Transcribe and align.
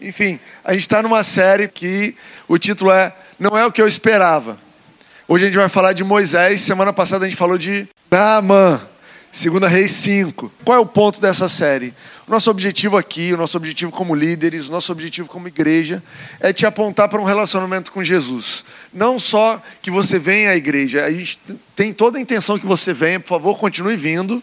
Enfim, 0.00 0.38
a 0.64 0.72
gente 0.72 0.82
está 0.82 1.02
numa 1.02 1.24
série 1.24 1.66
que 1.66 2.14
o 2.46 2.56
título 2.56 2.92
é 2.92 3.12
Não 3.36 3.58
é 3.58 3.66
o 3.66 3.72
que 3.72 3.82
eu 3.82 3.88
esperava. 3.88 4.56
Hoje 5.26 5.44
a 5.44 5.46
gente 5.48 5.58
vai 5.58 5.68
falar 5.68 5.92
de 5.92 6.04
Moisés. 6.04 6.60
Semana 6.60 6.92
passada 6.92 7.26
a 7.26 7.28
gente 7.28 7.36
falou 7.36 7.58
de 7.58 7.88
Naaman. 8.08 8.80
Segunda 9.32 9.66
Reis 9.66 9.90
5. 9.90 10.52
Qual 10.64 10.78
é 10.78 10.80
o 10.80 10.86
ponto 10.86 11.20
dessa 11.20 11.48
série? 11.48 11.92
O 12.28 12.30
nosso 12.30 12.48
objetivo 12.48 12.96
aqui, 12.96 13.34
o 13.34 13.36
nosso 13.36 13.56
objetivo 13.56 13.90
como 13.90 14.14
líderes, 14.14 14.68
o 14.68 14.72
nosso 14.72 14.92
objetivo 14.92 15.28
como 15.28 15.48
igreja 15.48 16.00
é 16.38 16.52
te 16.52 16.64
apontar 16.64 17.08
para 17.08 17.20
um 17.20 17.24
relacionamento 17.24 17.90
com 17.90 18.02
Jesus. 18.02 18.64
Não 18.94 19.18
só 19.18 19.60
que 19.82 19.90
você 19.90 20.16
venha 20.16 20.50
à 20.50 20.56
igreja, 20.56 21.04
a 21.04 21.10
gente 21.10 21.40
tem 21.74 21.92
toda 21.92 22.18
a 22.18 22.20
intenção 22.20 22.56
que 22.56 22.66
você 22.66 22.92
venha, 22.92 23.18
por 23.18 23.28
favor, 23.28 23.58
continue 23.58 23.96
vindo, 23.96 24.42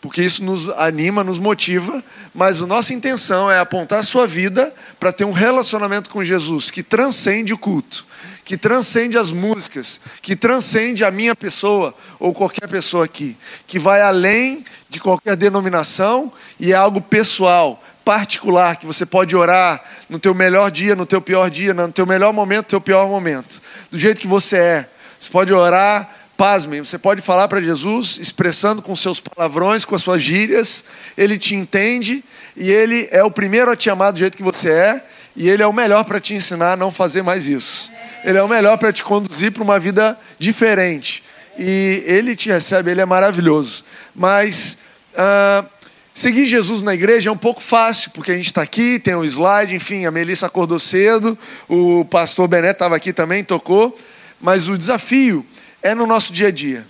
porque 0.00 0.22
isso 0.22 0.44
nos 0.44 0.68
anima, 0.70 1.24
nos 1.24 1.38
motiva, 1.38 2.02
mas 2.34 2.62
a 2.62 2.66
nossa 2.66 2.92
intenção 2.94 3.50
é 3.50 3.58
apontar 3.58 4.00
a 4.00 4.04
sua 4.04 4.26
vida 4.26 4.72
para 5.00 5.12
ter 5.12 5.24
um 5.24 5.32
relacionamento 5.32 6.10
com 6.10 6.22
Jesus 6.22 6.70
que 6.70 6.82
transcende 6.82 7.52
o 7.52 7.58
culto 7.58 8.06
que 8.46 8.56
transcende 8.56 9.18
as 9.18 9.32
músicas, 9.32 10.00
que 10.22 10.36
transcende 10.36 11.04
a 11.04 11.10
minha 11.10 11.34
pessoa 11.34 11.92
ou 12.16 12.32
qualquer 12.32 12.68
pessoa 12.68 13.04
aqui, 13.04 13.36
que 13.66 13.76
vai 13.76 14.00
além 14.00 14.64
de 14.88 15.00
qualquer 15.00 15.34
denominação 15.34 16.32
e 16.58 16.72
é 16.72 16.76
algo 16.76 17.00
pessoal, 17.00 17.82
particular, 18.04 18.76
que 18.76 18.86
você 18.86 19.04
pode 19.04 19.34
orar 19.34 19.82
no 20.08 20.16
teu 20.20 20.32
melhor 20.32 20.70
dia, 20.70 20.94
no 20.94 21.04
teu 21.04 21.20
pior 21.20 21.50
dia, 21.50 21.74
no 21.74 21.90
teu 21.90 22.06
melhor 22.06 22.32
momento, 22.32 22.66
no 22.66 22.70
teu 22.70 22.80
pior 22.80 23.08
momento, 23.08 23.60
do 23.90 23.98
jeito 23.98 24.20
que 24.20 24.28
você 24.28 24.56
é. 24.56 24.90
Você 25.18 25.28
pode 25.28 25.52
orar, 25.52 26.08
pasmem, 26.36 26.84
você 26.84 26.98
pode 26.98 27.22
falar 27.22 27.48
para 27.48 27.62
Jesus, 27.62 28.18
expressando 28.20 28.82
com 28.82 28.94
seus 28.94 29.18
palavrões, 29.18 29.84
com 29.84 29.94
as 29.94 30.02
suas 30.02 30.22
gírias, 30.22 30.84
ele 31.16 31.38
te 31.38 31.54
entende 31.54 32.22
e 32.56 32.70
ele 32.70 33.08
é 33.10 33.22
o 33.22 33.30
primeiro 33.30 33.70
a 33.70 33.76
te 33.76 33.88
amar 33.88 34.12
do 34.12 34.18
jeito 34.18 34.36
que 34.36 34.42
você 34.42 34.70
é, 34.70 35.04
e 35.34 35.48
ele 35.48 35.62
é 35.62 35.66
o 35.66 35.72
melhor 35.72 36.04
para 36.04 36.20
te 36.20 36.34
ensinar 36.34 36.72
a 36.72 36.76
não 36.76 36.90
fazer 36.90 37.22
mais 37.22 37.46
isso. 37.46 37.90
Ele 38.24 38.38
é 38.38 38.42
o 38.42 38.48
melhor 38.48 38.76
para 38.78 38.92
te 38.92 39.02
conduzir 39.02 39.52
para 39.52 39.62
uma 39.62 39.78
vida 39.78 40.18
diferente. 40.38 41.22
E 41.58 42.02
ele 42.06 42.34
te 42.34 42.50
recebe, 42.50 42.90
ele 42.90 43.00
é 43.00 43.06
maravilhoso. 43.06 43.84
Mas 44.14 44.78
uh, 45.12 45.66
seguir 46.14 46.46
Jesus 46.46 46.82
na 46.82 46.94
igreja 46.94 47.28
é 47.28 47.32
um 47.32 47.36
pouco 47.36 47.62
fácil, 47.62 48.10
porque 48.12 48.32
a 48.32 48.34
gente 48.34 48.46
está 48.46 48.62
aqui, 48.62 48.98
tem 48.98 49.14
o 49.14 49.20
um 49.20 49.24
slide, 49.24 49.74
enfim, 49.74 50.06
a 50.06 50.10
Melissa 50.10 50.46
acordou 50.46 50.78
cedo, 50.78 51.38
o 51.68 52.04
pastor 52.06 52.48
Bené 52.48 52.70
estava 52.70 52.96
aqui 52.96 53.12
também, 53.12 53.44
tocou. 53.44 53.96
Mas 54.40 54.68
o 54.68 54.76
desafio 54.76 55.44
é 55.82 55.94
no 55.94 56.06
nosso 56.06 56.32
dia 56.32 56.48
a 56.48 56.50
dia. 56.50 56.86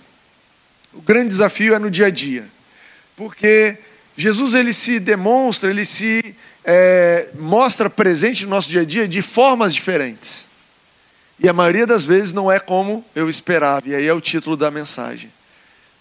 O 0.93 1.01
grande 1.01 1.29
desafio 1.29 1.73
é 1.73 1.79
no 1.79 1.91
dia 1.91 2.07
a 2.07 2.09
dia. 2.09 2.47
Porque 3.15 3.77
Jesus 4.15 4.55
ele 4.55 4.73
se 4.73 4.99
demonstra, 4.99 5.69
ele 5.69 5.85
se 5.85 6.35
é, 6.63 7.29
mostra 7.35 7.89
presente 7.89 8.43
no 8.45 8.49
nosso 8.49 8.69
dia 8.69 8.81
a 8.81 8.85
dia 8.85 9.07
de 9.07 9.21
formas 9.21 9.73
diferentes. 9.73 10.47
E 11.39 11.47
a 11.47 11.53
maioria 11.53 11.85
das 11.85 12.03
vezes 12.03 12.33
não 12.33 12.51
é 12.51 12.59
como 12.59 13.05
eu 13.15 13.29
esperava. 13.29 13.87
E 13.87 13.95
aí 13.95 14.07
é 14.07 14.13
o 14.13 14.19
título 14.19 14.57
da 14.57 14.71
mensagem. 14.71 15.31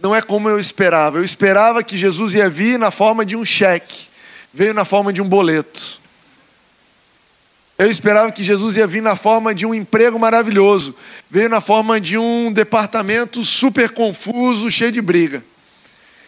Não 0.00 0.14
é 0.14 0.22
como 0.22 0.48
eu 0.48 0.58
esperava. 0.58 1.18
Eu 1.18 1.24
esperava 1.24 1.82
que 1.82 1.96
Jesus 1.96 2.34
ia 2.34 2.48
vir 2.48 2.78
na 2.78 2.90
forma 2.90 3.24
de 3.24 3.36
um 3.36 3.44
cheque. 3.44 4.08
Veio 4.52 4.72
na 4.72 4.84
forma 4.84 5.12
de 5.12 5.20
um 5.20 5.28
boleto. 5.28 6.00
Eu 7.78 7.90
esperava 7.90 8.32
que 8.32 8.42
Jesus 8.42 8.76
ia 8.76 8.86
vir 8.86 9.02
na 9.02 9.16
forma 9.16 9.54
de 9.54 9.66
um 9.66 9.74
emprego 9.74 10.18
maravilhoso. 10.18 10.94
Veio 11.30 11.48
na 11.48 11.60
forma 11.60 12.00
de 12.00 12.16
um 12.16 12.50
departamento 12.50 13.42
super 13.44 13.90
confuso, 13.90 14.70
cheio 14.70 14.90
de 14.90 15.02
briga. 15.02 15.44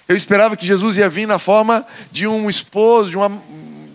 Eu 0.06 0.16
esperava 0.16 0.56
que 0.56 0.66
Jesus 0.66 0.98
ia 0.98 1.08
vir 1.08 1.26
na 1.26 1.38
forma 1.38 1.86
de 2.12 2.26
um 2.26 2.48
esposo, 2.48 3.10
de 3.10 3.16
uma 3.16 3.42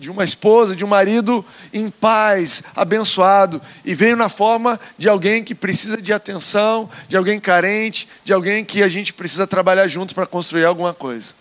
de 0.04 0.10
uma 0.10 0.22
esposa, 0.22 0.76
de 0.76 0.84
um 0.84 0.88
marido 0.88 1.42
em 1.72 1.88
paz, 1.88 2.62
abençoado, 2.76 3.60
e 3.86 3.94
veio 3.94 4.14
na 4.14 4.28
forma 4.28 4.78
de 4.98 5.08
alguém 5.08 5.42
que 5.42 5.54
precisa 5.54 5.96
de 5.96 6.12
atenção, 6.12 6.90
de 7.08 7.16
alguém 7.16 7.40
carente, 7.40 8.06
de 8.22 8.30
alguém 8.30 8.66
que 8.66 8.82
a 8.82 8.88
gente 8.88 9.14
precisa 9.14 9.46
trabalhar 9.46 9.88
junto 9.88 10.14
para 10.14 10.26
construir 10.26 10.66
alguma 10.66 10.92
coisa. 10.92 11.32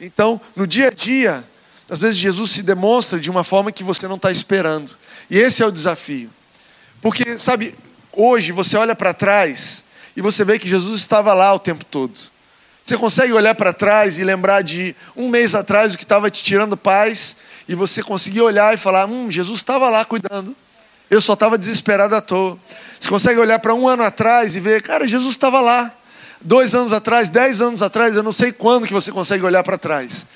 Então, 0.00 0.40
no 0.56 0.66
dia 0.66 0.88
a 0.88 0.90
dia, 0.90 1.44
às 1.90 2.00
vezes 2.00 2.16
Jesus 2.16 2.50
se 2.50 2.62
demonstra 2.62 3.20
de 3.20 3.30
uma 3.30 3.44
forma 3.44 3.70
que 3.70 3.84
você 3.84 4.08
não 4.08 4.16
está 4.16 4.32
esperando, 4.32 4.96
e 5.30 5.38
esse 5.38 5.62
é 5.62 5.66
o 5.66 5.72
desafio, 5.72 6.30
porque, 7.00 7.38
sabe, 7.38 7.74
hoje 8.12 8.52
você 8.52 8.76
olha 8.76 8.94
para 8.94 9.14
trás 9.14 9.84
e 10.16 10.20
você 10.20 10.44
vê 10.44 10.58
que 10.58 10.68
Jesus 10.68 11.00
estava 11.00 11.32
lá 11.32 11.52
o 11.54 11.58
tempo 11.58 11.84
todo. 11.84 12.18
Você 12.82 12.96
consegue 12.96 13.32
olhar 13.34 13.54
para 13.54 13.72
trás 13.72 14.18
e 14.18 14.24
lembrar 14.24 14.62
de 14.62 14.96
um 15.14 15.28
mês 15.28 15.54
atrás 15.54 15.92
o 15.92 15.98
que 15.98 16.04
estava 16.04 16.30
te 16.30 16.42
tirando 16.42 16.76
paz 16.76 17.36
e 17.68 17.74
você 17.74 18.02
conseguir 18.02 18.40
olhar 18.40 18.74
e 18.74 18.78
falar: 18.78 19.06
Hum, 19.06 19.30
Jesus 19.30 19.58
estava 19.58 19.90
lá 19.90 20.04
cuidando. 20.06 20.56
Eu 21.10 21.20
só 21.20 21.34
estava 21.34 21.58
desesperado 21.58 22.14
à 22.14 22.20
toa. 22.22 22.58
Você 22.98 23.08
consegue 23.08 23.38
olhar 23.38 23.58
para 23.58 23.74
um 23.74 23.86
ano 23.86 24.02
atrás 24.02 24.56
e 24.56 24.60
ver, 24.60 24.82
cara, 24.82 25.06
Jesus 25.06 25.32
estava 25.32 25.60
lá. 25.60 25.94
Dois 26.40 26.74
anos 26.74 26.92
atrás, 26.92 27.28
dez 27.28 27.60
anos 27.60 27.82
atrás, 27.82 28.16
eu 28.16 28.22
não 28.22 28.32
sei 28.32 28.52
quando 28.52 28.86
que 28.86 28.92
você 28.92 29.12
consegue 29.12 29.44
olhar 29.44 29.62
para 29.62 29.76
trás. 29.76 30.26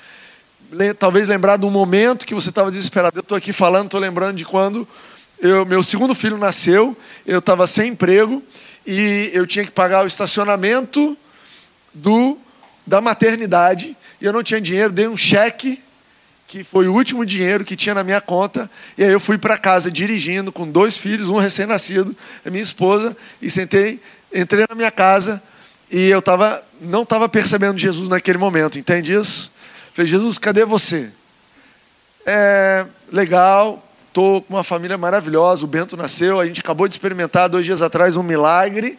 Talvez 0.97 1.27
lembrar 1.27 1.57
de 1.57 1.65
um 1.65 1.69
momento 1.69 2.25
que 2.25 2.33
você 2.33 2.49
estava 2.49 2.71
desesperado. 2.71 3.17
Eu 3.17 3.21
estou 3.21 3.37
aqui 3.37 3.53
falando, 3.53 3.85
estou 3.85 3.99
lembrando 3.99 4.37
de 4.37 4.45
quando 4.45 4.87
eu, 5.39 5.65
meu 5.65 5.83
segundo 5.83 6.15
filho 6.15 6.37
nasceu, 6.37 6.95
eu 7.25 7.39
estava 7.39 7.67
sem 7.67 7.91
emprego 7.91 8.41
e 8.87 9.29
eu 9.33 9.45
tinha 9.45 9.65
que 9.65 9.71
pagar 9.71 10.03
o 10.03 10.07
estacionamento 10.07 11.17
do, 11.93 12.37
da 12.87 13.01
maternidade 13.01 13.95
e 14.21 14.25
eu 14.25 14.31
não 14.31 14.41
tinha 14.41 14.61
dinheiro, 14.61 14.93
dei 14.93 15.07
um 15.07 15.17
cheque 15.17 15.81
que 16.47 16.63
foi 16.63 16.87
o 16.87 16.93
último 16.93 17.25
dinheiro 17.25 17.65
que 17.65 17.75
tinha 17.75 17.95
na 17.95 18.03
minha 18.03 18.21
conta. 18.21 18.69
E 18.97 19.03
aí 19.03 19.11
eu 19.11 19.19
fui 19.19 19.37
para 19.37 19.57
casa 19.57 19.89
dirigindo 19.89 20.51
com 20.51 20.69
dois 20.69 20.97
filhos, 20.97 21.27
um 21.27 21.37
recém-nascido, 21.37 22.15
a 22.45 22.49
minha 22.49 22.61
esposa, 22.61 23.17
e 23.41 23.49
sentei, 23.49 23.99
entrei 24.33 24.65
na 24.69 24.75
minha 24.75 24.91
casa 24.91 25.41
e 25.91 26.09
eu 26.09 26.21
tava, 26.21 26.63
não 26.79 27.03
estava 27.03 27.27
percebendo 27.27 27.77
Jesus 27.77 28.07
naquele 28.07 28.37
momento, 28.37 28.79
entende 28.79 29.13
isso? 29.13 29.51
Falei, 29.93 30.07
Jesus, 30.07 30.39
cadê 30.39 30.65
você? 30.65 31.09
É 32.25 32.85
legal, 33.11 33.87
estou 34.07 34.41
com 34.41 34.55
uma 34.55 34.63
família 34.63 34.97
maravilhosa, 34.97 35.65
o 35.65 35.67
Bento 35.67 35.95
nasceu, 35.95 36.39
a 36.39 36.45
gente 36.45 36.61
acabou 36.61 36.87
de 36.87 36.95
experimentar 36.95 37.47
dois 37.47 37.63
dias 37.63 37.81
atrás 37.81 38.17
um 38.17 38.23
milagre, 38.23 38.97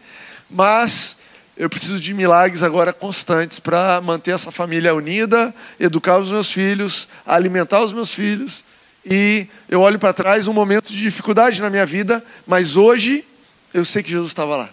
mas 0.49 1.16
eu 1.56 1.69
preciso 1.69 1.99
de 1.99 2.15
milagres 2.15 2.62
agora 2.62 2.93
constantes 2.93 3.59
para 3.59 4.00
manter 4.00 4.32
essa 4.32 4.53
família 4.53 4.94
unida, 4.94 5.53
educar 5.81 6.19
os 6.19 6.31
meus 6.31 6.53
filhos, 6.53 7.09
alimentar 7.26 7.81
os 7.81 7.93
meus 7.93 8.12
filhos. 8.12 8.65
E 9.05 9.49
eu 9.69 9.81
olho 9.81 9.99
para 9.99 10.12
trás 10.12 10.47
um 10.47 10.53
momento 10.53 10.93
de 10.93 11.00
dificuldade 11.00 11.61
na 11.61 11.71
minha 11.71 11.84
vida, 11.84 12.25
mas 12.47 12.76
hoje 12.76 13.25
eu 13.72 13.84
sei 13.84 14.00
que 14.00 14.11
Jesus 14.11 14.31
estava 14.31 14.56
lá. 14.56 14.69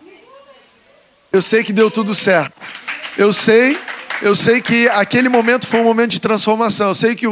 Eu 1.32 1.42
sei 1.42 1.64
que 1.64 1.74
deu 1.74 1.90
tudo 1.90 2.14
certo. 2.14 2.74
Eu 3.18 3.34
sei, 3.34 3.78
eu 4.22 4.36
sei 4.36 4.62
que 4.62 4.88
aquele 4.90 5.30
momento 5.30 5.68
foi 5.68 5.80
um 5.80 5.84
momento 5.84 6.12
de 6.12 6.22
transformação. 6.22 6.90
Eu 6.90 6.96
sei 6.96 7.16
que 7.16 7.26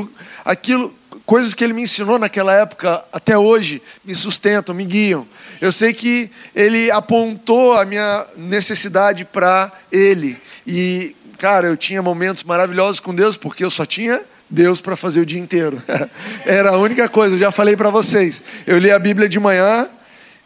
aquilo, 0.44 0.94
coisas 1.26 1.54
que 1.54 1.64
ele 1.64 1.74
me 1.74 1.84
ensinou 1.84 2.18
naquela 2.18 2.54
época 2.54 3.04
até 3.12 3.38
hoje 3.38 3.82
me 4.04 4.16
sustentam, 4.16 4.74
me 4.74 4.86
guiam. 4.86 5.28
Eu 5.62 5.72
sei 5.72 5.94
que 5.94 6.32
ele 6.56 6.90
apontou 6.90 7.74
a 7.74 7.86
minha 7.86 8.26
necessidade 8.36 9.26
para 9.26 9.72
ele. 9.92 10.38
E, 10.66 11.16
cara, 11.38 11.68
eu 11.68 11.78
tinha 11.78 12.02
momentos 12.02 12.44
maravilhosos 12.44 13.00
com 13.00 13.14
Deus, 13.14 13.38
porque 13.38 13.64
eu 13.64 13.70
só 13.70 13.86
tinha 13.86 14.22
Deus 14.50 14.82
para 14.82 14.96
fazer 14.96 15.20
o 15.20 15.26
dia 15.26 15.40
inteiro. 15.40 15.82
Era 16.46 16.72
a 16.72 16.78
única 16.78 17.08
coisa, 17.08 17.36
eu 17.36 17.40
já 17.40 17.52
falei 17.52 17.76
para 17.76 17.92
vocês. 17.92 18.42
Eu 18.66 18.80
li 18.80 18.90
a 18.90 18.98
Bíblia 18.98 19.30
de 19.30 19.40
manhã 19.40 19.88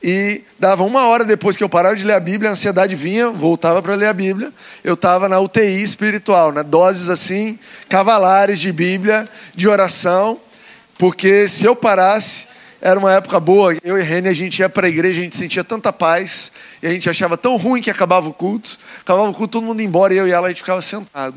e 0.04 0.44
dava 0.60 0.84
uma 0.84 1.08
hora 1.08 1.24
depois 1.24 1.56
que 1.56 1.64
eu 1.64 1.70
parava 1.70 1.96
de 1.96 2.04
ler 2.04 2.14
a 2.14 2.20
Bíblia, 2.20 2.50
a 2.50 2.54
ansiedade 2.54 2.94
vinha, 2.94 3.30
voltava 3.32 3.82
para 3.82 3.96
ler 3.96 4.08
a 4.08 4.14
Bíblia. 4.14 4.52
Eu 4.84 4.96
estava 4.96 5.30
na 5.30 5.40
UTI 5.40 5.82
espiritual, 5.82 6.52
na 6.52 6.62
doses 6.62 7.10
assim, 7.10 7.58
cavalares 7.88 8.60
de 8.60 8.74
Bíblia, 8.74 9.30
de 9.56 9.70
oração, 9.70 10.38
porque 10.98 11.48
se 11.48 11.66
eu 11.66 11.74
parasse, 11.74 12.48
era 12.82 13.00
uma 13.00 13.14
época 13.14 13.40
boa. 13.40 13.78
Eu 13.82 13.98
e 13.98 14.02
Rene, 14.02 14.28
a 14.28 14.34
gente 14.34 14.60
ia 14.60 14.68
para 14.68 14.88
a 14.88 14.90
igreja, 14.90 15.22
a 15.22 15.24
gente 15.24 15.38
sentia 15.38 15.64
tanta 15.64 15.94
paz, 15.94 16.52
e 16.82 16.88
a 16.88 16.92
gente 16.92 17.10
achava 17.10 17.38
tão 17.38 17.56
ruim 17.56 17.82
que 17.82 17.90
acabava 17.90 18.28
o 18.28 18.34
culto. 18.34 18.78
Acabava 19.00 19.30
o 19.30 19.34
culto, 19.34 19.54
todo 19.54 19.64
mundo 19.64 19.80
ia 19.80 19.88
embora, 19.88 20.14
e 20.14 20.18
eu 20.18 20.28
e 20.28 20.32
ela 20.32 20.48
a 20.48 20.50
gente 20.50 20.60
ficava 20.60 20.82
sentado. 20.82 21.36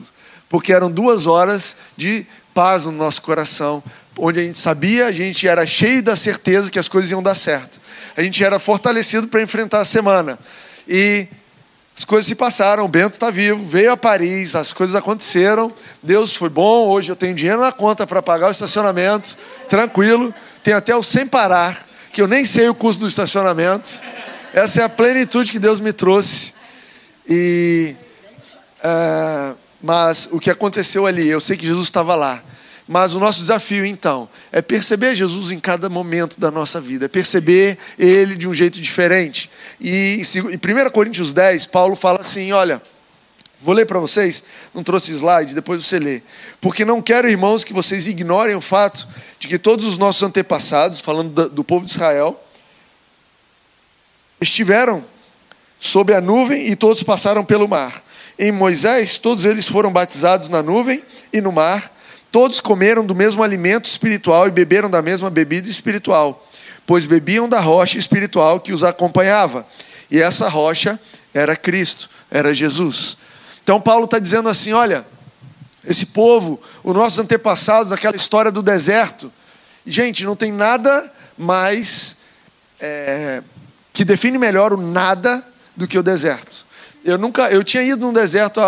Porque 0.49 0.73
eram 0.73 0.91
duas 0.91 1.29
horas 1.29 1.77
de 1.97 2.27
paz 2.53 2.87
no 2.87 2.93
nosso 2.93 3.23
coração, 3.23 3.81
onde 4.19 4.41
a 4.41 4.43
gente 4.43 4.59
sabia, 4.59 5.07
a 5.07 5.13
gente 5.13 5.47
era 5.47 5.67
cheio 5.67 6.03
da 6.03 6.17
certeza 6.17 6.71
que 6.71 6.79
as 6.79 6.89
coisas 6.89 7.11
iam 7.11 7.23
dar 7.23 7.35
certo. 7.35 7.81
A 8.17 8.23
gente 8.23 8.43
era 8.43 8.59
fortalecido 8.59 9.29
para 9.29 9.43
enfrentar 9.43 9.81
a 9.81 9.85
semana. 9.85 10.39
E 10.89 11.29
as 11.97 12.05
coisas 12.05 12.27
se 12.27 12.35
passaram, 12.35 12.85
o 12.85 12.89
Bento 12.89 13.15
está 13.15 13.31
vivo, 13.31 13.65
veio 13.67 13.93
a 13.93 13.97
Paris, 13.97 14.55
as 14.55 14.73
coisas 14.73 14.95
aconteceram, 14.95 15.73
Deus 16.03 16.37
foi 16.37 16.51
bom, 16.51 16.89
hoje 16.89 17.11
eu 17.11 17.17
tenho 17.17 17.35
dinheiro 17.35 17.61
na 17.61 17.73
conta 17.73 18.07
para 18.07 18.21
pagar 18.21 18.51
os 18.51 18.57
estacionamentos, 18.57 19.39
tranquilo. 19.69 20.35
Tem 20.63 20.75
até 20.75 20.95
o 20.95 21.03
sem 21.03 21.27
parar, 21.27 21.87
que 22.13 22.21
eu 22.21 22.29
nem 22.29 22.45
sei 22.45 22.69
o 22.69 22.75
custo 22.75 23.01
do 23.01 23.09
estacionamento. 23.09 24.03
Essa 24.53 24.83
é 24.83 24.85
a 24.85 24.89
plenitude 24.89 25.53
que 25.53 25.59
Deus 25.59 25.81
me 25.81 25.93
trouxe. 25.93 26.55
E, 27.29 27.95
é, 28.83 29.55
mas 29.83 30.29
o 30.33 30.39
que 30.39 30.51
aconteceu 30.51 31.07
ali, 31.07 31.27
eu 31.29 31.41
sei 31.41 31.57
que 31.57 31.67
Jesus 31.67 31.87
estava 31.87 32.15
lá. 32.15 32.43
Mas 32.89 33.15
o 33.15 33.21
nosso 33.21 33.41
desafio, 33.41 33.85
então, 33.85 34.29
é 34.53 34.63
perceber 34.63 35.17
Jesus 35.17 35.51
em 35.51 35.59
cada 35.59 35.89
momento 35.89 36.39
da 36.39 36.51
nossa 36.51 36.81
vida, 36.81 37.07
é 37.07 37.09
perceber 37.09 37.77
Ele 37.99 38.37
de 38.37 38.49
um 38.49 38.55
jeito 38.55 38.81
diferente. 38.81 39.51
E 39.81 40.23
em 40.23 40.87
1 40.87 40.91
Coríntios 40.91 41.33
10, 41.33 41.67
Paulo 41.67 41.97
fala 41.97 42.21
assim: 42.21 42.53
olha. 42.53 42.81
Vou 43.59 43.75
ler 43.75 43.87
para 43.87 43.99
vocês, 43.99 44.45
não 44.75 44.85
trouxe 44.85 45.13
slide, 45.13 45.55
depois 45.55 45.85
você 45.85 45.99
lê. 45.99 46.21
Porque 46.61 46.85
não 46.85 47.01
quero, 47.01 47.27
irmãos, 47.27 47.65
que 47.65 47.73
vocês 47.73 48.07
ignorem 48.07 48.55
o 48.55 48.61
fato 48.61 49.09
de 49.39 49.49
que 49.49 49.59
todos 49.59 49.87
os 49.87 49.97
nossos 49.97 50.23
antepassados, 50.23 51.01
falando 51.01 51.49
do, 51.49 51.65
povo 51.65 51.87
de 51.87 51.91
Israel, 51.91 52.39
estiveram 54.41 55.03
sob 55.79 56.13
a 56.13 56.21
nuvem 56.21 56.71
e 56.71 56.77
todos 56.77 57.03
passaram 57.03 57.45
pelo 57.45 57.67
mar. 57.67 58.05
Em 58.39 58.53
Moisés, 58.53 59.19
todos 59.19 59.47
eles 59.47 59.67
foram 59.67 59.91
batizados 59.91 60.51
na 60.51 60.63
nuvem 60.63 61.03
e 61.33 61.41
no 61.41 61.51
mar. 61.51 61.91
Todos 62.37 62.61
comeram 62.61 63.03
do 63.03 63.15
mesmo 63.15 63.43
alimento 63.43 63.87
espiritual 63.87 64.47
e 64.47 64.51
beberam 64.51 64.91
da 64.91 65.01
mesma 65.01 65.31
bebida 65.31 65.71
espiritual, 65.71 66.47
pois 66.85 67.07
bebiam 67.07 67.49
da 67.49 67.61
rocha 67.61 67.97
espiritual 67.97 68.61
que 68.61 68.75
os 68.75 68.85
acompanhava. 68.85 69.67
E 70.11 70.21
essa 70.21 70.47
rocha 70.47 71.01
era 71.33 71.57
Cristo, 71.57 72.11
era 72.31 72.55
Jesus. 72.55 73.17
Então, 73.65 73.81
Paulo 73.81 74.05
está 74.05 74.19
dizendo 74.19 74.51
assim: 74.51 74.75
olha, 74.75 75.07
esse 75.83 76.05
povo, 76.05 76.61
os 76.85 76.95
nossos 76.95 77.19
antepassados, 77.19 77.91
aquela 77.91 78.17
história 78.17 78.53
do 78.53 78.61
deserto, 78.61 79.33
gente, 79.87 80.23
não 80.23 80.37
tem 80.37 80.53
nada 80.53 81.11
mais 81.39 82.19
é, 82.79 83.43
que 83.95 84.05
define 84.05 84.39
melhor 84.39 84.75
o 84.75 84.77
nada 84.77 85.43
do 85.75 85.89
que 85.89 85.99
o 85.99 86.03
deserto. 86.03 86.66
Eu 87.07 87.17
nunca, 87.17 87.49
eu 87.51 87.63
tinha 87.63 87.85
ido 87.85 88.05
num 88.05 88.13
deserto 88.13 88.61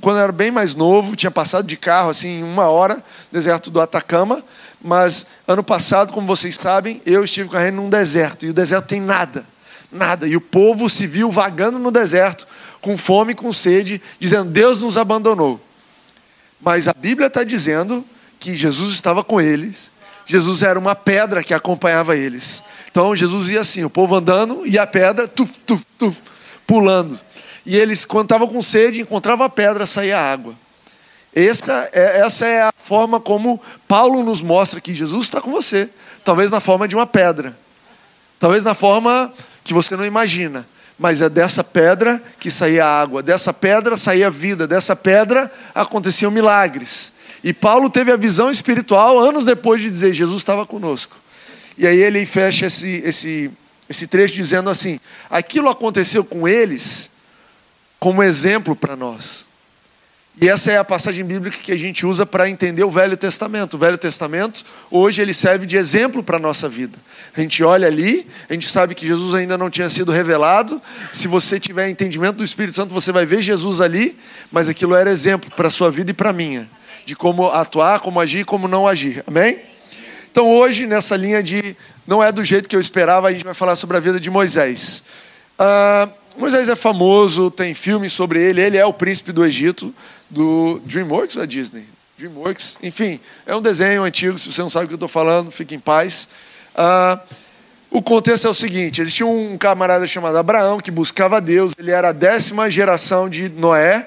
quando 0.00 0.16
eu 0.16 0.24
era 0.24 0.32
bem 0.32 0.50
mais 0.50 0.74
novo, 0.74 1.14
tinha 1.14 1.30
passado 1.30 1.68
de 1.68 1.76
carro 1.76 2.10
assim 2.10 2.42
uma 2.42 2.64
hora, 2.64 3.00
deserto 3.30 3.70
do 3.70 3.80
Atacama, 3.80 4.42
mas 4.82 5.28
ano 5.46 5.62
passado, 5.62 6.12
como 6.12 6.26
vocês 6.26 6.56
sabem, 6.56 7.00
eu 7.06 7.22
estive 7.22 7.48
correndo 7.48 7.76
num 7.76 7.88
deserto 7.88 8.44
e 8.44 8.50
o 8.50 8.52
deserto 8.52 8.86
tem 8.86 9.00
nada, 9.00 9.46
nada. 9.92 10.26
E 10.26 10.36
o 10.36 10.40
povo 10.40 10.90
se 10.90 11.06
viu 11.06 11.30
vagando 11.30 11.78
no 11.78 11.92
deserto, 11.92 12.44
com 12.80 12.98
fome, 12.98 13.36
com 13.36 13.52
sede, 13.52 14.02
dizendo: 14.18 14.50
Deus 14.50 14.82
nos 14.82 14.98
abandonou. 14.98 15.60
Mas 16.60 16.88
a 16.88 16.92
Bíblia 16.92 17.28
está 17.28 17.44
dizendo 17.44 18.04
que 18.40 18.56
Jesus 18.56 18.94
estava 18.94 19.22
com 19.22 19.40
eles, 19.40 19.92
Jesus 20.26 20.64
era 20.64 20.76
uma 20.76 20.96
pedra 20.96 21.40
que 21.40 21.54
acompanhava 21.54 22.16
eles. 22.16 22.64
Então 22.90 23.14
Jesus 23.14 23.48
ia 23.48 23.60
assim, 23.60 23.84
o 23.84 23.90
povo 23.90 24.16
andando 24.16 24.66
e 24.66 24.76
a 24.76 24.88
pedra 24.88 25.28
tuf, 25.28 25.56
tuf, 25.64 25.84
tuf, 25.96 26.20
pulando. 26.66 27.16
E 27.66 27.76
eles, 27.76 28.04
quando 28.04 28.26
estavam 28.26 28.46
com 28.46 28.62
sede, 28.62 29.00
encontravam 29.00 29.44
a 29.44 29.50
pedra, 29.50 29.84
saía 29.84 30.20
água. 30.20 30.54
Essa 31.34 31.90
é, 31.92 32.20
essa 32.20 32.46
é 32.46 32.62
a 32.62 32.72
forma 32.74 33.18
como 33.20 33.60
Paulo 33.88 34.22
nos 34.22 34.40
mostra 34.40 34.80
que 34.80 34.94
Jesus 34.94 35.26
está 35.26 35.40
com 35.40 35.50
você. 35.50 35.90
Talvez 36.24 36.50
na 36.50 36.60
forma 36.60 36.86
de 36.86 36.94
uma 36.94 37.06
pedra. 37.06 37.58
Talvez 38.38 38.62
na 38.62 38.72
forma 38.72 39.34
que 39.64 39.74
você 39.74 39.96
não 39.96 40.06
imagina. 40.06 40.66
Mas 40.96 41.20
é 41.20 41.28
dessa 41.28 41.64
pedra 41.64 42.22
que 42.38 42.50
saía 42.50 42.86
água, 42.86 43.22
dessa 43.22 43.52
pedra 43.52 43.98
saía 43.98 44.30
vida, 44.30 44.66
dessa 44.66 44.96
pedra 44.96 45.52
aconteciam 45.74 46.30
milagres. 46.30 47.12
E 47.44 47.52
Paulo 47.52 47.90
teve 47.90 48.10
a 48.12 48.16
visão 48.16 48.50
espiritual 48.50 49.18
anos 49.18 49.44
depois 49.44 49.82
de 49.82 49.90
dizer: 49.90 50.14
Jesus 50.14 50.40
estava 50.40 50.64
conosco. 50.64 51.16
E 51.76 51.86
aí 51.86 51.98
ele 51.98 52.24
fecha 52.24 52.64
esse, 52.64 53.02
esse, 53.04 53.50
esse 53.88 54.06
trecho 54.06 54.34
dizendo 54.36 54.70
assim: 54.70 54.98
aquilo 55.28 55.68
aconteceu 55.68 56.24
com 56.24 56.48
eles 56.48 57.15
como 57.98 58.22
exemplo 58.22 58.74
para 58.76 58.96
nós. 58.96 59.46
E 60.38 60.50
essa 60.50 60.70
é 60.70 60.76
a 60.76 60.84
passagem 60.84 61.24
bíblica 61.24 61.56
que 61.56 61.72
a 61.72 61.78
gente 61.78 62.04
usa 62.04 62.26
para 62.26 62.48
entender 62.48 62.84
o 62.84 62.90
Velho 62.90 63.16
Testamento. 63.16 63.74
O 63.74 63.78
Velho 63.78 63.96
Testamento, 63.96 64.64
hoje, 64.90 65.22
ele 65.22 65.32
serve 65.32 65.64
de 65.64 65.78
exemplo 65.78 66.22
para 66.22 66.36
a 66.36 66.40
nossa 66.40 66.68
vida. 66.68 66.98
A 67.34 67.40
gente 67.40 67.64
olha 67.64 67.86
ali, 67.86 68.26
a 68.48 68.52
gente 68.52 68.68
sabe 68.68 68.94
que 68.94 69.06
Jesus 69.06 69.32
ainda 69.32 69.56
não 69.56 69.70
tinha 69.70 69.88
sido 69.88 70.12
revelado. 70.12 70.80
Se 71.10 71.26
você 71.26 71.58
tiver 71.58 71.88
entendimento 71.88 72.36
do 72.36 72.44
Espírito 72.44 72.74
Santo, 72.74 72.92
você 72.92 73.12
vai 73.12 73.24
ver 73.24 73.40
Jesus 73.40 73.80
ali, 73.80 74.16
mas 74.52 74.68
aquilo 74.68 74.94
era 74.94 75.10
exemplo 75.10 75.50
para 75.56 75.68
a 75.68 75.70
sua 75.70 75.90
vida 75.90 76.10
e 76.10 76.14
para 76.14 76.30
a 76.30 76.32
minha, 76.34 76.68
de 77.06 77.16
como 77.16 77.48
atuar, 77.48 78.00
como 78.00 78.20
agir 78.20 78.40
e 78.40 78.44
como 78.44 78.68
não 78.68 78.86
agir. 78.86 79.24
Amém? 79.26 79.58
Então 80.30 80.50
hoje, 80.50 80.86
nessa 80.86 81.16
linha 81.16 81.42
de 81.42 81.74
não 82.06 82.22
é 82.22 82.30
do 82.30 82.44
jeito 82.44 82.68
que 82.68 82.76
eu 82.76 82.80
esperava, 82.80 83.28
a 83.28 83.32
gente 83.32 83.44
vai 83.44 83.54
falar 83.54 83.74
sobre 83.74 83.96
a 83.96 84.00
vida 84.00 84.20
de 84.20 84.30
Moisés. 84.30 85.02
Uh, 85.58 86.25
Moisés 86.36 86.68
é 86.68 86.76
famoso, 86.76 87.50
tem 87.50 87.74
filmes 87.74 88.12
sobre 88.12 88.40
ele, 88.40 88.60
ele 88.60 88.76
é 88.76 88.84
o 88.84 88.92
príncipe 88.92 89.32
do 89.32 89.44
Egito, 89.44 89.94
do 90.28 90.80
DreamWorks 90.84 91.36
ou 91.36 91.42
da 91.42 91.46
Disney? 91.46 91.84
DreamWorks, 92.18 92.76
enfim, 92.82 93.18
é 93.46 93.56
um 93.56 93.62
desenho 93.62 94.02
antigo, 94.02 94.38
se 94.38 94.52
você 94.52 94.60
não 94.60 94.70
sabe 94.70 94.84
o 94.84 94.88
que 94.88 94.94
eu 94.94 94.96
estou 94.96 95.08
falando, 95.08 95.50
fique 95.50 95.74
em 95.74 95.80
paz. 95.80 96.28
Uh, 96.74 97.18
o 97.90 98.02
contexto 98.02 98.46
é 98.46 98.50
o 98.50 98.54
seguinte: 98.54 99.00
existia 99.00 99.26
um 99.26 99.56
camarada 99.56 100.06
chamado 100.06 100.36
Abraão 100.36 100.78
que 100.78 100.90
buscava 100.90 101.40
Deus, 101.40 101.72
ele 101.78 101.90
era 101.90 102.10
a 102.10 102.12
décima 102.12 102.70
geração 102.70 103.28
de 103.28 103.48
Noé, 103.48 104.06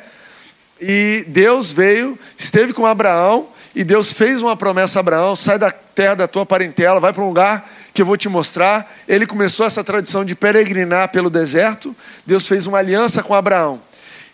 e 0.80 1.26
Deus 1.28 1.72
veio, 1.72 2.18
esteve 2.38 2.74
com 2.74 2.86
Abraão, 2.86 3.48
e 3.76 3.84
Deus 3.84 4.14
fez 4.14 4.42
uma 4.42 4.56
promessa 4.56 5.00
a 5.00 5.02
Abraão: 5.02 5.36
sai 5.36 5.58
da 5.58 5.72
terra 5.72 6.16
da 6.16 6.28
tua 6.28 6.46
parentela, 6.46 7.00
vai 7.00 7.12
para 7.12 7.24
um 7.24 7.28
lugar 7.28 7.68
que 8.00 8.02
eu 8.02 8.06
vou 8.06 8.16
te 8.16 8.30
mostrar. 8.30 8.90
Ele 9.06 9.26
começou 9.26 9.66
essa 9.66 9.84
tradição 9.84 10.24
de 10.24 10.34
peregrinar 10.34 11.12
pelo 11.12 11.30
deserto. 11.30 11.94
Deus 12.26 12.48
fez 12.48 12.66
uma 12.66 12.78
aliança 12.78 13.22
com 13.22 13.34
Abraão. 13.34 13.82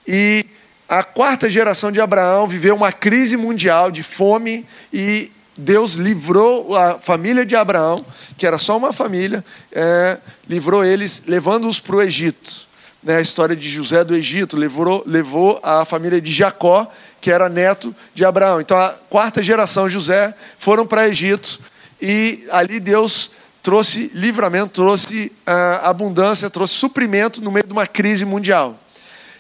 E 0.08 0.46
a 0.88 1.04
quarta 1.04 1.50
geração 1.50 1.92
de 1.92 2.00
Abraão 2.00 2.46
viveu 2.46 2.76
uma 2.76 2.92
crise 2.92 3.36
mundial 3.36 3.90
de 3.90 4.04
fome 4.04 4.68
e 4.94 5.32
Deus 5.58 5.94
livrou 5.94 6.76
a 6.76 7.00
família 7.00 7.44
de 7.44 7.56
Abraão, 7.56 8.06
que 8.38 8.46
era 8.46 8.60
só 8.60 8.78
uma 8.78 8.94
família, 8.94 9.44
é, 9.72 10.20
livrou 10.48 10.86
eles, 10.86 11.24
levando-os 11.26 11.80
para 11.80 11.96
o 11.96 12.04
Egito. 12.04 12.68
Né, 13.02 13.18
a 13.18 13.22
história 13.22 13.56
de 13.56 13.68
José 13.68 14.04
do 14.04 14.14
Egito 14.14 14.56
levou, 14.56 15.02
levou 15.08 15.60
a 15.64 15.84
família 15.86 16.22
de 16.22 16.32
Jacó 16.32 16.88
que 17.20 17.32
era 17.32 17.50
neto 17.50 17.96
de 18.14 18.24
Abraão. 18.24 18.62
Então, 18.62 18.78
a 18.78 18.90
quarta 19.10 19.42
geração, 19.42 19.90
José, 19.90 20.36
foram 20.56 20.86
para 20.86 21.08
Egito 21.08 21.60
e 22.02 22.46
ali 22.52 22.80
Deus 22.80 23.32
trouxe 23.66 24.12
livramento, 24.14 24.74
trouxe 24.74 25.32
uh, 25.48 25.86
abundância, 25.88 26.52
trouxe 26.52 26.76
suprimento 26.76 27.42
no 27.42 27.52
meio 27.52 27.66
de 27.66 27.74
uma 27.74 27.88
crise 27.88 28.24
mundial. 28.24 28.80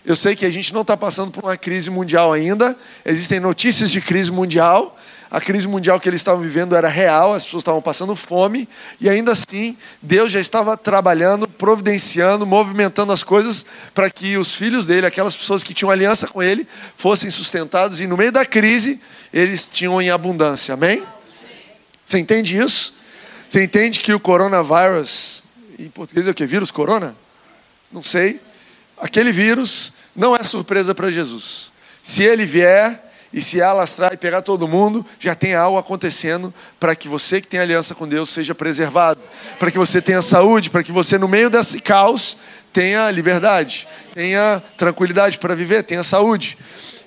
Eu 0.04 0.16
sei 0.16 0.36
que 0.36 0.48
a 0.48 0.50
gente 0.50 0.74
não 0.74 0.82
está 0.82 0.98
passando 0.98 1.30
por 1.30 1.44
uma 1.44 1.56
crise 1.56 1.92
mundial 1.92 2.34
ainda, 2.34 2.76
existem 3.06 3.40
notícias 3.40 3.92
de 3.92 4.02
crise 4.02 4.32
mundial, 4.32 4.98
a 5.30 5.40
crise 5.40 5.68
mundial 5.68 6.00
que 6.00 6.10
eles 6.10 6.22
estavam 6.22 6.42
vivendo 6.42 6.76
era 6.76 6.88
real, 6.88 7.36
as 7.36 7.46
pessoas 7.46 7.62
estavam 7.62 7.84
passando 7.84 8.16
fome, 8.16 8.68
e 9.00 9.08
ainda 9.08 9.32
assim, 9.32 9.78
Deus 10.02 10.32
já 10.32 10.40
estava 10.40 10.76
trabalhando, 10.76 11.48
providenciando, 11.48 12.48
movimentando 12.48 13.14
as 13.14 13.24
coisas 13.24 13.64
para 13.94 14.10
que 14.10 14.38
os 14.38 14.56
filhos 14.56 14.88
dele, 14.88 15.06
aquelas 15.06 15.36
pessoas 15.36 15.62
que 15.62 15.72
tinham 15.72 15.92
aliança 15.92 16.28
com 16.28 16.42
ele, 16.42 16.68
fossem 16.98 17.30
sustentados, 17.30 18.02
e 18.02 18.08
no 18.08 18.18
meio 18.18 18.32
da 18.32 18.44
crise, 18.44 19.00
eles 19.32 19.70
tinham 19.70 20.02
em 20.02 20.10
abundância. 20.10 20.74
Amém? 20.74 21.04
Você 22.04 22.18
entende 22.18 22.58
isso? 22.58 22.95
Você 23.56 23.64
entende 23.64 24.02
que 24.02 24.14
o 24.14 24.20
coronavírus, 24.20 25.42
em 25.80 25.88
português 25.88 26.28
é 26.28 26.32
o 26.32 26.34
que? 26.34 26.46
Vírus 26.46 26.72
corona? 26.72 27.16
Não 27.90 28.04
sei. 28.04 28.42
Aquele 28.98 29.32
vírus 29.32 29.94
não 30.14 30.36
é 30.36 30.44
surpresa 30.44 30.94
para 30.94 31.10
Jesus. 31.10 31.72
Se 32.04 32.22
ele 32.22 32.46
vier, 32.46 33.02
e 33.32 33.42
se 33.42 33.62
alastrar 33.62 34.12
e 34.12 34.18
pegar 34.18 34.42
todo 34.42 34.68
mundo, 34.68 35.06
já 35.22 35.34
tem 35.34 35.56
algo 35.56 35.78
acontecendo 35.78 36.54
para 36.78 36.98
que 36.98 37.08
você 37.08 37.40
que 37.40 37.48
tem 37.48 37.62
aliança 37.62 37.96
com 37.96 38.06
Deus 38.06 38.30
seja 38.30 38.54
preservado, 38.54 39.22
para 39.58 39.72
que 39.72 39.78
você 39.78 40.02
tenha 40.02 40.22
saúde, 40.22 40.70
para 40.70 40.84
que 40.84 40.92
você 40.92 41.18
no 41.18 41.30
meio 41.30 41.50
desse 41.50 41.80
caos 41.80 42.36
tenha 42.74 43.10
liberdade, 43.10 43.88
tenha 44.14 44.62
tranquilidade 44.76 45.38
para 45.38 45.56
viver, 45.56 45.84
tenha 45.84 46.04
saúde. 46.04 46.58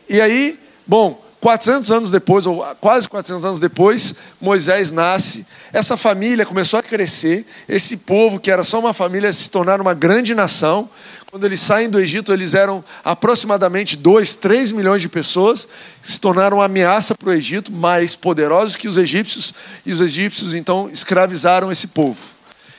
E 0.08 0.18
aí, 0.18 0.58
bom, 0.86 1.22
400 1.40 1.90
anos 1.92 2.10
depois, 2.10 2.46
ou 2.46 2.64
quase 2.80 3.08
400 3.08 3.44
anos 3.44 3.60
depois, 3.60 4.14
Moisés 4.40 4.90
nasce. 4.90 5.46
Essa 5.72 5.96
família 5.96 6.44
começou 6.44 6.80
a 6.80 6.82
crescer. 6.82 7.46
Esse 7.68 7.98
povo, 7.98 8.40
que 8.40 8.50
era 8.50 8.64
só 8.64 8.80
uma 8.80 8.92
família, 8.92 9.32
se 9.32 9.48
tornar 9.50 9.80
uma 9.80 9.94
grande 9.94 10.34
nação. 10.34 10.88
Quando 11.30 11.44
eles 11.44 11.60
saem 11.60 11.88
do 11.88 12.00
Egito, 12.00 12.32
eles 12.32 12.54
eram 12.54 12.82
aproximadamente 13.04 13.96
2, 13.96 14.34
3 14.36 14.72
milhões 14.72 15.02
de 15.02 15.08
pessoas, 15.08 15.68
se 16.02 16.18
tornaram 16.18 16.56
uma 16.56 16.64
ameaça 16.64 17.14
para 17.14 17.28
o 17.28 17.32
Egito, 17.32 17.70
mais 17.70 18.16
poderosos 18.16 18.74
que 18.76 18.88
os 18.88 18.96
egípcios, 18.96 19.54
e 19.84 19.92
os 19.92 20.00
egípcios 20.00 20.54
então 20.54 20.88
escravizaram 20.90 21.70
esse 21.70 21.88
povo. 21.88 22.18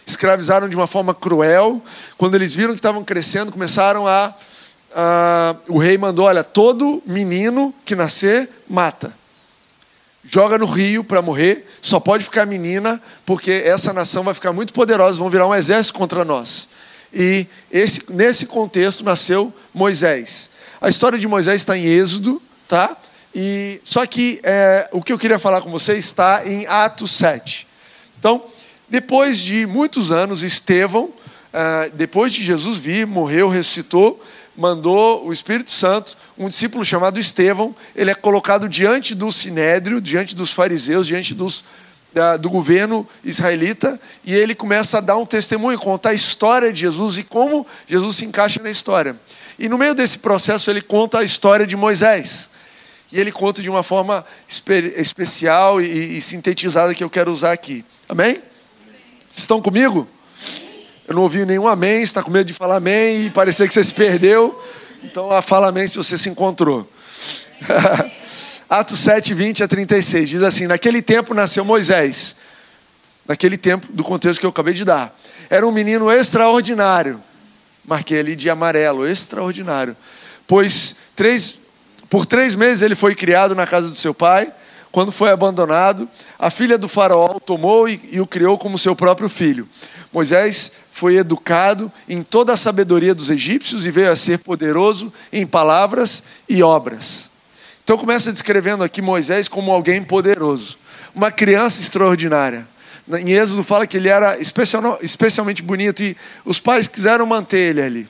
Escravizaram 0.06 0.68
de 0.68 0.76
uma 0.76 0.88
forma 0.88 1.14
cruel. 1.14 1.82
Quando 2.18 2.34
eles 2.34 2.56
viram 2.56 2.72
que 2.72 2.80
estavam 2.80 3.04
crescendo, 3.04 3.52
começaram 3.52 4.08
a. 4.08 4.34
a 4.96 5.56
o 5.68 5.78
rei 5.78 5.98
mandou: 5.98 6.26
olha, 6.26 6.44
todo 6.44 7.02
menino 7.06 7.74
que 7.86 7.96
nascer, 7.96 8.50
mata. 8.68 9.14
Joga 10.24 10.58
no 10.58 10.66
rio 10.66 11.04
para 11.04 11.22
morrer, 11.22 11.66
só 11.82 12.00
pode 12.00 12.26
ficar 12.26 12.46
menina, 12.46 13.02
porque 13.26 13.52
essa 13.66 13.94
nação 13.94 14.24
vai 14.24 14.34
ficar 14.34 14.52
muito 14.52 14.74
poderosa, 14.74 15.18
vão 15.18 15.30
virar 15.30 15.48
um 15.48 15.56
exército 15.56 15.98
contra 15.98 16.26
nós. 16.26 16.70
E 17.14 17.48
esse, 17.72 18.04
nesse 18.10 18.46
contexto 18.46 19.04
nasceu 19.04 19.54
Moisés. 19.74 20.52
A 20.82 20.90
história 20.90 21.18
de 21.18 21.28
Moisés 21.28 21.62
está 21.62 21.78
em 21.78 21.86
Êxodo, 21.86 22.42
tá? 22.68 22.96
E 23.34 23.80
só 23.84 24.06
que 24.06 24.40
é, 24.44 24.90
o 24.92 25.02
que 25.02 25.14
eu 25.14 25.18
queria 25.18 25.40
falar 25.40 25.62
com 25.62 25.72
você 25.72 25.94
está 25.94 26.46
em 26.46 26.66
Atos 26.68 27.12
7. 27.12 27.68
Então, 28.20 28.44
depois 28.88 29.40
de 29.40 29.66
muitos 29.66 30.12
anos, 30.12 30.44
Estevão, 30.44 31.10
é, 31.54 31.90
depois 31.94 32.34
de 32.34 32.44
Jesus 32.44 32.78
vir, 32.78 33.08
morreu, 33.08 33.50
ressuscitou, 33.50 34.22
mandou 34.60 35.26
o 35.26 35.32
Espírito 35.32 35.72
Santo, 35.72 36.18
um 36.38 36.50
discípulo 36.50 36.84
chamado 36.84 37.18
Estevão, 37.18 37.74
ele 37.96 38.12
é 38.12 38.16
colocado 38.16 38.68
diante 38.68 39.16
do 39.16 39.32
sinédrio, 39.32 40.02
diante 40.02 40.36
dos 40.36 40.52
fariseus, 40.52 41.08
diante 41.08 41.34
dos, 41.34 41.64
da, 42.14 42.36
do 42.36 42.50
governo 42.50 43.08
israelita, 43.24 43.98
e 44.26 44.36
ele 44.36 44.54
começa 44.54 44.98
a 44.98 45.02
dar 45.02 45.16
um 45.16 45.26
testemunho, 45.26 45.80
contar 45.80 46.10
a 46.10 46.14
história 46.14 46.74
de 46.74 46.82
Jesus 46.82 47.18
e 47.18 47.24
como 47.24 47.66
Jesus 47.88 48.18
se 48.18 48.26
encaixa 48.26 48.62
na 48.62 48.70
história. 48.70 49.16
E 49.58 49.70
no 49.70 49.78
meio 49.78 49.96
desse 49.96 50.20
processo 50.20 50.70
ele 50.70 50.82
conta 50.82 51.20
a 51.20 51.24
história 51.24 51.66
de 51.66 51.78
Moisés. 51.78 52.50
E 53.12 53.20
ele 53.20 53.32
conta 53.32 53.62
de 53.62 53.70
uma 53.70 53.82
forma 53.82 54.26
espe 54.48 54.94
especial 54.98 55.82
e, 55.82 56.18
e, 56.18 56.22
sintetizada 56.22 56.94
que 56.94 57.04
eu 57.04 57.10
quero 57.10 57.32
usar 57.32 57.54
aqui. 57.54 57.84
Amém? 58.08 58.34
Vocês 58.34 59.40
estão 59.40 59.62
comigo? 59.62 60.08
Eu 61.10 61.16
não 61.16 61.24
ouvi 61.24 61.44
nenhum 61.44 61.68
amém, 61.68 62.04
está 62.04 62.22
com 62.22 62.30
medo 62.30 62.46
de 62.46 62.54
falar 62.54 62.76
amém 62.76 63.26
e 63.26 63.30
parecer 63.32 63.68
que 63.68 63.74
você 63.74 63.84
se 63.84 63.92
perdeu. 63.92 64.64
Então, 65.04 65.28
fala 65.42 65.70
amém 65.70 65.88
se 65.88 65.98
você 65.98 66.16
se 66.20 66.30
encontrou. 66.30 66.88
Atos 68.70 69.00
7, 69.00 69.34
20 69.34 69.64
a 69.64 69.68
36 69.68 70.30
diz 70.30 70.44
assim: 70.44 70.68
Naquele 70.68 71.02
tempo 71.02 71.34
nasceu 71.34 71.66
Moisés. 71.66 72.36
Naquele 73.28 73.58
tempo, 73.58 73.92
do 73.92 74.04
contexto 74.04 74.40
que 74.40 74.46
eu 74.46 74.52
acabei 74.52 74.76
de 74.76 74.86
dar. 74.86 75.12
Era 75.50 75.66
um 75.66 75.72
menino 75.72 76.12
extraordinário. 76.12 77.20
Marquei 77.84 78.20
ali 78.20 78.36
de 78.36 78.48
amarelo, 78.48 79.08
extraordinário. 79.08 79.98
Pois 80.46 80.96
três 81.16 81.62
por 82.08 82.24
três 82.24 82.54
meses 82.54 82.84
ele 82.84 82.94
foi 82.94 83.16
criado 83.16 83.56
na 83.56 83.66
casa 83.66 83.90
do 83.90 83.96
seu 83.96 84.14
pai. 84.14 84.54
Quando 84.92 85.12
foi 85.12 85.32
abandonado, 85.32 86.08
a 86.38 86.52
filha 86.52 86.78
do 86.78 86.88
faraó 86.88 87.38
o 87.38 87.40
tomou 87.40 87.90
e, 87.90 88.00
e 88.12 88.22
o 88.22 88.28
criou 88.28 88.60
como 88.60 88.78
seu 88.78 88.96
próprio 88.96 89.28
filho. 89.28 89.68
Moisés 90.12 90.72
foi 91.00 91.16
educado 91.16 91.90
em 92.10 92.22
toda 92.22 92.52
a 92.52 92.58
sabedoria 92.58 93.16
dos 93.16 93.30
egípcios 93.30 93.86
e 93.86 93.92
veio 93.92 94.12
a 94.12 94.18
ser 94.18 94.40
poderoso 94.40 95.14
em 95.32 95.48
palavras 95.48 96.24
e 96.50 96.62
obras. 96.62 97.30
Então 97.82 97.98
começa 97.98 98.34
descrevendo 98.34 98.84
aqui 98.84 99.02
Moisés 99.02 99.48
como 99.48 99.72
alguém 99.72 100.04
poderoso, 100.04 100.78
uma 101.16 101.32
criança 101.32 101.80
extraordinária. 101.80 102.68
Em 103.18 103.32
Êxodo 103.32 103.64
fala 103.64 103.88
que 103.88 103.96
ele 103.96 104.10
era 104.10 104.38
especial, 104.40 105.00
especialmente 105.02 105.64
bonito 105.64 106.04
e 106.04 106.18
os 106.44 106.60
pais 106.60 106.86
quiseram 106.86 107.26
manter 107.26 107.70
ele 107.70 107.82
ali. 107.82 108.08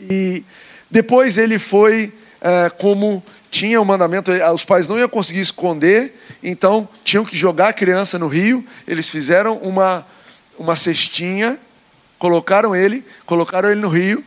E 0.00 0.42
depois 0.90 1.38
ele 1.38 1.60
foi 1.60 2.12
é, 2.40 2.70
como 2.70 3.22
tinha 3.52 3.80
o 3.80 3.84
mandamento, 3.84 4.32
os 4.52 4.64
pais 4.64 4.88
não 4.88 4.98
iam 4.98 5.08
conseguir 5.08 5.40
esconder, 5.40 6.12
então 6.42 6.88
tinham 7.04 7.24
que 7.24 7.36
jogar 7.36 7.68
a 7.68 7.72
criança 7.72 8.18
no 8.18 8.26
rio. 8.26 8.66
Eles 8.86 9.08
fizeram 9.08 9.56
uma, 9.58 10.04
uma 10.58 10.74
cestinha, 10.74 11.56
colocaram 12.18 12.74
ele, 12.74 13.04
colocaram 13.24 13.70
ele 13.70 13.80
no 13.80 13.88
rio, 13.88 14.24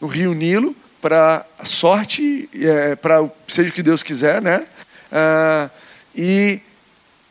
no 0.00 0.06
rio 0.06 0.34
Nilo, 0.34 0.74
para 1.00 1.44
sorte, 1.64 2.48
é, 2.54 2.96
para 2.96 3.28
seja 3.48 3.70
o 3.70 3.72
que 3.72 3.82
Deus 3.82 4.02
quiser, 4.02 4.40
né? 4.40 4.64
Ah, 5.10 5.68
e 6.14 6.60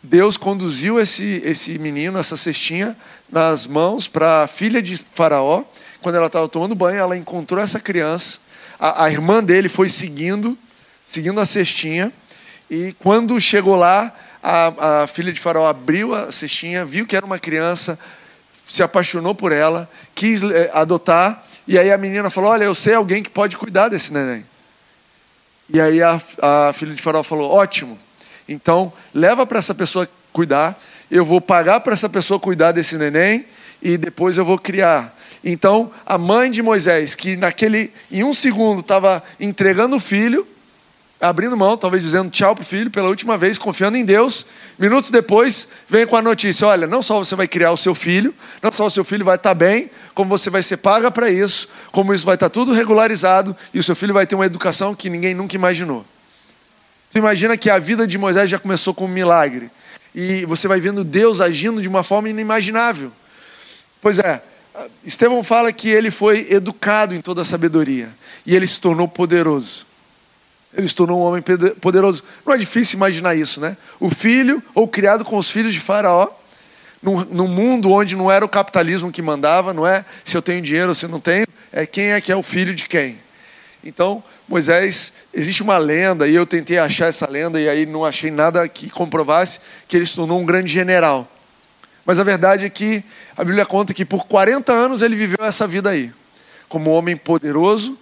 Deus 0.03 0.37
conduziu 0.37 0.99
esse, 0.99 1.41
esse 1.45 1.79
menino, 1.79 2.19
essa 2.19 2.35
cestinha, 2.35 2.97
nas 3.31 3.65
mãos 3.65 4.07
para 4.07 4.43
a 4.43 4.47
filha 4.47 4.81
de 4.81 4.97
Faraó. 4.97 5.63
Quando 6.01 6.15
ela 6.15 6.27
estava 6.27 6.49
tomando 6.49 6.75
banho, 6.75 6.97
ela 6.97 7.15
encontrou 7.15 7.61
essa 7.61 7.79
criança 7.79 8.41
a, 8.81 9.05
a 9.05 9.11
irmã 9.11 9.43
dele 9.43 9.69
foi 9.69 9.87
seguindo, 9.87 10.57
seguindo 11.05 11.39
a 11.39 11.45
cestinha, 11.45 12.11
e 12.67 12.93
quando 12.97 13.39
chegou 13.39 13.75
lá, 13.75 14.11
a, 14.41 15.03
a 15.03 15.07
filha 15.07 15.31
de 15.31 15.39
Faraó 15.39 15.67
abriu 15.67 16.15
a 16.15 16.31
cestinha, 16.31 16.83
viu 16.83 17.05
que 17.05 17.15
era 17.15 17.23
uma 17.23 17.37
criança, 17.37 17.99
se 18.71 18.81
apaixonou 18.81 19.35
por 19.35 19.51
ela, 19.51 19.89
quis 20.15 20.41
eh, 20.43 20.71
adotar, 20.73 21.45
e 21.67 21.77
aí 21.77 21.91
a 21.91 21.97
menina 21.97 22.29
falou: 22.29 22.51
Olha, 22.51 22.63
eu 22.63 22.73
sei 22.73 22.93
alguém 22.93 23.21
que 23.21 23.29
pode 23.29 23.57
cuidar 23.57 23.89
desse 23.89 24.13
neném. 24.13 24.45
E 25.69 25.81
aí 25.81 26.01
a, 26.01 26.21
a 26.41 26.71
filha 26.73 26.95
de 26.95 27.01
Faraó 27.01 27.21
falou: 27.21 27.51
Ótimo, 27.51 27.99
então 28.47 28.93
leva 29.13 29.45
para 29.45 29.59
essa 29.59 29.75
pessoa 29.75 30.07
cuidar, 30.31 30.81
eu 31.09 31.25
vou 31.25 31.41
pagar 31.41 31.81
para 31.81 31.91
essa 31.91 32.07
pessoa 32.07 32.39
cuidar 32.39 32.71
desse 32.71 32.97
neném 32.97 33.45
e 33.81 33.97
depois 33.97 34.37
eu 34.37 34.45
vou 34.45 34.57
criar. 34.57 35.17
Então, 35.43 35.91
a 36.05 36.17
mãe 36.17 36.49
de 36.49 36.61
Moisés, 36.61 37.13
que 37.13 37.35
naquele 37.35 37.91
em 38.09 38.23
um 38.23 38.31
segundo 38.31 38.79
estava 38.79 39.21
entregando 39.37 39.97
o 39.97 39.99
filho, 39.99 40.47
abrindo 41.21 41.55
mão, 41.55 41.77
talvez 41.77 42.03
dizendo 42.03 42.31
tchau 42.31 42.55
para 42.55 42.63
o 42.63 42.65
filho 42.65 42.89
pela 42.89 43.07
última 43.07 43.37
vez, 43.37 43.59
confiando 43.59 43.95
em 43.95 44.03
Deus, 44.03 44.47
minutos 44.77 45.11
depois 45.11 45.69
vem 45.87 46.07
com 46.07 46.15
a 46.15 46.21
notícia: 46.21 46.67
olha, 46.67 46.87
não 46.87 47.03
só 47.03 47.19
você 47.19 47.35
vai 47.35 47.47
criar 47.47 47.71
o 47.71 47.77
seu 47.77 47.93
filho, 47.93 48.33
não 48.61 48.71
só 48.71 48.87
o 48.87 48.89
seu 48.89 49.03
filho 49.03 49.23
vai 49.23 49.35
estar 49.35 49.53
bem, 49.53 49.91
como 50.15 50.29
você 50.29 50.49
vai 50.49 50.63
ser 50.63 50.77
paga 50.77 51.11
para 51.11 51.29
isso, 51.29 51.69
como 51.91 52.13
isso 52.13 52.25
vai 52.25 52.35
estar 52.35 52.49
tudo 52.49 52.73
regularizado 52.73 53.55
e 53.73 53.79
o 53.79 53.83
seu 53.83 53.95
filho 53.95 54.13
vai 54.13 54.25
ter 54.25 54.33
uma 54.33 54.45
educação 54.45 54.95
que 54.95 55.09
ninguém 55.09 55.35
nunca 55.35 55.55
imaginou. 55.55 56.03
Você 57.09 57.19
imagina 57.19 57.55
que 57.55 57.69
a 57.69 57.77
vida 57.77 58.07
de 58.07 58.17
Moisés 58.17 58.49
já 58.49 58.57
começou 58.57 58.93
com 58.93 59.05
um 59.05 59.07
milagre 59.07 59.69
e 60.15 60.45
você 60.45 60.67
vai 60.67 60.79
vendo 60.79 61.03
Deus 61.03 61.39
agindo 61.39 61.81
de 61.81 61.87
uma 61.87 62.03
forma 62.03 62.29
inimaginável. 62.29 63.11
Pois 64.01 64.17
é, 64.17 64.41
Estevão 65.05 65.43
fala 65.43 65.71
que 65.71 65.89
ele 65.89 66.09
foi 66.09 66.47
educado 66.49 67.13
em 67.13 67.21
toda 67.21 67.43
a 67.43 67.45
sabedoria 67.45 68.09
e 68.45 68.55
ele 68.55 68.65
se 68.65 68.81
tornou 68.81 69.07
poderoso. 69.07 69.90
Ele 70.73 70.87
se 70.87 70.95
tornou 70.95 71.19
um 71.19 71.23
homem 71.23 71.43
poderoso. 71.81 72.23
Não 72.45 72.53
é 72.53 72.57
difícil 72.57 72.97
imaginar 72.97 73.35
isso, 73.35 73.59
né? 73.59 73.75
O 73.99 74.09
filho, 74.09 74.63
ou 74.73 74.87
criado 74.87 75.25
com 75.25 75.37
os 75.37 75.49
filhos 75.49 75.73
de 75.73 75.79
Faraó, 75.79 76.29
num, 77.01 77.25
num 77.25 77.47
mundo 77.47 77.91
onde 77.91 78.15
não 78.15 78.31
era 78.31 78.45
o 78.45 78.49
capitalismo 78.49 79.11
que 79.11 79.21
mandava, 79.21 79.73
não 79.73 79.85
é 79.85 80.05
se 80.23 80.37
eu 80.37 80.41
tenho 80.41 80.61
dinheiro 80.61 80.89
ou 80.89 80.95
se 80.95 81.05
eu 81.05 81.09
não 81.09 81.19
tenho, 81.19 81.45
é 81.71 81.85
quem 81.85 82.11
é 82.11 82.21
que 82.21 82.31
é 82.31 82.35
o 82.35 82.43
filho 82.43 82.73
de 82.73 82.85
quem. 82.85 83.19
Então, 83.83 84.23
Moisés, 84.47 85.13
existe 85.33 85.63
uma 85.63 85.77
lenda, 85.77 86.27
e 86.27 86.35
eu 86.35 86.45
tentei 86.45 86.77
achar 86.77 87.07
essa 87.07 87.27
lenda, 87.27 87.59
e 87.59 87.67
aí 87.67 87.85
não 87.85 88.05
achei 88.05 88.29
nada 88.29 88.67
que 88.67 88.89
comprovasse 88.89 89.59
que 89.87 89.97
ele 89.97 90.05
se 90.05 90.15
tornou 90.15 90.39
um 90.39 90.45
grande 90.45 90.71
general. 90.71 91.27
Mas 92.05 92.19
a 92.19 92.23
verdade 92.23 92.65
é 92.65 92.69
que 92.69 93.03
a 93.35 93.43
Bíblia 93.43 93.65
conta 93.65 93.93
que 93.93 94.05
por 94.05 94.27
40 94.27 94.71
anos 94.71 95.01
ele 95.01 95.15
viveu 95.15 95.43
essa 95.43 95.67
vida 95.67 95.89
aí, 95.89 96.13
como 96.69 96.91
um 96.91 96.93
homem 96.93 97.17
poderoso 97.17 97.97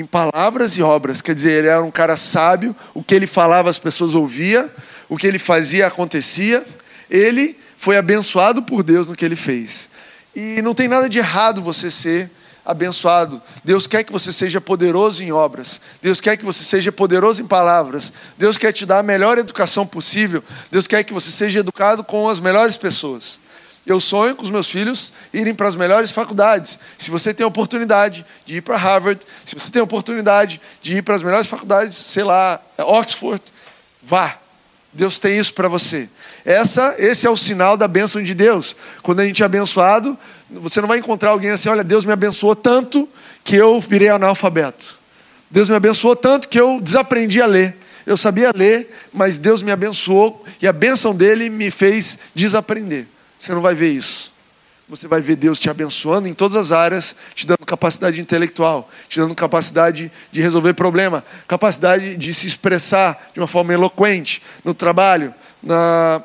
em 0.00 0.06
palavras 0.06 0.76
e 0.76 0.82
obras. 0.82 1.20
Quer 1.22 1.34
dizer, 1.34 1.52
ele 1.52 1.68
era 1.68 1.82
um 1.82 1.90
cara 1.90 2.16
sábio, 2.16 2.74
o 2.94 3.02
que 3.02 3.14
ele 3.14 3.26
falava 3.26 3.70
as 3.70 3.78
pessoas 3.78 4.14
ouviam, 4.14 4.68
o 5.08 5.16
que 5.16 5.26
ele 5.26 5.38
fazia 5.38 5.86
acontecia. 5.86 6.66
Ele 7.08 7.56
foi 7.76 7.96
abençoado 7.96 8.62
por 8.62 8.82
Deus 8.82 9.06
no 9.06 9.14
que 9.14 9.24
ele 9.24 9.36
fez. 9.36 9.90
E 10.34 10.60
não 10.62 10.74
tem 10.74 10.88
nada 10.88 11.08
de 11.08 11.18
errado 11.18 11.62
você 11.62 11.90
ser 11.90 12.30
abençoado. 12.64 13.40
Deus 13.64 13.86
quer 13.86 14.04
que 14.04 14.12
você 14.12 14.32
seja 14.32 14.60
poderoso 14.60 15.22
em 15.22 15.32
obras. 15.32 15.80
Deus 16.00 16.20
quer 16.20 16.36
que 16.36 16.44
você 16.44 16.62
seja 16.62 16.92
poderoso 16.92 17.42
em 17.42 17.46
palavras. 17.46 18.12
Deus 18.38 18.56
quer 18.56 18.72
te 18.72 18.86
dar 18.86 19.00
a 19.00 19.02
melhor 19.02 19.38
educação 19.38 19.86
possível. 19.86 20.42
Deus 20.70 20.86
quer 20.86 21.02
que 21.02 21.12
você 21.12 21.30
seja 21.30 21.60
educado 21.60 22.04
com 22.04 22.28
as 22.28 22.38
melhores 22.38 22.76
pessoas. 22.76 23.40
Eu 23.90 23.98
sonho 23.98 24.36
com 24.36 24.44
os 24.44 24.50
meus 24.50 24.70
filhos 24.70 25.12
irem 25.32 25.52
para 25.52 25.66
as 25.66 25.74
melhores 25.74 26.12
faculdades. 26.12 26.78
Se 26.96 27.10
você 27.10 27.34
tem 27.34 27.42
a 27.42 27.48
oportunidade 27.48 28.24
de 28.46 28.58
ir 28.58 28.60
para 28.60 28.76
Harvard, 28.76 29.20
se 29.44 29.52
você 29.56 29.68
tem 29.68 29.80
a 29.80 29.82
oportunidade 29.82 30.60
de 30.80 30.98
ir 30.98 31.02
para 31.02 31.16
as 31.16 31.24
melhores 31.24 31.48
faculdades, 31.48 31.96
sei 31.96 32.22
lá, 32.22 32.62
Oxford, 32.78 33.42
vá. 34.00 34.38
Deus 34.92 35.18
tem 35.18 35.36
isso 35.36 35.54
para 35.54 35.66
você. 35.66 36.08
Essa, 36.44 36.94
esse 36.98 37.26
é 37.26 37.30
o 37.30 37.36
sinal 37.36 37.76
da 37.76 37.88
bênção 37.88 38.22
de 38.22 38.32
Deus. 38.32 38.76
Quando 39.02 39.18
a 39.18 39.24
gente 39.24 39.42
é 39.42 39.46
abençoado, 39.46 40.16
você 40.48 40.80
não 40.80 40.86
vai 40.86 40.98
encontrar 40.98 41.30
alguém 41.30 41.50
assim, 41.50 41.68
olha, 41.68 41.82
Deus 41.82 42.04
me 42.04 42.12
abençoou 42.12 42.54
tanto 42.54 43.08
que 43.42 43.56
eu 43.56 43.80
virei 43.80 44.08
analfabeto. 44.08 45.00
Deus 45.50 45.68
me 45.68 45.74
abençoou 45.74 46.14
tanto 46.14 46.48
que 46.48 46.60
eu 46.60 46.80
desaprendi 46.80 47.42
a 47.42 47.46
ler. 47.46 47.76
Eu 48.06 48.16
sabia 48.16 48.52
ler, 48.54 48.88
mas 49.12 49.36
Deus 49.36 49.62
me 49.62 49.72
abençoou 49.72 50.44
e 50.62 50.68
a 50.68 50.72
bênção 50.72 51.12
dele 51.12 51.50
me 51.50 51.72
fez 51.72 52.20
desaprender. 52.36 53.08
Você 53.40 53.54
não 53.54 53.62
vai 53.62 53.74
ver 53.74 53.90
isso. 53.90 54.32
Você 54.86 55.08
vai 55.08 55.20
ver 55.20 55.36
Deus 55.36 55.58
te 55.58 55.70
abençoando 55.70 56.28
em 56.28 56.34
todas 56.34 56.56
as 56.56 56.72
áreas, 56.72 57.16
te 57.34 57.46
dando 57.46 57.64
capacidade 57.64 58.20
intelectual, 58.20 58.90
te 59.08 59.18
dando 59.18 59.34
capacidade 59.34 60.12
de 60.30 60.42
resolver 60.42 60.74
problema, 60.74 61.24
capacidade 61.48 62.16
de 62.16 62.34
se 62.34 62.46
expressar 62.46 63.30
de 63.32 63.40
uma 63.40 63.46
forma 63.46 63.72
eloquente 63.72 64.42
no 64.64 64.74
trabalho, 64.74 65.32
na 65.62 66.22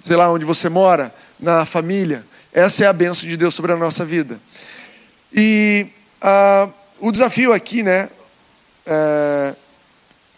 sei 0.00 0.14
lá 0.14 0.30
onde 0.30 0.44
você 0.44 0.68
mora, 0.68 1.12
na 1.40 1.64
família. 1.64 2.24
Essa 2.52 2.84
é 2.84 2.86
a 2.86 2.92
bênção 2.92 3.28
de 3.28 3.36
Deus 3.36 3.54
sobre 3.54 3.72
a 3.72 3.76
nossa 3.76 4.04
vida. 4.04 4.38
E 5.32 5.88
ah, 6.20 6.68
o 7.00 7.10
desafio 7.10 7.52
aqui, 7.52 7.82
né? 7.82 8.08
É, 8.86 9.54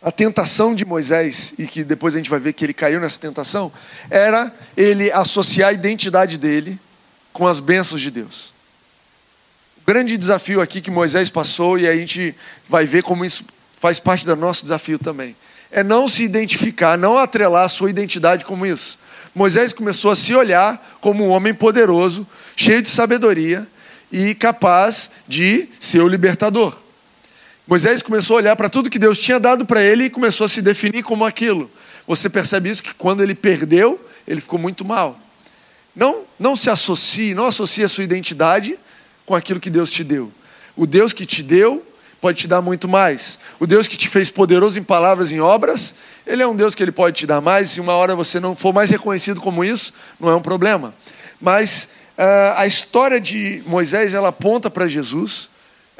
a 0.02 0.10
tentação 0.10 0.74
de 0.74 0.84
Moisés, 0.84 1.54
e 1.58 1.66
que 1.66 1.84
depois 1.84 2.14
a 2.14 2.18
gente 2.18 2.30
vai 2.30 2.40
ver 2.40 2.54
que 2.54 2.64
ele 2.64 2.72
caiu 2.72 2.98
nessa 3.00 3.20
tentação, 3.20 3.70
era 4.08 4.52
ele 4.76 5.12
associar 5.12 5.70
a 5.70 5.72
identidade 5.72 6.38
dele 6.38 6.80
com 7.32 7.46
as 7.46 7.60
bênçãos 7.60 8.00
de 8.00 8.10
Deus. 8.10 8.54
O 9.82 9.86
grande 9.86 10.16
desafio 10.16 10.60
aqui 10.60 10.80
que 10.80 10.90
Moisés 10.90 11.28
passou, 11.28 11.78
e 11.78 11.86
a 11.86 11.94
gente 11.94 12.34
vai 12.66 12.86
ver 12.86 13.02
como 13.02 13.24
isso 13.24 13.44
faz 13.78 14.00
parte 14.00 14.24
do 14.24 14.34
nosso 14.36 14.62
desafio 14.62 14.98
também, 14.98 15.36
é 15.70 15.84
não 15.84 16.08
se 16.08 16.22
identificar, 16.22 16.96
não 16.96 17.18
atrelar 17.18 17.64
a 17.64 17.68
sua 17.68 17.90
identidade 17.90 18.44
como 18.44 18.64
isso. 18.64 18.98
Moisés 19.34 19.72
começou 19.72 20.10
a 20.10 20.16
se 20.16 20.34
olhar 20.34 20.98
como 21.00 21.24
um 21.24 21.28
homem 21.28 21.54
poderoso, 21.54 22.26
cheio 22.56 22.82
de 22.82 22.88
sabedoria 22.88 23.66
e 24.10 24.34
capaz 24.34 25.10
de 25.28 25.68
ser 25.78 26.00
o 26.00 26.08
libertador. 26.08 26.76
Moisés 27.70 28.02
começou 28.02 28.34
a 28.34 28.38
olhar 28.38 28.56
para 28.56 28.68
tudo 28.68 28.90
que 28.90 28.98
Deus 28.98 29.16
tinha 29.16 29.38
dado 29.38 29.64
para 29.64 29.80
ele 29.80 30.06
e 30.06 30.10
começou 30.10 30.44
a 30.44 30.48
se 30.48 30.60
definir 30.60 31.04
como 31.04 31.24
aquilo. 31.24 31.70
Você 32.04 32.28
percebe 32.28 32.68
isso 32.68 32.82
que 32.82 32.92
quando 32.92 33.22
ele 33.22 33.32
perdeu, 33.32 34.04
ele 34.26 34.40
ficou 34.40 34.58
muito 34.58 34.84
mal. 34.84 35.16
Não, 35.94 36.22
não 36.36 36.56
se 36.56 36.68
associe, 36.68 37.32
não 37.32 37.46
associe 37.46 37.84
a 37.84 37.88
sua 37.88 38.02
identidade 38.02 38.76
com 39.24 39.36
aquilo 39.36 39.60
que 39.60 39.70
Deus 39.70 39.92
te 39.92 40.02
deu. 40.02 40.32
O 40.74 40.84
Deus 40.84 41.12
que 41.12 41.24
te 41.24 41.44
deu 41.44 41.86
pode 42.20 42.38
te 42.38 42.48
dar 42.48 42.60
muito 42.60 42.88
mais. 42.88 43.38
O 43.60 43.68
Deus 43.68 43.86
que 43.86 43.96
te 43.96 44.08
fez 44.08 44.30
poderoso 44.30 44.76
em 44.80 44.82
palavras 44.82 45.30
e 45.30 45.36
em 45.36 45.40
obras, 45.40 45.94
ele 46.26 46.42
é 46.42 46.46
um 46.48 46.56
Deus 46.56 46.74
que 46.74 46.82
ele 46.82 46.90
pode 46.90 47.18
te 47.18 47.24
dar 47.24 47.40
mais. 47.40 47.70
Se 47.70 47.80
uma 47.80 47.92
hora 47.94 48.16
você 48.16 48.40
não 48.40 48.56
for 48.56 48.74
mais 48.74 48.90
reconhecido 48.90 49.40
como 49.40 49.62
isso, 49.62 49.94
não 50.18 50.28
é 50.28 50.34
um 50.34 50.42
problema. 50.42 50.92
Mas 51.40 51.90
uh, 52.18 52.56
a 52.56 52.66
história 52.66 53.20
de 53.20 53.62
Moisés 53.64 54.12
ela 54.12 54.30
aponta 54.30 54.68
para 54.68 54.88
Jesus 54.88 55.49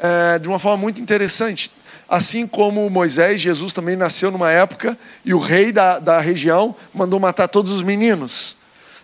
uh, 0.01 0.39
de 0.39 0.47
uma 0.47 0.59
forma 0.59 0.77
muito 0.77 1.01
interessante. 1.01 1.71
Assim 2.09 2.45
como 2.45 2.89
Moisés, 2.89 3.39
Jesus 3.39 3.71
também 3.71 3.95
nasceu 3.95 4.31
numa 4.31 4.51
época 4.51 4.97
e 5.23 5.33
o 5.33 5.39
rei 5.39 5.71
da, 5.71 5.97
da 5.97 6.19
região 6.19 6.75
mandou 6.93 7.19
matar 7.19 7.47
todos 7.47 7.71
os 7.71 7.81
meninos. 7.81 8.57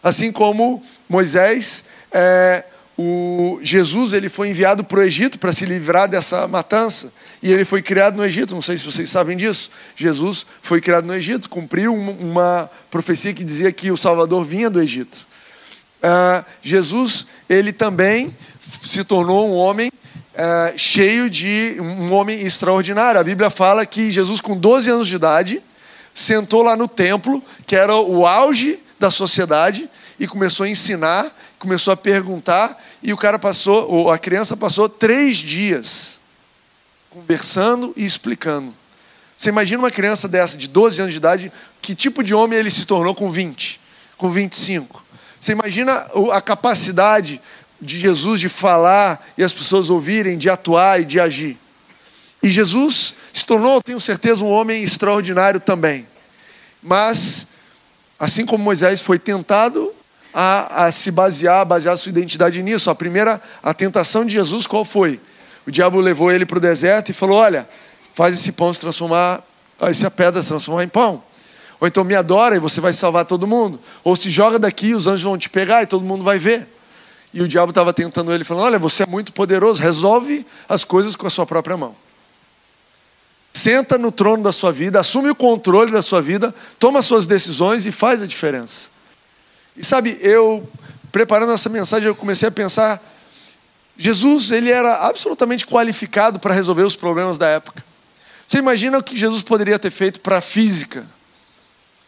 Assim 0.03 0.31
como 0.31 0.83
Moisés, 1.07 1.85
é, 2.11 2.65
o 2.97 3.59
Jesus 3.61 4.11
ele 4.11 4.27
foi 4.27 4.49
enviado 4.49 4.83
para 4.83 4.99
o 4.99 5.03
Egito 5.03 5.39
para 5.39 5.53
se 5.53 5.65
livrar 5.65 6.09
dessa 6.09 6.47
matança 6.47 7.13
e 7.41 7.51
ele 7.51 7.63
foi 7.63 7.81
criado 7.81 8.17
no 8.17 8.25
Egito. 8.25 8.53
Não 8.53 8.61
sei 8.61 8.77
se 8.77 8.85
vocês 8.85 9.07
sabem 9.09 9.37
disso. 9.37 9.71
Jesus 9.95 10.45
foi 10.61 10.81
criado 10.81 11.05
no 11.05 11.13
Egito, 11.13 11.49
cumpriu 11.49 11.93
uma 11.93 12.69
profecia 12.89 13.33
que 13.33 13.43
dizia 13.43 13.71
que 13.71 13.91
o 13.91 13.97
Salvador 13.97 14.43
vinha 14.43 14.69
do 14.69 14.81
Egito. 14.81 15.27
Uh, 16.03 16.43
Jesus 16.61 17.27
ele 17.47 17.71
também 17.71 18.35
se 18.59 19.03
tornou 19.03 19.49
um 19.49 19.53
homem 19.53 19.89
uh, 20.37 20.77
cheio 20.77 21.29
de 21.29 21.77
um 21.81 22.13
homem 22.13 22.39
extraordinário. 22.39 23.19
A 23.19 23.23
Bíblia 23.23 23.49
fala 23.49 23.85
que 23.85 24.11
Jesus 24.11 24.39
com 24.39 24.55
12 24.55 24.89
anos 24.89 25.07
de 25.07 25.15
idade 25.15 25.61
sentou 26.13 26.61
lá 26.61 26.75
no 26.75 26.87
templo, 26.87 27.43
que 27.65 27.75
era 27.75 27.95
o 27.95 28.25
auge 28.25 28.79
da 28.99 29.11
sociedade, 29.11 29.89
e 30.19 30.27
começou 30.27 30.65
a 30.65 30.69
ensinar, 30.69 31.35
começou 31.59 31.91
a 31.91 31.97
perguntar, 31.97 32.81
e 33.03 33.13
o 33.13 33.17
cara 33.17 33.37
passou, 33.37 33.89
ou 33.89 34.11
a 34.11 34.17
criança 34.17 34.55
passou 34.57 34.87
três 34.89 35.37
dias 35.37 36.19
conversando 37.09 37.93
e 37.95 38.05
explicando. 38.05 38.73
Você 39.37 39.49
imagina 39.49 39.79
uma 39.79 39.91
criança 39.91 40.27
dessa, 40.27 40.57
de 40.57 40.67
12 40.67 41.01
anos 41.01 41.13
de 41.13 41.17
idade, 41.17 41.51
que 41.81 41.93
tipo 41.93 42.23
de 42.23 42.33
homem 42.33 42.57
ele 42.57 42.71
se 42.71 42.85
tornou 42.85 43.13
com 43.13 43.29
20, 43.29 43.79
com 44.17 44.31
25? 44.31 45.05
Você 45.39 45.51
imagina 45.51 45.93
a 46.31 46.41
capacidade 46.41 47.39
de 47.79 47.99
Jesus 47.99 48.39
de 48.39 48.49
falar 48.49 49.25
e 49.37 49.43
as 49.43 49.53
pessoas 49.53 49.89
ouvirem, 49.89 50.37
de 50.37 50.49
atuar 50.49 51.01
e 51.01 51.05
de 51.05 51.19
agir. 51.19 51.57
E 52.41 52.51
Jesus 52.51 53.15
se 53.33 53.45
tornou, 53.45 53.81
tenho 53.81 53.99
certeza, 53.99 54.43
um 54.43 54.51
homem 54.51 54.83
extraordinário 54.83 55.59
também. 55.59 56.07
Mas, 56.81 57.47
assim 58.19 58.45
como 58.45 58.63
Moisés 58.63 59.01
foi 59.01 59.19
tentado, 59.19 59.93
a, 60.33 60.85
a 60.85 60.91
se 60.91 61.09
basear, 61.11 61.61
a 61.61 61.65
basear 61.65 61.97
sua 61.97 62.11
identidade 62.11 62.61
nisso. 62.61 62.89
A 62.89 62.95
primeira, 62.95 63.41
a 63.63 63.73
tentação 63.73 64.23
de 64.23 64.33
Jesus, 64.33 64.67
qual 64.67 64.85
foi? 64.85 65.19
O 65.65 65.71
diabo 65.71 65.99
levou 65.99 66.31
ele 66.31 66.45
para 66.45 66.57
o 66.57 66.61
deserto 66.61 67.09
e 67.09 67.13
falou: 67.13 67.37
Olha, 67.37 67.67
faz 68.13 68.37
esse 68.37 68.51
pão 68.51 68.71
se 68.71 68.79
transformar, 68.79 69.43
essa 69.81 70.11
pedra 70.11 70.41
se 70.41 70.49
transformar 70.49 70.83
em 70.83 70.87
pão. 70.87 71.23
Ou 71.79 71.87
então 71.87 72.03
me 72.03 72.15
adora 72.15 72.55
e 72.55 72.59
você 72.59 72.79
vai 72.79 72.93
salvar 72.93 73.25
todo 73.25 73.47
mundo. 73.47 73.79
Ou 74.03 74.15
se 74.15 74.29
joga 74.29 74.57
daqui, 74.57 74.93
os 74.93 75.07
anjos 75.07 75.23
vão 75.23 75.37
te 75.37 75.49
pegar 75.49 75.83
e 75.83 75.85
todo 75.85 76.03
mundo 76.03 76.23
vai 76.23 76.39
ver. 76.39 76.67
E 77.37 77.41
o 77.43 77.47
diabo 77.47 77.69
estava 77.69 77.93
tentando 77.93 78.33
ele, 78.33 78.43
falando: 78.43 78.63
Olha, 78.63 78.79
você 78.79 79.03
é 79.03 79.05
muito 79.05 79.31
poderoso, 79.31 79.79
resolve 79.79 80.43
as 80.67 80.83
coisas 80.83 81.15
com 81.15 81.27
a 81.27 81.29
sua 81.29 81.45
própria 81.45 81.77
mão. 81.77 81.95
Senta 83.53 83.95
no 83.95 84.11
trono 84.11 84.41
da 84.41 84.51
sua 84.51 84.71
vida, 84.71 84.99
assume 84.99 85.29
o 85.29 85.35
controle 85.35 85.91
da 85.91 86.01
sua 86.01 86.19
vida, 86.19 86.51
toma 86.79 86.99
suas 87.03 87.27
decisões 87.27 87.85
e 87.85 87.91
faz 87.91 88.23
a 88.23 88.25
diferença. 88.25 88.89
E 89.75 89.85
sabe, 89.85 90.17
eu 90.19 90.67
preparando 91.11 91.51
essa 91.51 91.69
mensagem, 91.69 92.07
eu 92.07 92.15
comecei 92.15 92.49
a 92.49 92.51
pensar, 92.51 92.99
Jesus, 93.95 94.49
ele 94.49 94.71
era 94.71 95.07
absolutamente 95.07 95.63
qualificado 95.63 96.39
para 96.39 96.55
resolver 96.55 96.81
os 96.81 96.95
problemas 96.95 97.37
da 97.37 97.45
época. 97.45 97.85
Você 98.47 98.57
imagina 98.57 98.97
o 98.97 99.03
que 99.03 99.15
Jesus 99.15 99.43
poderia 99.43 99.77
ter 99.77 99.91
feito 99.91 100.21
para 100.21 100.39
a 100.39 100.41
física, 100.41 101.05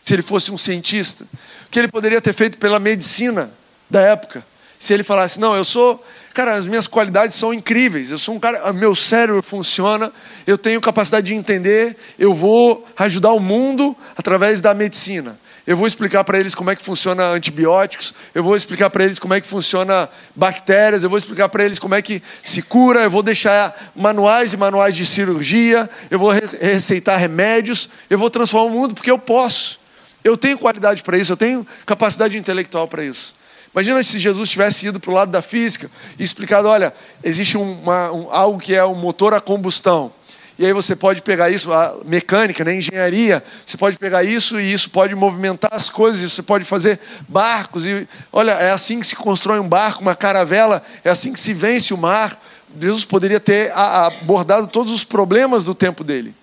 se 0.01 0.11
ele 0.11 0.23
fosse 0.23 0.51
um 0.51 0.57
cientista? 0.57 1.23
O 1.67 1.69
que 1.69 1.77
ele 1.77 1.87
poderia 1.87 2.19
ter 2.19 2.33
feito 2.33 2.57
pela 2.57 2.79
medicina 2.79 3.51
da 3.87 4.01
época? 4.01 4.48
Se 4.79 4.93
ele 4.93 5.03
falasse, 5.03 5.41
não, 5.41 5.53
eu 5.53 5.65
sou, 5.65 6.01
cara, 6.33 6.53
as 6.53 6.65
minhas 6.65 6.87
qualidades 6.87 7.35
são 7.35 7.53
incríveis, 7.53 8.11
eu 8.11 8.17
sou 8.17 8.35
um 8.35 8.39
cara, 8.39 8.71
meu 8.71 8.95
cérebro 8.95 9.43
funciona, 9.43 10.09
eu 10.47 10.57
tenho 10.57 10.79
capacidade 10.79 11.27
de 11.27 11.35
entender, 11.35 11.97
eu 12.17 12.33
vou 12.33 12.87
ajudar 12.95 13.33
o 13.33 13.41
mundo 13.41 13.93
através 14.15 14.61
da 14.61 14.73
medicina. 14.73 15.37
Eu 15.67 15.75
vou 15.75 15.85
explicar 15.85 16.23
para 16.23 16.39
eles 16.39 16.55
como 16.55 16.71
é 16.71 16.77
que 16.77 16.81
funciona 16.81 17.27
antibióticos, 17.27 18.13
eu 18.33 18.41
vou 18.41 18.55
explicar 18.55 18.89
para 18.89 19.03
eles 19.03 19.19
como 19.19 19.33
é 19.33 19.41
que 19.41 19.45
funciona 19.45 20.09
bactérias, 20.33 21.03
eu 21.03 21.09
vou 21.09 21.19
explicar 21.19 21.49
para 21.49 21.65
eles 21.65 21.77
como 21.77 21.93
é 21.93 22.01
que 22.01 22.23
se 22.41 22.61
cura, 22.61 23.01
eu 23.01 23.11
vou 23.11 23.21
deixar 23.21 23.91
manuais 23.93 24.53
e 24.53 24.57
manuais 24.57 24.95
de 24.95 25.05
cirurgia, 25.05 25.89
eu 26.09 26.17
vou 26.17 26.31
receitar 26.31 27.19
remédios, 27.19 27.89
eu 28.09 28.17
vou 28.17 28.29
transformar 28.29 28.65
o 28.65 28.69
mundo 28.79 28.95
porque 28.95 29.11
eu 29.11 29.19
posso. 29.19 29.77
Eu 30.23 30.37
tenho 30.37 30.57
qualidade 30.57 31.03
para 31.03 31.17
isso, 31.17 31.33
eu 31.33 31.37
tenho 31.37 31.67
capacidade 31.85 32.37
intelectual 32.37 32.87
para 32.87 33.03
isso. 33.03 33.37
Imagina 33.73 34.03
se 34.03 34.19
Jesus 34.19 34.49
tivesse 34.49 34.87
ido 34.87 34.99
para 34.99 35.11
o 35.11 35.13
lado 35.13 35.31
da 35.31 35.41
física 35.41 35.89
e 36.17 36.23
explicado: 36.23 36.67
olha, 36.67 36.93
existe 37.23 37.57
uma, 37.57 38.11
um, 38.11 38.27
algo 38.31 38.59
que 38.59 38.75
é 38.75 38.83
um 38.83 38.95
motor 38.95 39.33
a 39.33 39.41
combustão. 39.41 40.11
E 40.59 40.65
aí 40.65 40.73
você 40.73 40.93
pode 40.93 41.21
pegar 41.21 41.49
isso, 41.49 41.71
a 41.71 41.95
mecânica, 42.03 42.65
né, 42.65 42.75
engenharia, 42.75 43.41
você 43.65 43.77
pode 43.77 43.97
pegar 43.97 44.25
isso 44.25 44.59
e 44.59 44.73
isso 44.73 44.89
pode 44.89 45.15
movimentar 45.15 45.73
as 45.73 45.89
coisas, 45.89 46.33
você 46.33 46.43
pode 46.43 46.65
fazer 46.65 46.99
barcos. 47.29 47.85
E 47.85 48.05
olha, 48.29 48.51
é 48.51 48.69
assim 48.71 48.99
que 48.99 49.07
se 49.07 49.15
constrói 49.15 49.57
um 49.57 49.69
barco, 49.69 50.01
uma 50.01 50.17
caravela, 50.17 50.83
é 51.01 51.09
assim 51.09 51.31
que 51.31 51.39
se 51.39 51.53
vence 51.53 51.93
o 51.93 51.97
mar. 51.97 52.37
Jesus 52.77 53.05
poderia 53.05 53.39
ter 53.39 53.71
abordado 53.71 54.67
todos 54.67 54.91
os 54.91 55.05
problemas 55.05 55.63
do 55.63 55.73
tempo 55.73 56.03
dele. 56.03 56.35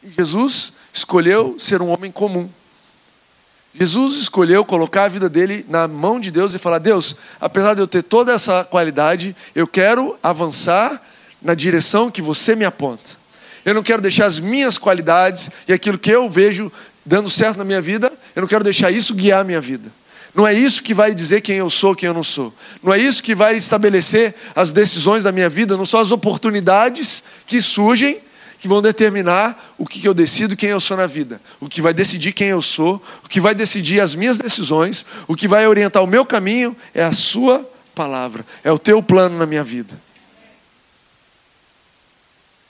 E 0.00 0.12
Jesus 0.12 0.74
escolheu 0.92 1.56
ser 1.58 1.82
um 1.82 1.88
homem 1.88 2.12
comum. 2.12 2.48
Jesus 3.74 4.14
escolheu 4.14 4.64
colocar 4.64 5.04
a 5.04 5.08
vida 5.08 5.28
dele 5.28 5.64
na 5.68 5.86
mão 5.86 6.18
de 6.18 6.30
Deus 6.30 6.54
e 6.54 6.58
falar: 6.58 6.78
Deus, 6.78 7.16
apesar 7.40 7.74
de 7.74 7.80
eu 7.80 7.86
ter 7.86 8.02
toda 8.02 8.32
essa 8.32 8.64
qualidade, 8.64 9.36
eu 9.54 9.66
quero 9.66 10.16
avançar 10.22 11.00
na 11.40 11.54
direção 11.54 12.10
que 12.10 12.22
você 12.22 12.56
me 12.56 12.64
aponta. 12.64 13.10
Eu 13.64 13.74
não 13.74 13.82
quero 13.82 14.00
deixar 14.00 14.26
as 14.26 14.40
minhas 14.40 14.78
qualidades 14.78 15.50
e 15.66 15.72
aquilo 15.72 15.98
que 15.98 16.10
eu 16.10 16.28
vejo 16.28 16.72
dando 17.04 17.30
certo 17.30 17.56
na 17.56 17.64
minha 17.64 17.80
vida, 17.80 18.12
eu 18.36 18.42
não 18.42 18.48
quero 18.48 18.64
deixar 18.64 18.90
isso 18.90 19.14
guiar 19.14 19.40
a 19.40 19.44
minha 19.44 19.60
vida. 19.60 19.90
Não 20.34 20.46
é 20.46 20.52
isso 20.52 20.82
que 20.82 20.92
vai 20.92 21.14
dizer 21.14 21.40
quem 21.40 21.56
eu 21.56 21.70
sou, 21.70 21.94
quem 21.94 22.06
eu 22.06 22.14
não 22.14 22.22
sou. 22.22 22.52
Não 22.82 22.92
é 22.92 22.98
isso 22.98 23.22
que 23.22 23.34
vai 23.34 23.56
estabelecer 23.56 24.34
as 24.54 24.72
decisões 24.72 25.24
da 25.24 25.32
minha 25.32 25.48
vida, 25.48 25.76
não 25.76 25.86
são 25.86 26.00
as 26.00 26.12
oportunidades 26.12 27.24
que 27.46 27.60
surgem 27.60 28.20
que 28.58 28.66
vão 28.66 28.82
determinar 28.82 29.74
o 29.78 29.86
que 29.86 30.04
eu 30.04 30.12
decido, 30.12 30.56
quem 30.56 30.70
eu 30.70 30.80
sou 30.80 30.96
na 30.96 31.06
vida. 31.06 31.40
O 31.60 31.68
que 31.68 31.80
vai 31.80 31.94
decidir 31.94 32.32
quem 32.32 32.48
eu 32.48 32.60
sou, 32.60 33.00
o 33.24 33.28
que 33.28 33.40
vai 33.40 33.54
decidir 33.54 34.00
as 34.00 34.14
minhas 34.14 34.36
decisões, 34.36 35.04
o 35.28 35.36
que 35.36 35.46
vai 35.46 35.66
orientar 35.66 36.02
o 36.02 36.06
meu 36.06 36.26
caminho 36.26 36.76
é 36.92 37.02
a 37.02 37.12
sua 37.12 37.68
palavra, 37.94 38.44
é 38.64 38.72
o 38.72 38.78
teu 38.78 39.02
plano 39.02 39.38
na 39.38 39.46
minha 39.46 39.62
vida. 39.62 39.98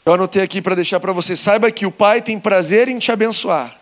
Eu 0.05 0.14
anotei 0.14 0.42
aqui 0.42 0.62
para 0.62 0.74
deixar 0.74 1.01
para 1.01 1.12
você. 1.12 1.37
Saiba 1.37 1.70
que 1.70 1.85
o 1.85 1.92
Pai 1.92 2.22
tem 2.22 2.38
prazer 2.38 2.88
em 2.88 2.98
te 2.98 3.12
abençoar. 3.12 3.74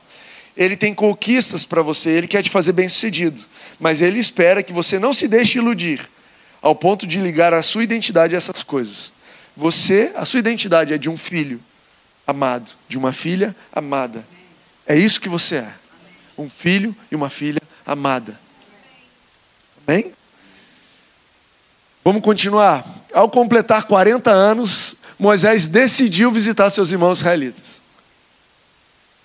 Ele 0.57 0.77
tem 0.77 0.95
conquistas 0.95 1.64
para 1.64 1.83
você, 1.83 2.11
ele 2.11 2.27
quer 2.27 2.42
te 2.42 2.51
fazer 2.51 2.73
bem-sucedido. 2.73 3.45
Mas 3.79 4.01
ele 4.01 4.19
espera 4.19 4.62
que 4.62 4.73
você 4.73 4.99
não 4.99 5.12
se 5.12 5.29
deixe 5.29 5.59
iludir 5.59 6.01
ao 6.62 6.75
ponto 6.75 7.07
de 7.07 7.21
ligar 7.21 7.53
a 7.53 7.62
sua 7.62 7.85
identidade 7.85 8.35
a 8.35 8.38
essas 8.38 8.62
coisas. 8.62 9.12
Você, 9.57 10.12
a 10.16 10.25
sua 10.25 10.40
identidade 10.40 10.92
é 10.92 10.99
de 10.99 11.09
um 11.09 11.16
filho 11.16 11.61
amado, 12.26 12.72
de 12.88 12.98
uma 12.98 13.12
filha 13.12 13.54
amada. 13.72 14.26
É 14.86 14.96
isso 14.96 15.20
que 15.20 15.28
você 15.28 15.56
é. 15.56 15.72
Um 16.36 16.50
filho 16.50 16.94
e 17.10 17.14
uma 17.14 17.30
filha 17.30 17.60
amada. 17.86 18.38
Amém? 19.86 20.12
Vamos 22.04 22.22
continuar. 22.22 22.84
Ao 23.12 23.28
completar 23.28 23.84
40 23.84 24.30
anos, 24.30 24.96
Moisés 25.18 25.66
decidiu 25.66 26.30
visitar 26.30 26.70
seus 26.70 26.92
irmãos 26.92 27.18
israelitas. 27.18 27.82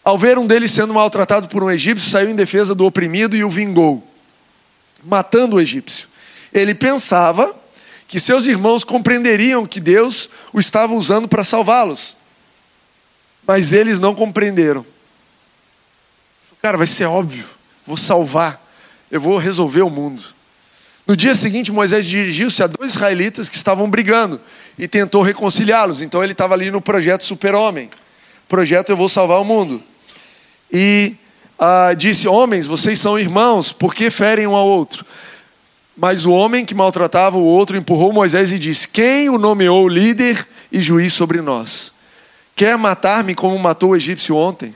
Ao 0.03 0.17
ver 0.17 0.37
um 0.39 0.47
deles 0.47 0.71
sendo 0.71 0.93
maltratado 0.93 1.47
por 1.47 1.63
um 1.63 1.69
egípcio, 1.69 2.09
saiu 2.09 2.29
em 2.29 2.35
defesa 2.35 2.73
do 2.73 2.85
oprimido 2.85 3.35
e 3.35 3.43
o 3.43 3.49
vingou, 3.49 4.03
matando 5.03 5.57
o 5.57 5.61
egípcio. 5.61 6.07
Ele 6.51 6.73
pensava 6.73 7.55
que 8.07 8.19
seus 8.19 8.47
irmãos 8.47 8.83
compreenderiam 8.83 9.65
que 9.65 9.79
Deus 9.79 10.29
o 10.51 10.59
estava 10.59 10.93
usando 10.93 11.27
para 11.27 11.43
salvá-los, 11.43 12.17
mas 13.51 13.73
eles 13.73 13.99
não 13.99 14.15
compreenderam. 14.15 14.85
Cara, 16.61 16.77
vai 16.77 16.87
ser 16.87 17.03
óbvio. 17.03 17.43
Vou 17.85 17.97
salvar. 17.97 18.65
Eu 19.11 19.19
vou 19.19 19.37
resolver 19.37 19.81
o 19.81 19.89
mundo. 19.89 20.23
No 21.05 21.17
dia 21.17 21.35
seguinte, 21.35 21.69
Moisés 21.69 22.05
dirigiu-se 22.05 22.63
a 22.63 22.67
dois 22.67 22.91
israelitas 22.93 23.49
que 23.49 23.57
estavam 23.57 23.89
brigando 23.89 24.39
e 24.79 24.87
tentou 24.87 25.21
reconciliá-los. 25.21 26.01
Então 26.01 26.23
ele 26.23 26.31
estava 26.31 26.53
ali 26.53 26.71
no 26.71 26.79
projeto 26.79 27.25
Super-Homem. 27.25 27.89
Projeto 28.47 28.91
Eu 28.91 28.95
Vou 28.95 29.09
Salvar 29.09 29.41
o 29.41 29.43
Mundo. 29.43 29.83
E 30.71 31.13
ah, 31.59 31.93
disse: 31.93 32.29
Homens, 32.29 32.65
vocês 32.65 33.01
são 33.01 33.19
irmãos, 33.19 33.73
por 33.73 33.93
que 33.93 34.09
ferem 34.09 34.47
um 34.47 34.55
ao 34.55 34.65
outro? 34.65 35.05
Mas 35.97 36.25
o 36.25 36.31
homem 36.31 36.63
que 36.63 36.73
maltratava 36.73 37.37
o 37.37 37.43
outro 37.43 37.75
empurrou 37.75 38.13
Moisés 38.13 38.53
e 38.53 38.57
disse: 38.57 38.87
Quem 38.87 39.29
o 39.29 39.37
nomeou 39.37 39.89
líder 39.89 40.47
e 40.71 40.81
juiz 40.81 41.11
sobre 41.11 41.41
nós? 41.41 41.91
Quer 42.55 42.77
matar-me 42.77 43.33
como 43.33 43.57
matou 43.57 43.91
o 43.91 43.95
egípcio 43.95 44.35
ontem? 44.35 44.73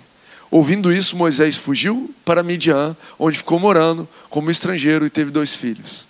Ouvindo 0.50 0.92
isso, 0.92 1.18
Moisés 1.18 1.56
fugiu 1.56 2.14
para 2.24 2.44
Midian, 2.44 2.96
onde 3.20 3.38
ficou 3.38 3.60
morando 3.60 4.08
como 4.30 4.50
estrangeiro 4.50 5.06
e 5.06 5.10
teve 5.10 5.32
dois 5.32 5.54
filhos. 5.54 6.06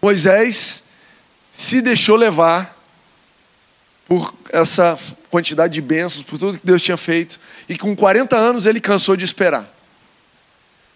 Moisés 0.00 0.84
se 1.50 1.80
deixou 1.82 2.16
levar 2.16 2.76
por 4.06 4.32
essa 4.50 4.98
quantidade 5.30 5.74
de 5.74 5.80
bênçãos, 5.82 6.24
por 6.24 6.38
tudo 6.38 6.58
que 6.58 6.66
Deus 6.66 6.80
tinha 6.80 6.96
feito, 6.96 7.38
e 7.68 7.76
com 7.76 7.94
40 7.94 8.34
anos 8.36 8.64
ele 8.64 8.80
cansou 8.80 9.16
de 9.16 9.24
esperar. 9.24 9.68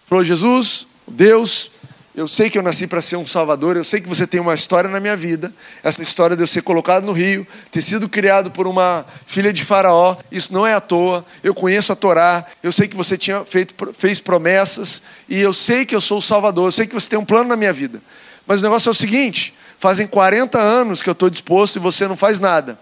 Falou: 0.05 0.23
Jesus, 0.23 0.87
Deus, 1.07 1.69
eu 2.15 2.27
sei 2.27 2.49
que 2.49 2.57
eu 2.57 2.63
nasci 2.63 2.85
para 2.85 3.01
ser 3.01 3.15
um 3.15 3.25
salvador, 3.25 3.75
eu 3.75 3.83
sei 3.83 3.99
que 3.99 4.07
você 4.07 4.27
tem 4.27 4.39
uma 4.39 4.53
história 4.53 4.89
na 4.89 4.99
minha 4.99 5.17
vida, 5.17 5.51
essa 5.81 6.01
história 6.01 6.35
de 6.35 6.43
eu 6.43 6.47
ser 6.47 6.61
colocado 6.61 7.05
no 7.05 7.11
rio, 7.11 7.45
ter 7.71 7.81
sido 7.81 8.07
criado 8.07 8.51
por 8.51 8.67
uma 8.67 9.03
filha 9.25 9.51
de 9.51 9.63
Faraó, 9.63 10.15
isso 10.31 10.53
não 10.53 10.65
é 10.65 10.75
à 10.75 10.79
toa, 10.79 11.25
eu 11.43 11.55
conheço 11.55 11.91
a 11.91 11.95
Torá, 11.95 12.45
eu 12.61 12.71
sei 12.71 12.87
que 12.87 12.95
você 12.95 13.17
tinha 13.17 13.43
feito, 13.45 13.73
fez 13.93 14.19
promessas, 14.19 15.01
e 15.27 15.39
eu 15.39 15.51
sei 15.53 15.85
que 15.85 15.95
eu 15.95 16.01
sou 16.01 16.19
o 16.19 16.21
salvador, 16.21 16.67
eu 16.67 16.71
sei 16.71 16.85
que 16.85 16.93
você 16.93 17.09
tem 17.09 17.17
um 17.17 17.25
plano 17.25 17.49
na 17.49 17.55
minha 17.55 17.73
vida. 17.73 17.99
Mas 18.45 18.59
o 18.59 18.63
negócio 18.63 18.89
é 18.89 18.91
o 18.91 18.95
seguinte: 18.95 19.55
fazem 19.79 20.05
40 20.05 20.59
anos 20.59 21.01
que 21.01 21.09
eu 21.09 21.13
estou 21.13 21.29
disposto 21.29 21.77
e 21.77 21.79
você 21.79 22.07
não 22.07 22.15
faz 22.15 22.39
nada. 22.39 22.77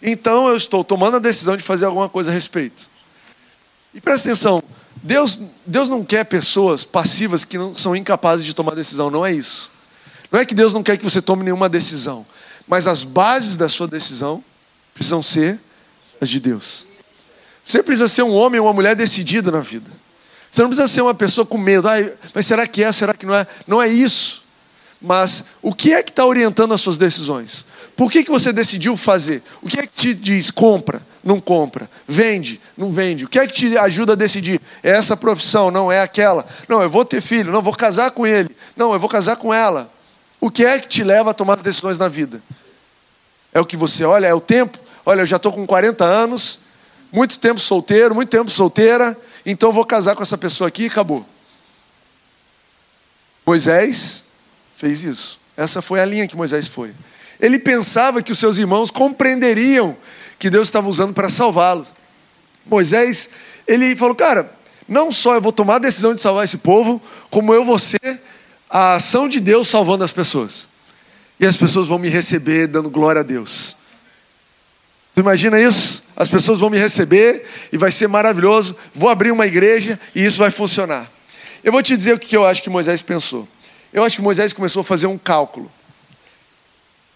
Então 0.00 0.48
eu 0.48 0.56
estou 0.56 0.84
tomando 0.84 1.16
a 1.16 1.20
decisão 1.20 1.56
de 1.56 1.62
fazer 1.62 1.86
alguma 1.86 2.08
coisa 2.08 2.30
a 2.30 2.34
respeito. 2.34 2.88
E 3.94 4.00
presta 4.00 4.28
atenção, 4.28 4.62
Deus, 5.02 5.40
Deus 5.66 5.88
não 5.88 6.04
quer 6.04 6.24
pessoas 6.24 6.84
passivas 6.84 7.44
que 7.44 7.58
não 7.58 7.74
são 7.74 7.96
incapazes 7.96 8.46
de 8.46 8.54
tomar 8.54 8.74
decisão, 8.74 9.10
não 9.10 9.26
é 9.26 9.32
isso. 9.32 9.70
Não 10.30 10.38
é 10.38 10.46
que 10.46 10.54
Deus 10.54 10.72
não 10.72 10.82
quer 10.82 10.96
que 10.96 11.04
você 11.04 11.20
tome 11.20 11.42
nenhuma 11.42 11.68
decisão, 11.68 12.24
mas 12.66 12.86
as 12.86 13.02
bases 13.02 13.56
da 13.56 13.68
sua 13.68 13.88
decisão 13.88 14.42
precisam 14.94 15.20
ser 15.20 15.58
as 16.20 16.28
de 16.28 16.38
Deus. 16.38 16.86
Você 17.66 17.82
precisa 17.82 18.08
ser 18.08 18.22
um 18.22 18.32
homem 18.32 18.60
ou 18.60 18.66
uma 18.66 18.72
mulher 18.72 18.94
decidida 18.94 19.50
na 19.50 19.60
vida. 19.60 19.90
Você 20.50 20.62
não 20.62 20.68
precisa 20.68 20.88
ser 20.88 21.02
uma 21.02 21.14
pessoa 21.14 21.46
com 21.46 21.58
medo. 21.58 21.88
Ah, 21.88 21.94
mas 22.34 22.46
será 22.46 22.66
que 22.66 22.82
é? 22.82 22.92
Será 22.92 23.14
que 23.14 23.26
não 23.26 23.34
é? 23.34 23.46
Não 23.66 23.82
é 23.82 23.88
isso. 23.88 24.42
Mas 25.00 25.44
o 25.60 25.74
que 25.74 25.92
é 25.92 26.02
que 26.02 26.10
está 26.10 26.24
orientando 26.24 26.74
as 26.74 26.80
suas 26.80 26.96
decisões? 26.98 27.66
Por 27.96 28.10
que, 28.10 28.22
que 28.22 28.30
você 28.30 28.52
decidiu 28.52 28.96
fazer? 28.96 29.42
O 29.60 29.68
que 29.68 29.80
é 29.80 29.86
que 29.86 29.94
te 29.94 30.14
diz 30.14 30.50
compra? 30.50 31.02
Não 31.22 31.40
compra. 31.40 31.88
Vende? 32.06 32.60
Não 32.76 32.90
vende. 32.90 33.24
O 33.24 33.28
que 33.28 33.38
é 33.38 33.46
que 33.46 33.52
te 33.52 33.78
ajuda 33.78 34.14
a 34.14 34.16
decidir? 34.16 34.60
É 34.82 34.90
essa 34.90 35.16
profissão, 35.16 35.70
não 35.70 35.90
é 35.90 36.00
aquela. 36.00 36.44
Não, 36.68 36.82
eu 36.82 36.90
vou 36.90 37.04
ter 37.04 37.20
filho, 37.20 37.52
não, 37.52 37.62
vou 37.62 37.74
casar 37.74 38.10
com 38.10 38.26
ele. 38.26 38.54
Não, 38.76 38.92
eu 38.92 38.98
vou 38.98 39.08
casar 39.08 39.36
com 39.36 39.54
ela. 39.54 39.92
O 40.40 40.50
que 40.50 40.64
é 40.64 40.80
que 40.80 40.88
te 40.88 41.04
leva 41.04 41.30
a 41.30 41.34
tomar 41.34 41.54
as 41.54 41.62
decisões 41.62 41.98
na 41.98 42.08
vida? 42.08 42.42
É 43.54 43.60
o 43.60 43.66
que 43.66 43.76
você 43.76 44.04
olha? 44.04 44.26
É 44.26 44.34
o 44.34 44.40
tempo? 44.40 44.78
Olha, 45.06 45.20
eu 45.20 45.26
já 45.26 45.36
estou 45.36 45.52
com 45.52 45.66
40 45.66 46.04
anos, 46.04 46.60
muito 47.12 47.38
tempo 47.38 47.60
solteiro, 47.60 48.14
muito 48.14 48.28
tempo 48.28 48.50
solteira, 48.50 49.16
então 49.44 49.72
vou 49.72 49.84
casar 49.84 50.16
com 50.16 50.22
essa 50.22 50.38
pessoa 50.38 50.68
aqui 50.68 50.84
e 50.84 50.86
acabou. 50.86 51.26
Moisés 53.46 54.24
fez 54.74 55.04
isso. 55.04 55.40
Essa 55.56 55.82
foi 55.82 56.00
a 56.00 56.04
linha 56.04 56.26
que 56.26 56.36
Moisés 56.36 56.66
foi. 56.66 56.94
Ele 57.38 57.58
pensava 57.58 58.22
que 58.22 58.32
os 58.32 58.38
seus 58.38 58.56
irmãos 58.56 58.90
compreenderiam 58.90 59.96
que 60.42 60.50
Deus 60.50 60.66
estava 60.66 60.88
usando 60.88 61.14
para 61.14 61.28
salvá-los. 61.28 61.92
Moisés, 62.66 63.30
ele 63.64 63.94
falou: 63.94 64.12
Cara, 64.12 64.52
não 64.88 65.12
só 65.12 65.36
eu 65.36 65.40
vou 65.40 65.52
tomar 65.52 65.76
a 65.76 65.78
decisão 65.78 66.12
de 66.12 66.20
salvar 66.20 66.44
esse 66.44 66.58
povo, 66.58 67.00
como 67.30 67.54
eu 67.54 67.64
vou 67.64 67.78
ser 67.78 68.20
a 68.68 68.94
ação 68.94 69.28
de 69.28 69.38
Deus 69.38 69.68
salvando 69.68 70.02
as 70.02 70.10
pessoas. 70.10 70.66
E 71.38 71.46
as 71.46 71.56
pessoas 71.56 71.86
vão 71.86 71.96
me 71.96 72.08
receber 72.08 72.66
dando 72.66 72.90
glória 72.90 73.20
a 73.20 73.22
Deus. 73.22 73.76
Tu 75.14 75.20
imagina 75.20 75.60
isso? 75.60 76.02
As 76.16 76.28
pessoas 76.28 76.58
vão 76.58 76.70
me 76.70 76.76
receber 76.76 77.46
e 77.72 77.78
vai 77.78 77.92
ser 77.92 78.08
maravilhoso. 78.08 78.74
Vou 78.92 79.08
abrir 79.08 79.30
uma 79.30 79.46
igreja 79.46 79.96
e 80.12 80.24
isso 80.24 80.38
vai 80.38 80.50
funcionar. 80.50 81.08
Eu 81.62 81.70
vou 81.70 81.84
te 81.84 81.96
dizer 81.96 82.14
o 82.14 82.18
que 82.18 82.36
eu 82.36 82.44
acho 82.44 82.64
que 82.64 82.68
Moisés 82.68 83.00
pensou. 83.00 83.46
Eu 83.92 84.02
acho 84.02 84.16
que 84.16 84.22
Moisés 84.22 84.52
começou 84.52 84.80
a 84.80 84.84
fazer 84.84 85.06
um 85.06 85.16
cálculo. 85.16 85.70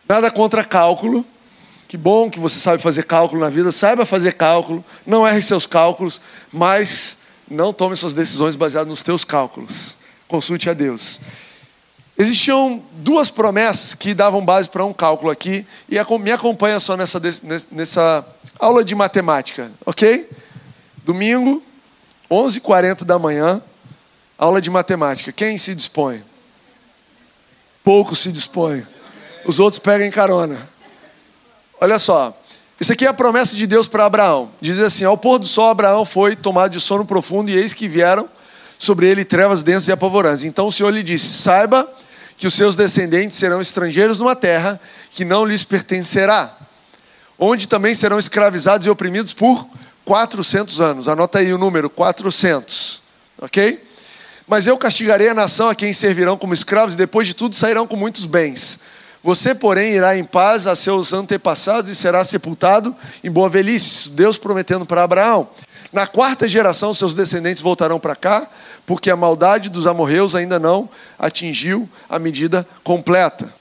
Nada 0.08 0.30
contra 0.30 0.62
cálculo. 0.62 1.26
Que 1.88 1.96
bom 1.96 2.28
que 2.28 2.40
você 2.40 2.58
sabe 2.58 2.82
fazer 2.82 3.04
cálculo 3.04 3.40
na 3.40 3.48
vida, 3.48 3.70
saiba 3.70 4.04
fazer 4.04 4.32
cálculo, 4.34 4.84
não 5.06 5.26
erre 5.26 5.40
seus 5.40 5.66
cálculos, 5.66 6.20
mas 6.52 7.18
não 7.48 7.72
tome 7.72 7.94
suas 7.94 8.14
decisões 8.14 8.54
baseadas 8.54 8.88
nos 8.88 9.02
teus 9.02 9.24
cálculos. 9.24 9.96
Consulte 10.26 10.68
a 10.68 10.74
Deus. 10.74 11.20
Existiam 12.18 12.82
duas 12.92 13.30
promessas 13.30 13.94
que 13.94 14.14
davam 14.14 14.44
base 14.44 14.68
para 14.68 14.84
um 14.84 14.92
cálculo 14.92 15.30
aqui, 15.30 15.66
e 15.88 15.96
me 16.18 16.32
acompanha 16.32 16.80
só 16.80 16.96
nessa, 16.96 17.20
nessa 17.70 18.26
aula 18.58 18.82
de 18.82 18.94
matemática, 18.94 19.70
ok? 19.84 20.28
Domingo, 21.04 21.62
11h40 22.30 23.04
da 23.04 23.18
manhã, 23.18 23.62
aula 24.36 24.60
de 24.60 24.70
matemática. 24.70 25.30
Quem 25.30 25.56
se 25.56 25.74
dispõe? 25.74 26.24
Poucos 27.84 28.18
se 28.18 28.32
dispõem 28.32 28.84
os 29.46 29.60
outros 29.60 29.78
pegam 29.78 30.10
carona. 30.10 30.58
Olha 31.80 31.98
só, 31.98 32.34
isso 32.80 32.92
aqui 32.92 33.04
é 33.04 33.08
a 33.08 33.14
promessa 33.14 33.56
de 33.56 33.66
Deus 33.66 33.88
para 33.88 34.06
Abraão. 34.06 34.50
Diz 34.60 34.78
assim: 34.80 35.04
Ao 35.04 35.16
pôr 35.16 35.38
do 35.38 35.46
sol, 35.46 35.70
Abraão 35.70 36.04
foi 36.04 36.34
tomado 36.34 36.72
de 36.72 36.80
sono 36.80 37.04
profundo, 37.04 37.50
e 37.50 37.56
eis 37.56 37.72
que 37.72 37.88
vieram 37.88 38.28
sobre 38.78 39.06
ele 39.06 39.24
trevas 39.24 39.62
densas 39.62 39.88
e 39.88 39.92
apavorantes. 39.92 40.44
Então 40.44 40.66
o 40.66 40.72
Senhor 40.72 40.90
lhe 40.90 41.02
disse: 41.02 41.26
Saiba 41.26 41.88
que 42.36 42.46
os 42.46 42.54
seus 42.54 42.76
descendentes 42.76 43.36
serão 43.36 43.60
estrangeiros 43.60 44.18
numa 44.18 44.36
terra 44.36 44.80
que 45.10 45.24
não 45.24 45.44
lhes 45.44 45.64
pertencerá, 45.64 46.54
onde 47.38 47.66
também 47.66 47.94
serão 47.94 48.18
escravizados 48.18 48.86
e 48.86 48.90
oprimidos 48.90 49.32
por 49.32 49.68
400 50.04 50.80
anos. 50.80 51.08
Anota 51.08 51.38
aí 51.38 51.52
o 51.52 51.58
número: 51.58 51.88
400. 51.88 53.02
Ok? 53.40 53.84
Mas 54.46 54.66
eu 54.66 54.78
castigarei 54.78 55.28
a 55.28 55.34
nação 55.34 55.68
a 55.68 55.74
quem 55.74 55.92
servirão 55.92 56.36
como 56.36 56.54
escravos, 56.54 56.94
e 56.94 56.98
depois 56.98 57.26
de 57.26 57.34
tudo 57.34 57.56
sairão 57.56 57.86
com 57.86 57.96
muitos 57.96 58.24
bens. 58.26 58.78
Você, 59.26 59.56
porém, 59.56 59.94
irá 59.94 60.16
em 60.16 60.22
paz 60.22 60.68
a 60.68 60.76
seus 60.76 61.12
antepassados 61.12 61.90
e 61.90 61.96
será 61.96 62.24
sepultado 62.24 62.94
em 63.24 63.28
boa 63.28 63.48
velhice. 63.48 64.10
Deus 64.10 64.38
prometendo 64.38 64.86
para 64.86 65.02
Abraão. 65.02 65.48
Na 65.92 66.06
quarta 66.06 66.48
geração, 66.48 66.94
seus 66.94 67.12
descendentes 67.12 67.60
voltarão 67.60 67.98
para 67.98 68.14
cá, 68.14 68.48
porque 68.86 69.10
a 69.10 69.16
maldade 69.16 69.68
dos 69.68 69.84
amorreus 69.84 70.36
ainda 70.36 70.60
não 70.60 70.88
atingiu 71.18 71.88
a 72.08 72.20
medida 72.20 72.64
completa. 72.84 73.52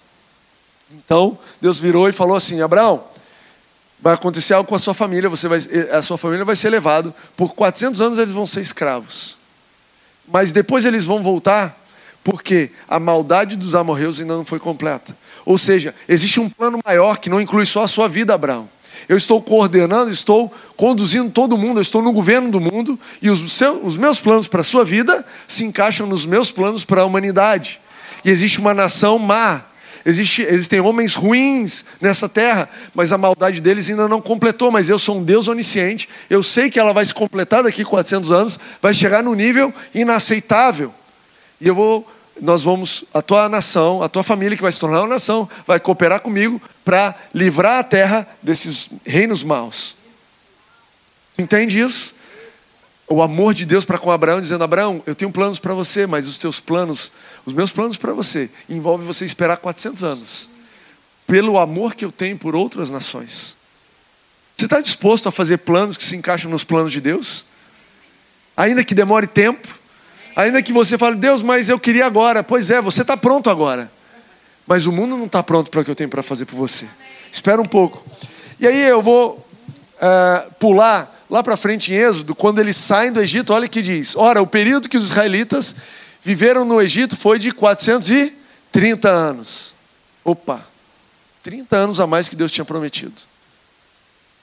Então, 0.92 1.36
Deus 1.60 1.80
virou 1.80 2.08
e 2.08 2.14
falou 2.14 2.38
assim: 2.38 2.62
Abraão, 2.62 3.04
vai 4.00 4.14
acontecer 4.14 4.54
algo 4.54 4.70
com 4.70 4.76
a 4.76 4.80
sua 4.80 4.94
família, 4.94 5.28
você 5.28 5.48
vai, 5.48 5.58
a 5.92 6.02
sua 6.04 6.16
família 6.20 6.46
vai 6.46 6.56
ser 6.56 6.70
levado, 6.70 7.12
por 7.36 7.56
400 7.56 8.02
anos 8.02 8.20
eles 8.20 8.34
vão 8.34 8.46
ser 8.46 8.62
escravos. 8.62 9.36
Mas 10.28 10.52
depois 10.52 10.86
eles 10.86 11.06
vão 11.06 11.24
voltar, 11.24 11.76
porque 12.24 12.70
a 12.88 13.00
maldade 13.00 13.56
dos 13.56 13.74
amorreus 13.74 14.20
ainda 14.20 14.36
não 14.36 14.46
foi 14.46 14.60
completa. 14.60 15.26
Ou 15.46 15.58
seja, 15.58 15.94
existe 16.10 16.40
um 16.40 16.50
plano 16.50 16.80
maior 16.84 17.20
que 17.20 17.30
não 17.30 17.40
inclui 17.40 17.66
só 17.66 17.84
a 17.84 17.88
sua 17.88 18.10
vida, 18.10 18.34
Abraão. 18.34 18.68
Eu 19.08 19.18
estou 19.18 19.40
coordenando, 19.42 20.10
estou 20.10 20.52
conduzindo 20.76 21.30
todo 21.30 21.58
mundo, 21.58 21.78
eu 21.78 21.82
estou 21.84 22.02
no 22.02 22.12
governo 22.12 22.50
do 22.50 22.60
mundo 22.60 23.00
e 23.22 23.30
os, 23.30 23.54
seus, 23.54 23.80
os 23.84 23.98
meus 23.98 24.20
planos 24.20 24.48
para 24.48 24.62
a 24.62 24.64
sua 24.64 24.84
vida 24.84 25.24
se 25.48 25.64
encaixam 25.64 26.08
nos 26.08 26.26
meus 26.26 26.52
planos 26.52 26.84
para 26.84 27.02
a 27.02 27.06
humanidade. 27.06 27.80
E 28.24 28.32
existe 28.32 28.60
uma 28.60 28.74
nação 28.74 29.20
má, 29.20 29.62
existe, 30.04 30.42
existem 30.42 30.80
homens 30.80 31.14
ruins 31.14 31.86
nessa 32.02 32.28
terra, 32.28 32.68
mas 32.96 33.12
a 33.12 33.18
maldade 33.18 33.62
deles 33.62 33.88
ainda 33.88 34.08
não 34.08 34.20
completou. 34.20 34.72
Mas 34.72 34.90
eu 34.90 34.98
sou 34.98 35.20
um 35.20 35.24
Deus 35.24 35.48
onisciente, 35.48 36.10
eu 36.28 36.42
sei 36.42 36.72
que 36.72 36.80
ela 36.80 36.92
vai 36.92 37.06
se 37.06 37.14
completar 37.14 37.62
daqui 37.62 37.84
a 37.84 37.86
400 37.86 38.32
anos, 38.32 38.60
vai 38.82 38.96
chegar 38.96 39.22
no 39.22 39.36
nível 39.36 39.72
inaceitável. 39.94 40.92
E 41.62 41.68
eu 41.68 41.76
vou 41.76 42.08
nós 42.42 42.64
vamos, 42.64 43.06
a 43.14 43.22
tua 43.22 43.48
nação, 43.48 44.04
a 44.04 44.10
tua 44.10 44.24
família 44.24 44.56
que 44.56 44.64
vai 44.64 44.72
se 44.72 44.80
tornar 44.80 45.02
uma 45.02 45.08
nação, 45.08 45.50
vai 45.66 45.80
cooperar 45.80 46.20
comigo 46.20 46.62
para 46.84 47.16
livrar 47.34 47.80
a 47.80 47.84
terra 47.84 48.28
desses 48.42 48.90
reinos 49.06 49.44
maus. 49.44 49.96
Entende 51.38 51.80
isso? 51.80 52.14
O 53.08 53.22
amor 53.22 53.54
de 53.54 53.66
Deus 53.66 53.86
para 53.86 54.00
com 54.00 54.10
Abraão, 54.10 54.42
dizendo: 54.42 54.64
Abraão, 54.64 55.02
eu 55.06 55.14
tenho 55.14 55.32
planos 55.32 55.60
para 55.60 55.74
você, 55.74 56.08
mas 56.08 56.28
os 56.28 56.38
teus 56.38 56.60
planos, 56.60 57.12
os 57.46 57.54
meus 57.54 57.72
planos 57.72 57.98
para 57.98 58.14
você, 58.14 58.50
envolvem 58.68 59.06
você 59.06 59.26
esperar 59.26 59.58
400 59.58 60.04
anos, 60.04 60.50
pelo 61.28 61.60
amor 61.60 61.94
que 61.94 62.04
eu 62.04 62.12
tenho 62.12 62.38
por 62.38 62.56
outras 62.56 62.90
nações. 62.90 63.56
Você 64.58 64.66
está 64.66 64.80
disposto 64.80 65.28
a 65.28 65.32
fazer 65.32 65.58
planos 65.58 65.98
que 65.98 66.04
se 66.04 66.16
encaixam 66.16 66.50
nos 66.50 66.64
planos 66.64 66.92
de 66.92 67.02
Deus? 67.02 67.46
Ainda 68.56 68.84
que 68.84 68.96
demore 68.96 69.28
tempo, 69.28 69.68
ainda 70.36 70.62
que 70.62 70.74
você 70.74 70.98
fale, 70.98 71.16
Deus, 71.16 71.42
mas 71.42 71.70
eu 71.70 71.80
queria 71.80 72.06
agora. 72.06 72.44
Pois 72.44 72.70
é, 72.70 72.82
você 72.82 73.02
está 73.02 73.16
pronto 73.16 73.50
agora. 73.50 73.90
Mas 74.68 74.86
o 74.86 74.92
mundo 74.92 75.16
não 75.16 75.26
está 75.26 75.44
pronto 75.44 75.70
para 75.70 75.82
o 75.82 75.86
que 75.86 75.92
eu 75.92 75.96
tenho 75.96 76.10
para 76.10 76.24
fazer 76.24 76.46
por 76.46 76.56
você. 76.56 76.88
Espera 77.32 77.62
um 77.62 77.66
pouco. 77.66 78.04
E 78.60 78.68
aí 78.68 78.84
eu 78.84 79.02
vou 79.02 79.46
uh, 79.96 80.52
pular 80.56 81.16
lá 81.30 81.44
para 81.44 81.58
frente 81.58 81.94
em 81.94 81.96
Êxodo, 81.96 82.36
quando 82.36 82.60
eles 82.60 82.76
saem 82.76 83.12
do 83.12 83.20
Egito, 83.20 83.54
olha 83.54 83.68
que 83.68 83.82
diz. 83.82 84.16
Ora, 84.16 84.42
o 84.42 84.48
período 84.48 84.90
que 84.90 84.98
os 84.98 85.06
israelitas 85.06 85.76
viveram 86.24 86.66
no 86.66 86.82
Egito 86.82 87.16
foi 87.16 87.38
de 87.40 87.52
430 87.52 89.10
anos. 89.10 89.74
Opa! 90.24 90.66
30 91.44 91.76
anos 91.76 92.00
a 92.00 92.08
mais 92.08 92.28
que 92.28 92.36
Deus 92.36 92.52
tinha 92.52 92.66
prometido. 92.66 93.14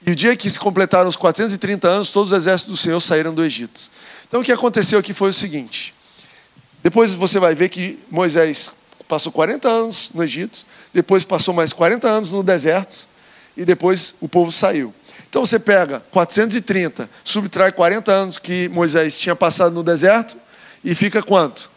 E 0.07 0.11
o 0.11 0.17
dia 0.17 0.35
que 0.37 0.51
se 0.51 0.59
completaram 0.59 1.09
os 1.09 1.17
430 1.17 1.88
anos, 1.88 2.11
todos 2.11 2.33
os 2.33 2.37
exércitos 2.37 2.75
do 2.75 2.77
Senhor 2.77 3.01
saíram 3.01 3.33
do 3.33 3.45
Egito. 3.45 3.81
Então 4.27 4.41
o 4.41 4.45
que 4.45 4.51
aconteceu 4.51 4.99
aqui 4.99 5.12
foi 5.12 5.31
o 5.31 5.33
seguinte: 5.33 5.95
depois 6.83 7.15
você 7.15 7.38
vai 7.38 7.55
ver 7.55 7.69
que 7.69 7.99
Moisés 8.11 8.73
passou 9.07 9.31
40 9.31 9.69
anos 9.69 10.11
no 10.15 10.25
Egito, 10.25 10.65
depois 10.93 11.25
passou 11.25 11.55
mais 11.55 11.73
40 11.73 12.09
anos 12.09 12.33
no 12.33 12.43
deserto, 12.43 13.07
e 13.57 13.65
depois 13.65 14.15
o 14.21 14.29
povo 14.29 14.51
saiu. 14.51 14.93
Então 15.29 15.47
você 15.47 15.59
pega 15.59 16.01
430, 16.11 17.09
subtrai 17.23 17.73
40 17.73 18.12
anos 18.12 18.38
que 18.38 18.69
Moisés 18.71 19.17
tinha 19.19 19.37
passado 19.37 19.73
no 19.73 19.83
deserto, 19.83 20.37
e 20.83 20.95
fica 20.95 21.23
quanto? 21.23 21.71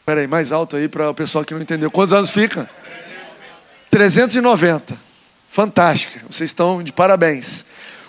Espera 0.00 0.20
aí, 0.20 0.26
mais 0.26 0.52
alto 0.52 0.76
aí 0.76 0.88
para 0.88 1.08
o 1.10 1.14
pessoal 1.14 1.44
que 1.44 1.54
não 1.54 1.62
entendeu. 1.62 1.90
Quantos 1.90 2.12
anos 2.12 2.30
fica? 2.30 2.68
390. 3.90 5.03
Fantástica. 5.54 6.20
Vocês 6.28 6.50
estão 6.50 6.82
de 6.82 6.92
parabéns. 6.92 7.64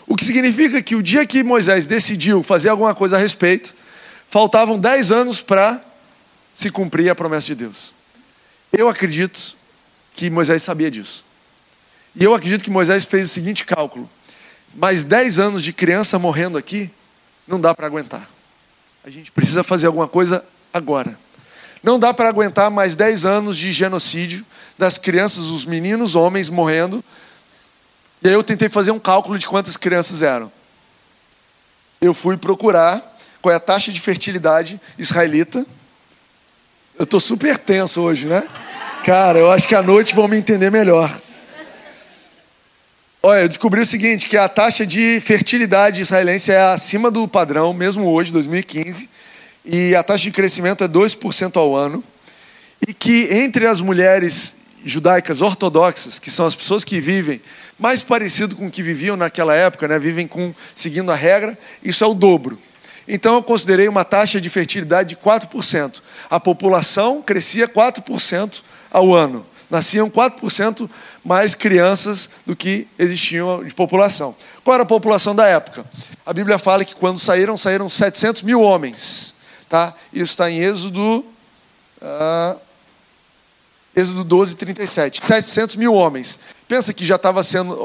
O 0.07 0.15
que 0.15 0.25
significa 0.25 0.81
que 0.81 0.95
o 0.95 1.03
dia 1.03 1.27
que 1.27 1.43
Moisés 1.43 1.85
decidiu 1.85 2.41
fazer 2.41 2.69
alguma 2.69 2.95
coisa 2.95 3.17
a 3.17 3.19
respeito, 3.19 3.75
faltavam 4.27 4.79
10 4.79 5.11
anos 5.11 5.41
para 5.41 5.79
se 6.55 6.71
cumprir 6.71 7.07
a 7.07 7.13
promessa 7.13 7.45
de 7.45 7.53
Deus. 7.53 7.93
Eu 8.73 8.89
acredito 8.89 9.55
que 10.15 10.27
Moisés 10.27 10.63
sabia 10.63 10.89
disso. 10.89 11.23
E 12.15 12.23
eu 12.23 12.33
acredito 12.33 12.63
que 12.63 12.71
Moisés 12.71 13.05
fez 13.05 13.29
o 13.29 13.33
seguinte 13.35 13.63
cálculo: 13.63 14.09
mais 14.73 15.03
10 15.03 15.37
anos 15.37 15.63
de 15.63 15.71
criança 15.71 16.17
morrendo 16.17 16.57
aqui, 16.57 16.89
não 17.47 17.61
dá 17.61 17.75
para 17.75 17.85
aguentar. 17.85 18.27
A 19.03 19.09
gente 19.11 19.31
precisa 19.31 19.63
fazer 19.63 19.85
alguma 19.85 20.07
coisa 20.07 20.43
agora. 20.73 21.15
Não 21.83 21.99
dá 21.99 22.11
para 22.11 22.27
aguentar 22.27 22.71
mais 22.71 22.95
10 22.95 23.23
anos 23.23 23.55
de 23.55 23.71
genocídio 23.71 24.43
das 24.79 24.97
crianças, 24.97 25.43
os 25.43 25.63
meninos, 25.63 26.15
homens 26.15 26.49
morrendo, 26.49 27.05
e 28.21 28.27
aí 28.27 28.33
eu 28.33 28.43
tentei 28.43 28.69
fazer 28.69 28.91
um 28.91 28.99
cálculo 28.99 29.37
de 29.37 29.45
quantas 29.45 29.77
crianças 29.77 30.21
eram. 30.21 30.51
Eu 32.01 32.13
fui 32.13 32.37
procurar 32.37 33.17
qual 33.41 33.53
é 33.53 33.55
a 33.55 33.59
taxa 33.59 33.91
de 33.91 33.99
fertilidade 33.99 34.79
israelita. 34.97 35.65
Eu 36.97 37.03
estou 37.03 37.19
super 37.19 37.57
tenso 37.57 38.01
hoje, 38.01 38.25
né? 38.25 38.43
Cara, 39.03 39.37
eu 39.37 39.51
acho 39.51 39.67
que 39.67 39.75
à 39.75 39.81
noite 39.81 40.15
vão 40.15 40.27
me 40.27 40.37
entender 40.37 40.71
melhor. 40.71 41.15
Olha, 43.21 43.41
eu 43.41 43.47
descobri 43.47 43.81
o 43.81 43.85
seguinte, 43.85 44.27
que 44.27 44.37
a 44.37 44.47
taxa 44.47 44.85
de 44.85 45.19
fertilidade 45.19 45.99
israelense 45.99 46.51
é 46.51 46.61
acima 46.61 47.09
do 47.09 47.27
padrão, 47.27 47.73
mesmo 47.73 48.05
hoje, 48.05 48.31
2015, 48.31 49.09
e 49.65 49.95
a 49.95 50.03
taxa 50.03 50.25
de 50.25 50.31
crescimento 50.31 50.83
é 50.83 50.87
2% 50.87 51.57
ao 51.57 51.75
ano, 51.75 52.03
e 52.87 52.93
que 52.93 53.27
entre 53.31 53.65
as 53.65 53.81
mulheres 53.81 54.57
judaicas 54.85 55.41
ortodoxas, 55.41 56.19
que 56.19 56.29
são 56.29 56.45
as 56.45 56.53
pessoas 56.53 56.83
que 56.83 57.01
vivem 57.01 57.41
mais 57.77 58.01
parecido 58.01 58.55
com 58.55 58.67
o 58.67 58.71
que 58.71 58.81
viviam 58.81 59.17
naquela 59.17 59.53
época, 59.53 59.87
né? 59.87 59.99
vivem 59.99 60.27
com, 60.27 60.53
seguindo 60.73 61.11
a 61.11 61.15
regra, 61.15 61.57
isso 61.83 62.03
é 62.03 62.07
o 62.07 62.13
dobro. 62.13 62.59
Então 63.07 63.35
eu 63.35 63.43
considerei 63.43 63.87
uma 63.87 64.03
taxa 64.03 64.41
de 64.41 64.49
fertilidade 64.49 65.09
de 65.09 65.15
4%. 65.17 66.01
A 66.29 66.39
população 66.39 67.21
crescia 67.21 67.67
4% 67.67 68.61
ao 68.91 69.13
ano. 69.13 69.45
Nasciam 69.69 70.09
4% 70.09 70.89
mais 71.23 71.55
crianças 71.55 72.29
do 72.45 72.55
que 72.55 72.87
existiam 72.97 73.63
de 73.63 73.73
população. 73.73 74.35
Qual 74.63 74.73
era 74.73 74.83
a 74.83 74.87
população 74.87 75.35
da 75.35 75.45
época? 75.45 75.85
A 76.25 76.33
Bíblia 76.33 76.57
fala 76.57 76.85
que 76.85 76.95
quando 76.95 77.19
saíram, 77.19 77.57
saíram 77.57 77.89
700 77.89 78.41
mil 78.41 78.61
homens. 78.61 79.35
Tá? 79.67 79.93
Isso 80.13 80.31
está 80.31 80.49
em 80.49 80.59
Êxodo. 80.59 81.25
Uh, 82.01 82.59
Êxodo 83.95 84.23
12, 84.23 84.57
37. 84.57 85.25
700 85.25 85.75
mil 85.77 85.93
homens. 85.93 86.39
Pensa 86.67 86.93
que 86.93 87.05
já 87.05 87.15
estava 87.15 87.41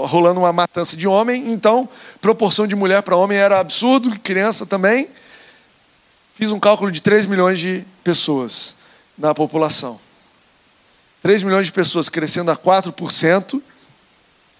rolando 0.06 0.40
uma 0.40 0.52
matança 0.52 0.96
de 0.96 1.06
homem, 1.06 1.52
então 1.52 1.88
proporção 2.20 2.66
de 2.66 2.74
mulher 2.74 3.02
para 3.02 3.14
homem 3.14 3.38
era 3.38 3.60
absurdo, 3.60 4.18
criança 4.18 4.66
também. 4.66 5.08
Fiz 6.34 6.50
um 6.50 6.58
cálculo 6.58 6.90
de 6.90 7.00
3 7.00 7.26
milhões 7.26 7.60
de 7.60 7.84
pessoas 8.02 8.74
na 9.16 9.34
população. 9.34 10.00
3 11.22 11.42
milhões 11.42 11.66
de 11.66 11.72
pessoas 11.72 12.08
crescendo 12.08 12.50
a 12.50 12.56
4%, 12.56 13.62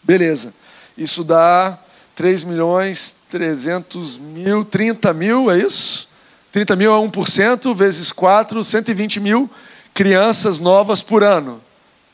beleza. 0.02 0.54
Isso 0.96 1.24
dá 1.24 1.78
3 2.14 2.44
milhões 2.44 3.16
300 3.30 4.18
mil, 4.18 4.64
30 4.64 5.14
mil, 5.14 5.50
é 5.50 5.58
isso? 5.58 6.08
30 6.52 6.76
mil 6.76 6.94
é 6.94 6.98
1%, 6.98 7.74
vezes 7.74 8.12
4, 8.12 8.62
120 8.62 9.20
mil 9.20 9.48
crianças 9.94 10.58
novas 10.58 11.02
por 11.02 11.22
ano. 11.22 11.60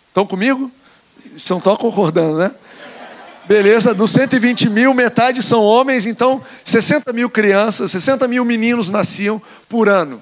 Estão 0.08 0.26
comigo? 0.26 0.70
Estão 1.36 1.60
só 1.60 1.76
concordando, 1.76 2.38
né? 2.38 2.50
Beleza, 3.46 3.94
dos 3.94 4.10
120 4.10 4.68
mil, 4.70 4.92
metade 4.92 5.40
são 5.42 5.62
homens, 5.62 6.04
então 6.04 6.42
60 6.64 7.12
mil 7.12 7.30
crianças, 7.30 7.92
60 7.92 8.26
mil 8.26 8.44
meninos 8.44 8.90
nasciam 8.90 9.40
por 9.68 9.88
ano. 9.88 10.20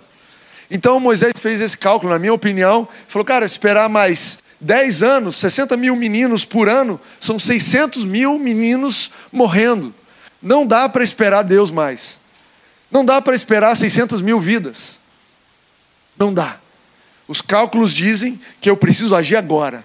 Então 0.71 1.01
Moisés 1.01 1.33
fez 1.39 1.61
esse 1.61 1.79
cálculo, 1.79 2.13
na 2.13 2.19
minha 2.19 2.35
opinião, 2.35 2.87
falou, 3.09 3.25
cara, 3.25 3.47
esperar 3.47 3.89
mais 3.89 4.39
10 4.61 5.03
anos, 5.03 5.37
60 5.37 5.77
mil 5.77 5.97
meninos 5.97 6.45
por 6.45 6.69
ano, 6.69 7.01
são 7.19 7.39
600 7.39 8.05
mil 8.05 8.39
meninos 8.39 9.11
morrendo. 9.33 9.95
Não 10.43 10.67
dá 10.67 10.87
para 10.89 11.03
esperar 11.03 11.43
Deus 11.43 11.71
mais. 11.71 12.21
Não 12.91 13.05
dá 13.05 13.23
para 13.23 13.35
esperar 13.35 13.75
600 13.75 14.21
mil 14.21 14.39
vidas. 14.39 15.01
Não 16.19 16.33
dá. 16.33 16.59
Os 17.27 17.41
cálculos 17.41 17.93
dizem 17.93 18.41
que 18.61 18.69
eu 18.69 18.77
preciso 18.77 19.15
agir 19.15 19.37
agora. 19.37 19.85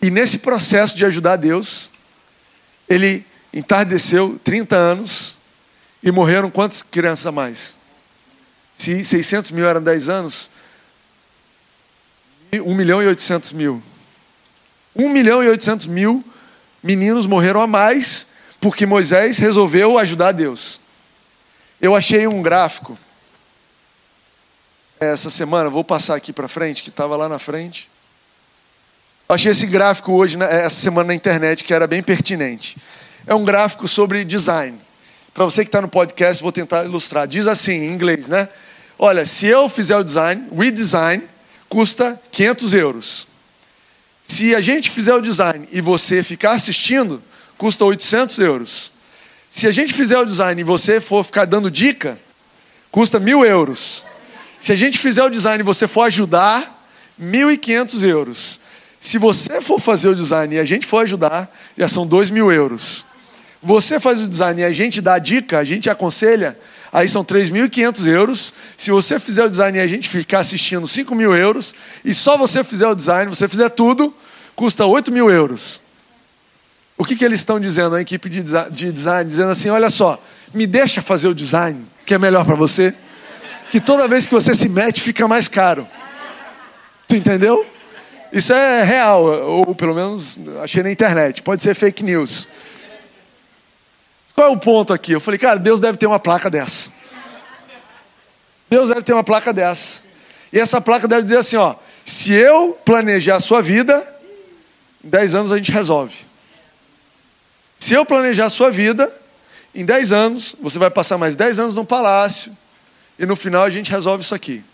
E 0.00 0.10
nesse 0.10 0.38
processo 0.38 0.96
de 0.96 1.04
ajudar 1.04 1.36
Deus, 1.36 1.90
ele 2.88 3.24
entardeceu 3.52 4.40
30 4.42 4.76
anos 4.76 5.36
e 6.02 6.10
morreram 6.10 6.50
quantas 6.50 6.82
crianças 6.82 7.26
a 7.26 7.32
mais? 7.32 7.74
Se 8.74 9.04
600 9.04 9.50
mil 9.50 9.66
eram 9.66 9.82
10 9.82 10.08
anos, 10.08 10.50
1 12.52 12.74
milhão 12.74 13.02
e 13.02 13.06
800 13.06 13.52
mil. 13.52 13.82
1 14.96 15.08
milhão 15.08 15.42
e 15.42 15.48
800 15.48 15.86
mil 15.86 16.24
meninos 16.82 17.26
morreram 17.26 17.60
a 17.60 17.66
mais 17.66 18.28
porque 18.60 18.86
Moisés 18.86 19.38
resolveu 19.38 19.98
ajudar 19.98 20.32
Deus. 20.32 20.80
Eu 21.80 21.94
achei 21.94 22.26
um 22.26 22.42
gráfico 22.42 22.98
essa 25.04 25.30
semana, 25.30 25.70
vou 25.70 25.84
passar 25.84 26.14
aqui 26.14 26.32
para 26.32 26.48
frente, 26.48 26.82
que 26.82 26.90
estava 26.90 27.16
lá 27.16 27.28
na 27.28 27.38
frente. 27.38 27.90
Achei 29.28 29.50
esse 29.50 29.66
gráfico 29.66 30.12
hoje, 30.12 30.36
né, 30.36 30.64
essa 30.64 30.80
semana 30.80 31.08
na 31.08 31.14
internet, 31.14 31.64
que 31.64 31.72
era 31.72 31.86
bem 31.86 32.02
pertinente. 32.02 32.76
É 33.26 33.34
um 33.34 33.44
gráfico 33.44 33.88
sobre 33.88 34.24
design. 34.24 34.78
Para 35.32 35.44
você 35.44 35.62
que 35.64 35.68
está 35.68 35.80
no 35.80 35.88
podcast, 35.88 36.42
vou 36.42 36.52
tentar 36.52 36.84
ilustrar. 36.84 37.26
Diz 37.26 37.46
assim, 37.46 37.72
em 37.72 37.92
inglês, 37.92 38.28
né? 38.28 38.48
Olha, 38.98 39.24
se 39.24 39.46
eu 39.46 39.68
fizer 39.68 39.96
o 39.96 40.04
design, 40.04 40.46
o 40.50 40.70
design 40.70 41.24
custa 41.68 42.20
500 42.30 42.74
euros. 42.74 43.28
Se 44.22 44.54
a 44.54 44.60
gente 44.60 44.90
fizer 44.90 45.14
o 45.14 45.22
design 45.22 45.66
e 45.72 45.80
você 45.80 46.22
ficar 46.22 46.52
assistindo, 46.52 47.22
custa 47.56 47.84
800 47.84 48.38
euros. 48.38 48.92
Se 49.50 49.66
a 49.66 49.72
gente 49.72 49.92
fizer 49.92 50.18
o 50.18 50.24
design 50.24 50.60
e 50.60 50.64
você 50.64 51.00
for 51.00 51.24
ficar 51.24 51.46
dando 51.46 51.70
dica, 51.70 52.18
custa 52.90 53.18
mil 53.18 53.44
euros. 53.44 54.04
Se 54.62 54.70
a 54.70 54.76
gente 54.76 54.96
fizer 54.96 55.24
o 55.24 55.28
design 55.28 55.60
e 55.60 55.64
você 55.64 55.88
for 55.88 56.02
ajudar, 56.02 56.86
1.500 57.20 58.06
euros. 58.06 58.60
Se 59.00 59.18
você 59.18 59.60
for 59.60 59.80
fazer 59.80 60.10
o 60.10 60.14
design 60.14 60.54
e 60.54 60.58
a 60.60 60.64
gente 60.64 60.86
for 60.86 60.98
ajudar, 60.98 61.52
já 61.76 61.88
são 61.88 62.06
2 62.06 62.30
mil 62.30 62.52
euros. 62.52 63.04
Você 63.60 63.98
faz 63.98 64.22
o 64.22 64.28
design 64.28 64.60
e 64.62 64.64
a 64.64 64.72
gente 64.72 65.00
dá 65.00 65.14
a 65.14 65.18
dica, 65.18 65.58
a 65.58 65.64
gente 65.64 65.90
aconselha, 65.90 66.56
aí 66.92 67.08
são 67.08 67.24
3.500 67.24 68.06
euros. 68.06 68.54
Se 68.76 68.92
você 68.92 69.18
fizer 69.18 69.44
o 69.44 69.50
design 69.50 69.78
e 69.78 69.80
a 69.80 69.86
gente 69.88 70.08
ficar 70.08 70.38
assistindo, 70.38 70.86
5 70.86 71.12
mil 71.12 71.34
euros. 71.34 71.74
E 72.04 72.14
só 72.14 72.38
você 72.38 72.62
fizer 72.62 72.86
o 72.86 72.94
design, 72.94 73.34
você 73.34 73.48
fizer 73.48 73.68
tudo, 73.70 74.14
custa 74.54 74.86
8 74.86 75.10
mil 75.10 75.28
euros. 75.28 75.80
O 76.96 77.04
que, 77.04 77.16
que 77.16 77.24
eles 77.24 77.40
estão 77.40 77.58
dizendo, 77.58 77.96
a 77.96 78.00
equipe 78.00 78.30
de 78.30 78.44
design? 78.92 79.28
Dizendo 79.28 79.50
assim: 79.50 79.70
olha 79.70 79.90
só, 79.90 80.22
me 80.54 80.68
deixa 80.68 81.02
fazer 81.02 81.26
o 81.26 81.34
design, 81.34 81.84
que 82.06 82.14
é 82.14 82.18
melhor 82.18 82.44
para 82.44 82.54
você 82.54 82.94
que 83.72 83.80
toda 83.80 84.06
vez 84.06 84.26
que 84.26 84.34
você 84.34 84.54
se 84.54 84.68
mete 84.68 85.00
fica 85.00 85.26
mais 85.26 85.48
caro. 85.48 85.88
Tu 87.08 87.16
entendeu? 87.16 87.66
Isso 88.30 88.52
é 88.52 88.82
real, 88.82 89.24
ou 89.24 89.74
pelo 89.74 89.94
menos 89.94 90.38
achei 90.62 90.82
na 90.82 90.92
internet. 90.92 91.40
Pode 91.40 91.62
ser 91.62 91.74
fake 91.74 92.02
news. 92.02 92.48
Qual 94.34 94.48
é 94.48 94.50
o 94.50 94.58
ponto 94.58 94.92
aqui? 94.92 95.12
Eu 95.12 95.20
falei, 95.20 95.38
cara, 95.38 95.58
Deus 95.58 95.80
deve 95.80 95.96
ter 95.96 96.06
uma 96.06 96.18
placa 96.18 96.50
dessa. 96.50 96.90
Deus 98.68 98.90
deve 98.90 99.00
ter 99.00 99.14
uma 99.14 99.24
placa 99.24 99.54
dessa. 99.54 100.02
E 100.52 100.60
essa 100.60 100.78
placa 100.78 101.08
deve 101.08 101.22
dizer 101.22 101.38
assim: 101.38 101.56
ó, 101.56 101.74
se 102.04 102.30
eu 102.30 102.78
planejar 102.84 103.36
a 103.36 103.40
sua 103.40 103.62
vida, 103.62 104.06
em 105.02 105.08
10 105.08 105.34
anos 105.34 105.50
a 105.50 105.56
gente 105.56 105.72
resolve. 105.72 106.26
Se 107.78 107.94
eu 107.94 108.04
planejar 108.04 108.44
a 108.44 108.50
sua 108.50 108.70
vida, 108.70 109.10
em 109.74 109.82
10 109.82 110.12
anos, 110.12 110.56
você 110.60 110.78
vai 110.78 110.90
passar 110.90 111.16
mais 111.16 111.36
10 111.36 111.58
anos 111.58 111.74
no 111.74 111.86
palácio, 111.86 112.54
e 113.22 113.26
no 113.26 113.36
final 113.36 113.62
a 113.62 113.70
gente 113.70 113.88
resolve 113.88 114.24
isso 114.24 114.34
aqui. 114.34 114.64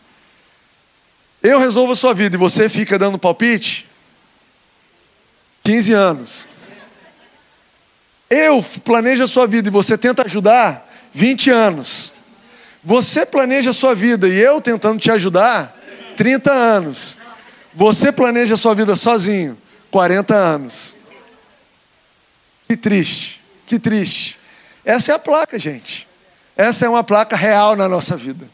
Eu 1.43 1.61
resolvo 1.61 1.93
a 1.93 1.97
sua 1.97 2.15
vida 2.15 2.35
e 2.35 2.39
você 2.39 2.67
fica 2.67 2.99
dando 2.99 3.19
palpite? 3.19 3.87
15 5.63 5.93
anos. 5.93 6.49
Eu 8.31 8.65
planejo 8.83 9.23
a 9.23 9.29
sua 9.29 9.47
vida 9.47 9.69
e 9.69 9.71
você 9.71 9.99
tenta 9.99 10.25
ajudar? 10.25 10.91
20 11.13 11.51
anos. 11.51 12.15
Você 12.83 13.27
planeja 13.27 13.69
a 13.69 13.75
sua 13.75 13.95
vida 13.95 14.27
e 14.27 14.39
eu 14.39 14.63
tentando 14.63 14.99
te 14.99 15.11
ajudar? 15.11 15.77
30 16.17 16.51
anos. 16.51 17.19
Você 17.75 18.11
planeja 18.11 18.55
a 18.55 18.57
sua 18.57 18.75
vida 18.75 18.97
sozinho? 18.97 19.59
40 19.91 20.35
anos. 20.35 20.95
Que 22.67 22.79
triste, 22.79 23.43
que 23.67 23.79
triste. 23.79 24.39
Essa 24.87 25.13
é 25.13 25.15
a 25.15 25.19
placa, 25.19 25.59
gente. 25.59 26.08
Essa 26.59 26.87
é 26.87 26.89
uma 26.89 27.05
placa 27.05 27.37
real 27.37 27.77
na 27.77 27.89
nossa 27.89 28.17
vida. 28.17 28.45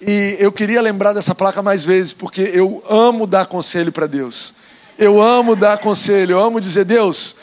E 0.00 0.36
eu 0.38 0.52
queria 0.52 0.80
lembrar 0.80 1.12
dessa 1.12 1.34
placa 1.34 1.60
mais 1.60 1.84
vezes, 1.84 2.12
porque 2.12 2.40
eu 2.40 2.84
amo 2.88 3.26
dar 3.26 3.46
conselho 3.46 3.90
para 3.90 4.06
Deus. 4.06 4.54
Eu 4.96 5.20
amo 5.20 5.56
dar 5.56 5.78
conselho, 5.78 6.34
eu 6.34 6.40
amo 6.40 6.60
dizer, 6.60 6.84
Deus, 6.84 7.34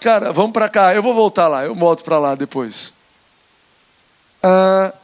cara, 0.00 0.32
vamos 0.32 0.52
para 0.52 0.70
cá, 0.70 0.94
eu 0.94 1.02
vou 1.02 1.12
voltar 1.12 1.48
lá, 1.48 1.66
eu 1.66 1.74
volto 1.74 2.02
para 2.02 2.18
lá 2.18 2.34
depois. 2.34 2.94
Ah, 4.42 4.94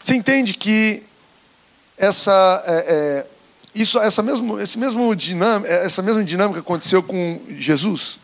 você 0.00 0.14
entende 0.14 0.54
que 0.54 1.02
essa, 1.98 2.64
é, 2.66 2.84
é, 2.88 3.26
isso, 3.74 3.98
essa, 3.98 4.22
mesmo, 4.22 4.58
esse 4.58 4.78
mesmo 4.78 5.14
dinâmica, 5.14 5.70
essa 5.70 6.00
mesma 6.00 6.24
dinâmica 6.24 6.60
aconteceu 6.60 7.02
com 7.02 7.42
Jesus? 7.50 8.18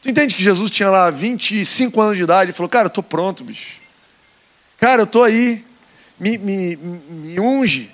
Tu 0.00 0.08
entende 0.08 0.34
que 0.34 0.42
Jesus 0.42 0.70
tinha 0.70 0.88
lá 0.88 1.10
25 1.10 2.00
anos 2.00 2.16
de 2.16 2.22
idade 2.22 2.50
e 2.50 2.54
falou, 2.54 2.70
cara, 2.70 2.86
eu 2.86 2.88
estou 2.88 3.04
pronto, 3.04 3.44
bicho. 3.44 3.81
Cara, 4.82 5.02
eu 5.02 5.04
estou 5.04 5.22
aí, 5.22 5.64
me, 6.18 6.36
me, 6.36 6.76
me 6.76 7.38
unge. 7.38 7.88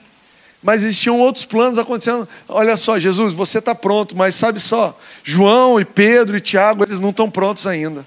Mas 0.62 0.82
existiam 0.82 1.20
outros 1.20 1.44
planos 1.44 1.76
acontecendo. 1.76 2.26
Olha 2.48 2.78
só, 2.78 2.98
Jesus, 2.98 3.34
você 3.34 3.58
está 3.58 3.74
pronto, 3.74 4.16
mas 4.16 4.34
sabe 4.34 4.58
só, 4.58 4.98
João 5.22 5.78
e 5.78 5.84
Pedro 5.84 6.34
e 6.34 6.40
Tiago, 6.40 6.82
eles 6.82 6.98
não 6.98 7.10
estão 7.10 7.30
prontos 7.30 7.66
ainda. 7.66 8.06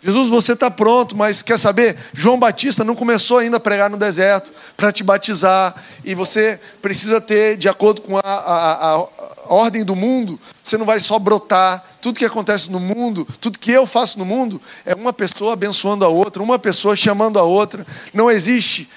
Jesus, 0.00 0.28
você 0.28 0.52
está 0.52 0.70
pronto, 0.70 1.16
mas 1.16 1.42
quer 1.42 1.58
saber? 1.58 1.96
João 2.14 2.38
Batista 2.38 2.84
não 2.84 2.94
começou 2.94 3.38
ainda 3.38 3.56
a 3.56 3.60
pregar 3.60 3.90
no 3.90 3.96
deserto 3.96 4.52
para 4.76 4.92
te 4.92 5.02
batizar, 5.02 5.74
e 6.04 6.14
você 6.14 6.60
precisa 6.80 7.20
ter, 7.20 7.56
de 7.56 7.68
acordo 7.68 8.00
com 8.00 8.16
a, 8.16 8.20
a, 8.22 8.94
a, 8.94 9.08
ordem 9.46 9.84
do 9.84 9.96
mundo, 9.96 10.38
você 10.62 10.78
não 10.78 10.86
vai 10.86 11.00
só 11.00 11.18
brotar. 11.18 11.84
Tudo 12.00 12.18
que 12.18 12.24
acontece 12.24 12.70
no 12.70 12.80
mundo, 12.80 13.26
tudo 13.40 13.58
que 13.58 13.70
eu 13.70 13.86
faço 13.86 14.18
no 14.18 14.24
mundo, 14.24 14.60
é 14.86 14.94
uma 14.94 15.12
pessoa 15.12 15.52
abençoando 15.52 16.04
a 16.04 16.08
outra, 16.08 16.42
uma 16.42 16.58
pessoa 16.58 16.96
chamando 16.96 17.38
a 17.38 17.42
outra. 17.42 17.86
Não 18.14 18.30
existe 18.30 18.88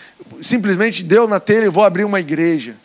simplesmente 0.42 1.04
deu 1.04 1.28
na 1.28 1.40
telha 1.40 1.66
e 1.66 1.70
vou 1.70 1.84
abrir 1.84 2.04
uma 2.04 2.20
igreja. 2.20 2.76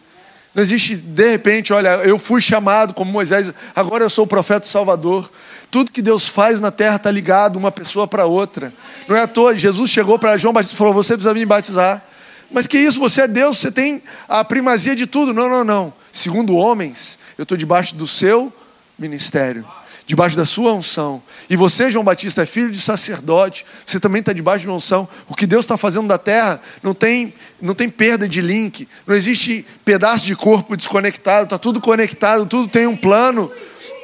Não 0.55 0.63
existe, 0.63 0.97
de 0.97 1.31
repente, 1.31 1.73
olha, 1.73 1.91
eu 2.05 2.19
fui 2.19 2.41
chamado 2.41 2.95
como 2.95 3.13
Moisés, 3.13 3.53
agora 3.77 4.05
eu 4.05 4.11
sou 4.11 4.25
o 4.25 4.29
profeta 4.29 4.67
salvador. 4.67 5.31
Tudo 5.71 5.93
que 5.93 6.03
Deus 6.03 6.27
faz 6.27 6.61
na 6.61 6.71
terra 6.71 6.97
está 6.97 7.11
ligado 7.11 7.57
uma 7.57 7.71
pessoa 7.71 8.09
para 8.09 8.25
outra. 8.25 8.73
Não 9.07 9.15
é 9.15 9.23
à 9.23 9.27
toa, 9.27 9.57
Jesus 9.57 9.91
chegou 9.91 10.19
para 10.19 10.37
João 10.37 10.53
Batista 10.53 10.75
e 10.75 10.79
falou: 10.79 10.95
Você 10.95 11.15
precisa 11.15 11.35
me 11.35 11.45
batizar. 11.45 12.03
Mas 12.51 12.67
que 12.67 12.79
isso, 12.79 12.99
você 12.99 13.23
é 13.23 13.29
Deus, 13.29 13.59
você 13.59 13.71
tem 13.71 14.03
a 14.27 14.43
primazia 14.43 14.97
de 14.97 15.07
tudo. 15.07 15.35
Não, 15.35 15.51
não, 15.51 15.63
não. 15.63 15.93
Segundo 16.11 16.57
homens, 16.57 17.19
eu 17.37 17.43
estou 17.43 17.59
debaixo 17.59 17.95
do 17.95 18.07
seu 18.07 18.51
ministério 18.99 19.67
debaixo 20.09 20.35
da 20.35 20.47
sua 20.47 20.73
unção. 20.73 21.23
E 21.51 21.55
você, 21.55 21.91
João 21.91 22.03
Batista, 22.03 22.43
é 22.43 22.47
filho 22.47 22.71
de 22.71 22.81
sacerdote, 22.81 23.65
você 23.87 24.01
também 24.01 24.21
está 24.21 24.33
debaixo 24.33 24.63
de 24.63 24.69
uma 24.69 24.77
unção. 24.77 25.07
O 25.29 25.35
que 25.35 25.47
Deus 25.47 25.67
está 25.67 25.77
fazendo 25.77 26.09
da 26.09 26.17
terra 26.17 26.59
não 26.83 26.95
tem, 26.95 27.35
não 27.61 27.75
tem 27.75 27.91
perda 27.91 28.27
de 28.27 28.41
link, 28.41 28.89
não 29.07 29.15
existe 29.15 29.67
pedaço 29.85 30.25
de 30.25 30.35
corpo 30.35 30.75
desconectado, 30.77 31.45
está 31.45 31.59
tudo 31.59 31.79
conectado, 31.79 32.47
tudo 32.47 32.67
tem 32.67 32.87
um 32.87 32.97
plano. 32.97 33.53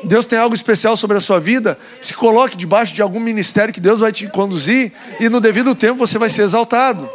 Deus 0.05 0.27
tem 0.27 0.39
algo 0.39 0.55
especial 0.55 0.95
sobre 0.95 1.17
a 1.17 1.21
sua 1.21 1.41
vida, 1.41 1.79
se 2.03 2.13
coloque 2.13 2.59
debaixo 2.59 2.93
de 2.93 3.01
algum 3.01 3.19
ministério 3.19 3.73
que 3.73 3.81
Deus 3.81 4.01
vai 4.01 4.13
te 4.13 4.29
conduzir 4.29 4.93
e 5.19 5.31
no 5.31 5.41
devido 5.41 5.75
tempo 5.75 5.97
você 5.97 6.19
vai 6.19 6.29
ser 6.29 6.43
exaltado. 6.43 7.09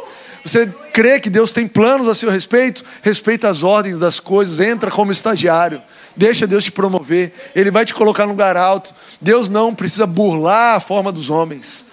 Você 0.44 0.66
crê 0.92 1.20
que 1.20 1.30
Deus 1.30 1.52
tem 1.52 1.68
planos 1.68 2.08
a 2.08 2.14
seu 2.14 2.28
respeito? 2.28 2.84
Respeita 3.02 3.48
as 3.48 3.62
ordens 3.62 4.00
das 4.00 4.18
coisas, 4.18 4.58
entra 4.58 4.90
como 4.90 5.12
estagiário. 5.12 5.80
Deixa 6.20 6.46
Deus 6.46 6.64
te 6.64 6.70
promover, 6.70 7.32
Ele 7.56 7.70
vai 7.70 7.86
te 7.86 7.94
colocar 7.94 8.24
no 8.24 8.32
lugar 8.32 8.54
alto. 8.54 8.94
Deus 9.22 9.48
não 9.48 9.74
precisa 9.74 10.06
burlar 10.06 10.76
a 10.76 10.80
forma 10.80 11.10
dos 11.10 11.30
homens 11.30 11.86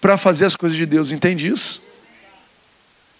para 0.00 0.16
fazer 0.16 0.44
as 0.44 0.54
coisas 0.54 0.78
de 0.78 0.86
Deus, 0.86 1.10
entende 1.10 1.48
isso? 1.48 1.82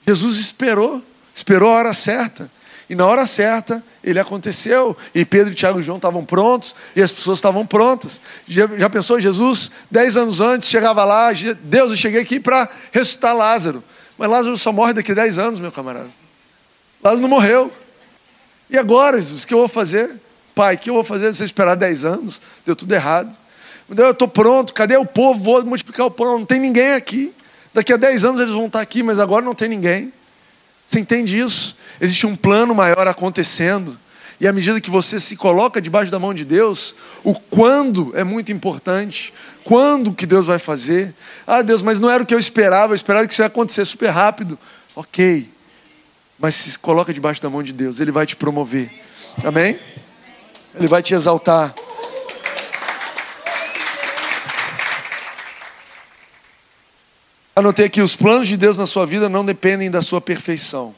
Jesus 0.06 0.36
esperou, 0.36 1.02
esperou 1.34 1.68
a 1.68 1.78
hora 1.78 1.92
certa. 1.92 2.48
E 2.88 2.94
na 2.94 3.04
hora 3.04 3.26
certa, 3.26 3.82
ele 4.04 4.20
aconteceu. 4.20 4.96
E 5.12 5.24
Pedro, 5.24 5.52
Tiago 5.52 5.80
e 5.80 5.82
João 5.82 5.96
estavam 5.96 6.24
prontos, 6.24 6.76
e 6.94 7.02
as 7.02 7.10
pessoas 7.10 7.38
estavam 7.38 7.66
prontas. 7.66 8.20
Já, 8.46 8.68
já 8.78 8.88
pensou, 8.88 9.18
Jesus, 9.18 9.72
dez 9.90 10.16
anos 10.16 10.40
antes, 10.40 10.68
chegava 10.68 11.04
lá, 11.04 11.32
Deus, 11.64 11.90
eu 11.90 11.96
cheguei 11.96 12.20
aqui 12.20 12.38
para 12.38 12.68
ressuscitar 12.92 13.36
Lázaro. 13.36 13.82
Mas 14.16 14.30
Lázaro 14.30 14.56
só 14.56 14.70
morre 14.72 14.92
daqui 14.92 15.10
a 15.10 15.16
dez 15.16 15.38
anos, 15.38 15.58
meu 15.58 15.72
camarada. 15.72 16.10
Lázaro 17.02 17.22
não 17.22 17.28
morreu. 17.28 17.72
E 18.70 18.78
agora, 18.78 19.20
Jesus, 19.20 19.42
o 19.42 19.46
que 19.48 19.54
eu 19.54 19.58
vou 19.58 19.66
fazer? 19.66 20.22
Pai, 20.54 20.74
o 20.74 20.78
que 20.78 20.90
eu 20.90 20.94
vou 20.94 21.04
fazer? 21.04 21.34
Você 21.34 21.44
esperar 21.44 21.74
10 21.74 22.04
anos? 22.04 22.40
Deu 22.64 22.76
tudo 22.76 22.92
errado. 22.92 23.36
Eu 23.96 24.10
estou 24.10 24.28
pronto, 24.28 24.72
cadê 24.72 24.96
o 24.96 25.04
povo? 25.04 25.42
Vou 25.42 25.64
multiplicar 25.64 26.06
o 26.06 26.10
pão. 26.10 26.38
Não 26.38 26.46
tem 26.46 26.60
ninguém 26.60 26.92
aqui. 26.92 27.32
Daqui 27.74 27.92
a 27.92 27.96
10 27.96 28.24
anos 28.24 28.40
eles 28.40 28.52
vão 28.52 28.66
estar 28.66 28.80
aqui, 28.80 29.02
mas 29.02 29.18
agora 29.18 29.44
não 29.44 29.54
tem 29.54 29.68
ninguém. 29.68 30.12
Você 30.86 31.00
entende 31.00 31.38
isso? 31.38 31.76
Existe 32.00 32.26
um 32.26 32.36
plano 32.36 32.74
maior 32.74 33.06
acontecendo. 33.06 33.98
E 34.38 34.46
à 34.46 34.52
medida 34.52 34.80
que 34.80 34.90
você 34.90 35.20
se 35.20 35.36
coloca 35.36 35.80
debaixo 35.80 36.10
da 36.10 36.18
mão 36.18 36.34
de 36.34 36.44
Deus, 36.44 36.94
o 37.22 37.32
quando 37.32 38.12
é 38.14 38.24
muito 38.24 38.50
importante. 38.50 39.32
Quando 39.62 40.12
que 40.12 40.26
Deus 40.26 40.44
vai 40.44 40.58
fazer? 40.58 41.14
Ah, 41.46 41.62
Deus, 41.62 41.80
mas 41.80 42.00
não 42.00 42.10
era 42.10 42.22
o 42.22 42.26
que 42.26 42.34
eu 42.34 42.38
esperava. 42.38 42.92
Eu 42.92 42.96
esperava 42.96 43.26
que 43.26 43.32
isso 43.32 43.42
ia 43.42 43.46
acontecer 43.46 43.84
super 43.84 44.10
rápido. 44.10 44.58
Ok. 44.96 45.48
Mas 46.38 46.56
se 46.56 46.78
coloca 46.78 47.14
debaixo 47.14 47.40
da 47.40 47.48
mão 47.48 47.62
de 47.62 47.72
Deus, 47.72 48.00
Ele 48.00 48.10
vai 48.10 48.26
te 48.26 48.34
promover. 48.34 48.90
Amém? 49.44 49.78
Ele 50.74 50.88
vai 50.88 51.02
te 51.02 51.14
exaltar. 51.14 51.74
Anotei 57.54 57.86
aqui: 57.86 58.00
os 58.00 58.16
planos 58.16 58.48
de 58.48 58.56
Deus 58.56 58.78
na 58.78 58.86
sua 58.86 59.06
vida 59.06 59.28
não 59.28 59.44
dependem 59.44 59.90
da 59.90 60.02
sua 60.02 60.20
perfeição. 60.20 60.94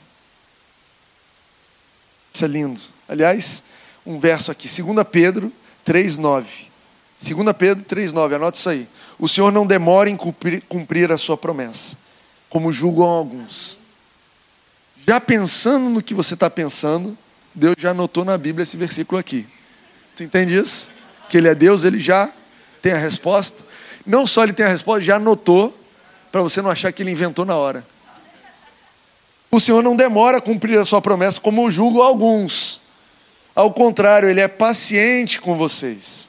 Isso 2.32 2.44
é 2.44 2.48
lindo. 2.48 2.80
Aliás, 3.08 3.64
um 4.06 4.18
verso 4.18 4.50
aqui, 4.50 4.68
2 4.68 5.06
Pedro 5.10 5.52
3,9. 5.86 6.68
2 7.20 7.56
Pedro 7.56 7.84
3,9, 7.84 8.34
anota 8.34 8.58
isso 8.58 8.68
aí. 8.68 8.88
O 9.18 9.28
Senhor 9.28 9.52
não 9.52 9.66
demora 9.66 10.10
em 10.10 10.16
cumprir, 10.16 10.62
cumprir 10.68 11.12
a 11.12 11.18
sua 11.18 11.36
promessa, 11.36 11.96
como 12.48 12.72
julgam 12.72 13.04
alguns. 13.04 13.78
Já 15.06 15.20
pensando 15.20 15.88
no 15.90 16.02
que 16.02 16.14
você 16.14 16.34
está 16.34 16.48
pensando, 16.48 17.16
Deus 17.54 17.76
já 17.78 17.90
anotou 17.90 18.24
na 18.24 18.36
Bíblia 18.36 18.62
esse 18.62 18.76
versículo 18.76 19.18
aqui. 19.18 19.46
Tu 20.16 20.22
entende 20.22 20.56
isso? 20.56 20.88
Que 21.28 21.38
ele 21.38 21.48
é 21.48 21.54
Deus, 21.54 21.84
ele 21.84 21.98
já 21.98 22.30
tem 22.80 22.92
a 22.92 22.98
resposta. 22.98 23.64
Não 24.06 24.26
só 24.26 24.44
ele 24.44 24.52
tem 24.52 24.66
a 24.66 24.68
resposta, 24.68 25.00
já 25.00 25.16
anotou, 25.16 25.76
para 26.30 26.42
você 26.42 26.60
não 26.60 26.70
achar 26.70 26.92
que 26.92 27.02
ele 27.02 27.10
inventou 27.10 27.44
na 27.44 27.56
hora. 27.56 27.84
O 29.50 29.60
Senhor 29.60 29.82
não 29.82 29.94
demora 29.94 30.38
a 30.38 30.40
cumprir 30.40 30.78
a 30.78 30.84
sua 30.84 31.00
promessa, 31.00 31.40
como 31.40 31.70
julgo 31.70 32.02
alguns. 32.02 32.80
Ao 33.54 33.72
contrário, 33.72 34.28
ele 34.28 34.40
é 34.40 34.48
paciente 34.48 35.40
com 35.40 35.56
vocês, 35.56 36.28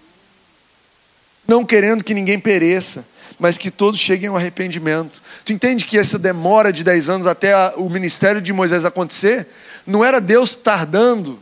não 1.47 1.65
querendo 1.65 2.03
que 2.03 2.13
ninguém 2.13 2.39
pereça, 2.39 3.03
mas 3.39 3.57
que 3.57 3.71
todos 3.71 3.99
cheguem 3.99 4.29
ao 4.29 4.37
arrependimento. 4.37 5.21
Tu 5.43 5.53
entende 5.53 5.85
que 5.85 5.97
essa 5.97 6.19
demora 6.19 6.71
de 6.71 6.83
10 6.83 7.09
anos 7.09 7.27
até 7.27 7.55
o 7.75 7.89
ministério 7.89 8.39
de 8.39 8.53
Moisés 8.53 8.85
acontecer, 8.85 9.47
não 9.87 10.05
era 10.05 10.21
Deus 10.21 10.55
tardando, 10.55 11.41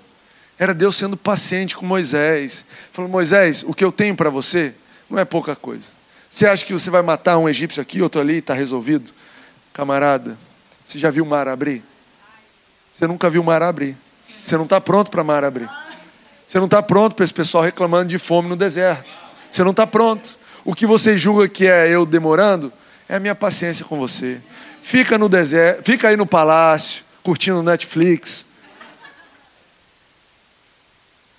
era 0.58 0.74
Deus 0.74 0.95
sendo 0.95 1.18
paciente 1.18 1.76
com 1.76 1.86
Moisés. 1.86 2.66
Falou: 2.91 3.10
Moisés, 3.10 3.64
o 3.66 3.74
que 3.74 3.84
eu 3.84 3.91
tenho 3.91 4.16
para 4.16 4.30
você 4.30 4.74
não 5.10 5.20
é 5.20 5.26
pouca 5.26 5.56
coisa. 5.56 5.89
Você 6.30 6.47
acha 6.47 6.66
que 6.66 6.74
você 6.74 6.89
vai 6.89 7.01
matar 7.01 7.38
um 7.38 7.47
egípcio 7.47 7.82
aqui, 7.82 8.01
outro 8.01 8.20
ali, 8.20 8.38
está 8.38 8.54
resolvido? 8.54 9.12
Camarada, 9.72 10.38
você 10.84 10.97
já 10.97 11.12
viu 11.12 11.24
o 11.24 11.28
mar 11.28 11.47
abrir? 11.47 11.84
Você 12.91 13.06
nunca 13.08 13.30
viu 13.30 13.41
o 13.41 13.45
mar 13.45 13.62
abrir. 13.62 13.97
Você 14.41 14.58
não 14.58 14.64
está 14.64 14.82
pronto 14.82 15.10
para 15.10 15.24
mar 15.24 15.43
abrir. 15.43 15.70
Você 16.45 16.58
não 16.58 16.66
está 16.66 16.82
pronto 16.84 17.16
para 17.16 17.24
esse 17.24 17.34
pessoal 17.34 17.64
reclamando 17.64 18.10
de 18.10 18.18
fome 18.18 18.49
no 18.49 18.56
deserto. 18.56 19.18
Você 19.49 19.64
não 19.64 19.72
está 19.72 19.88
pronto. 19.88 20.38
O 20.66 20.74
que 20.74 20.86
você 20.86 21.18
julga 21.18 21.47
que 21.47 21.68
é 21.68 21.89
eu 21.89 22.06
demorando, 22.06 22.72
é 23.08 23.16
a 23.16 23.20
minha 23.20 23.36
paciência 23.36 23.86
com 23.86 23.97
você. 23.97 24.41
Fica 24.82 25.18
no 25.18 25.30
deserto, 25.30 25.84
fica 25.84 26.08
aí 26.10 26.18
no 26.18 26.26
palácio, 26.26 27.04
curtindo 27.22 27.62
Netflix. 27.64 28.45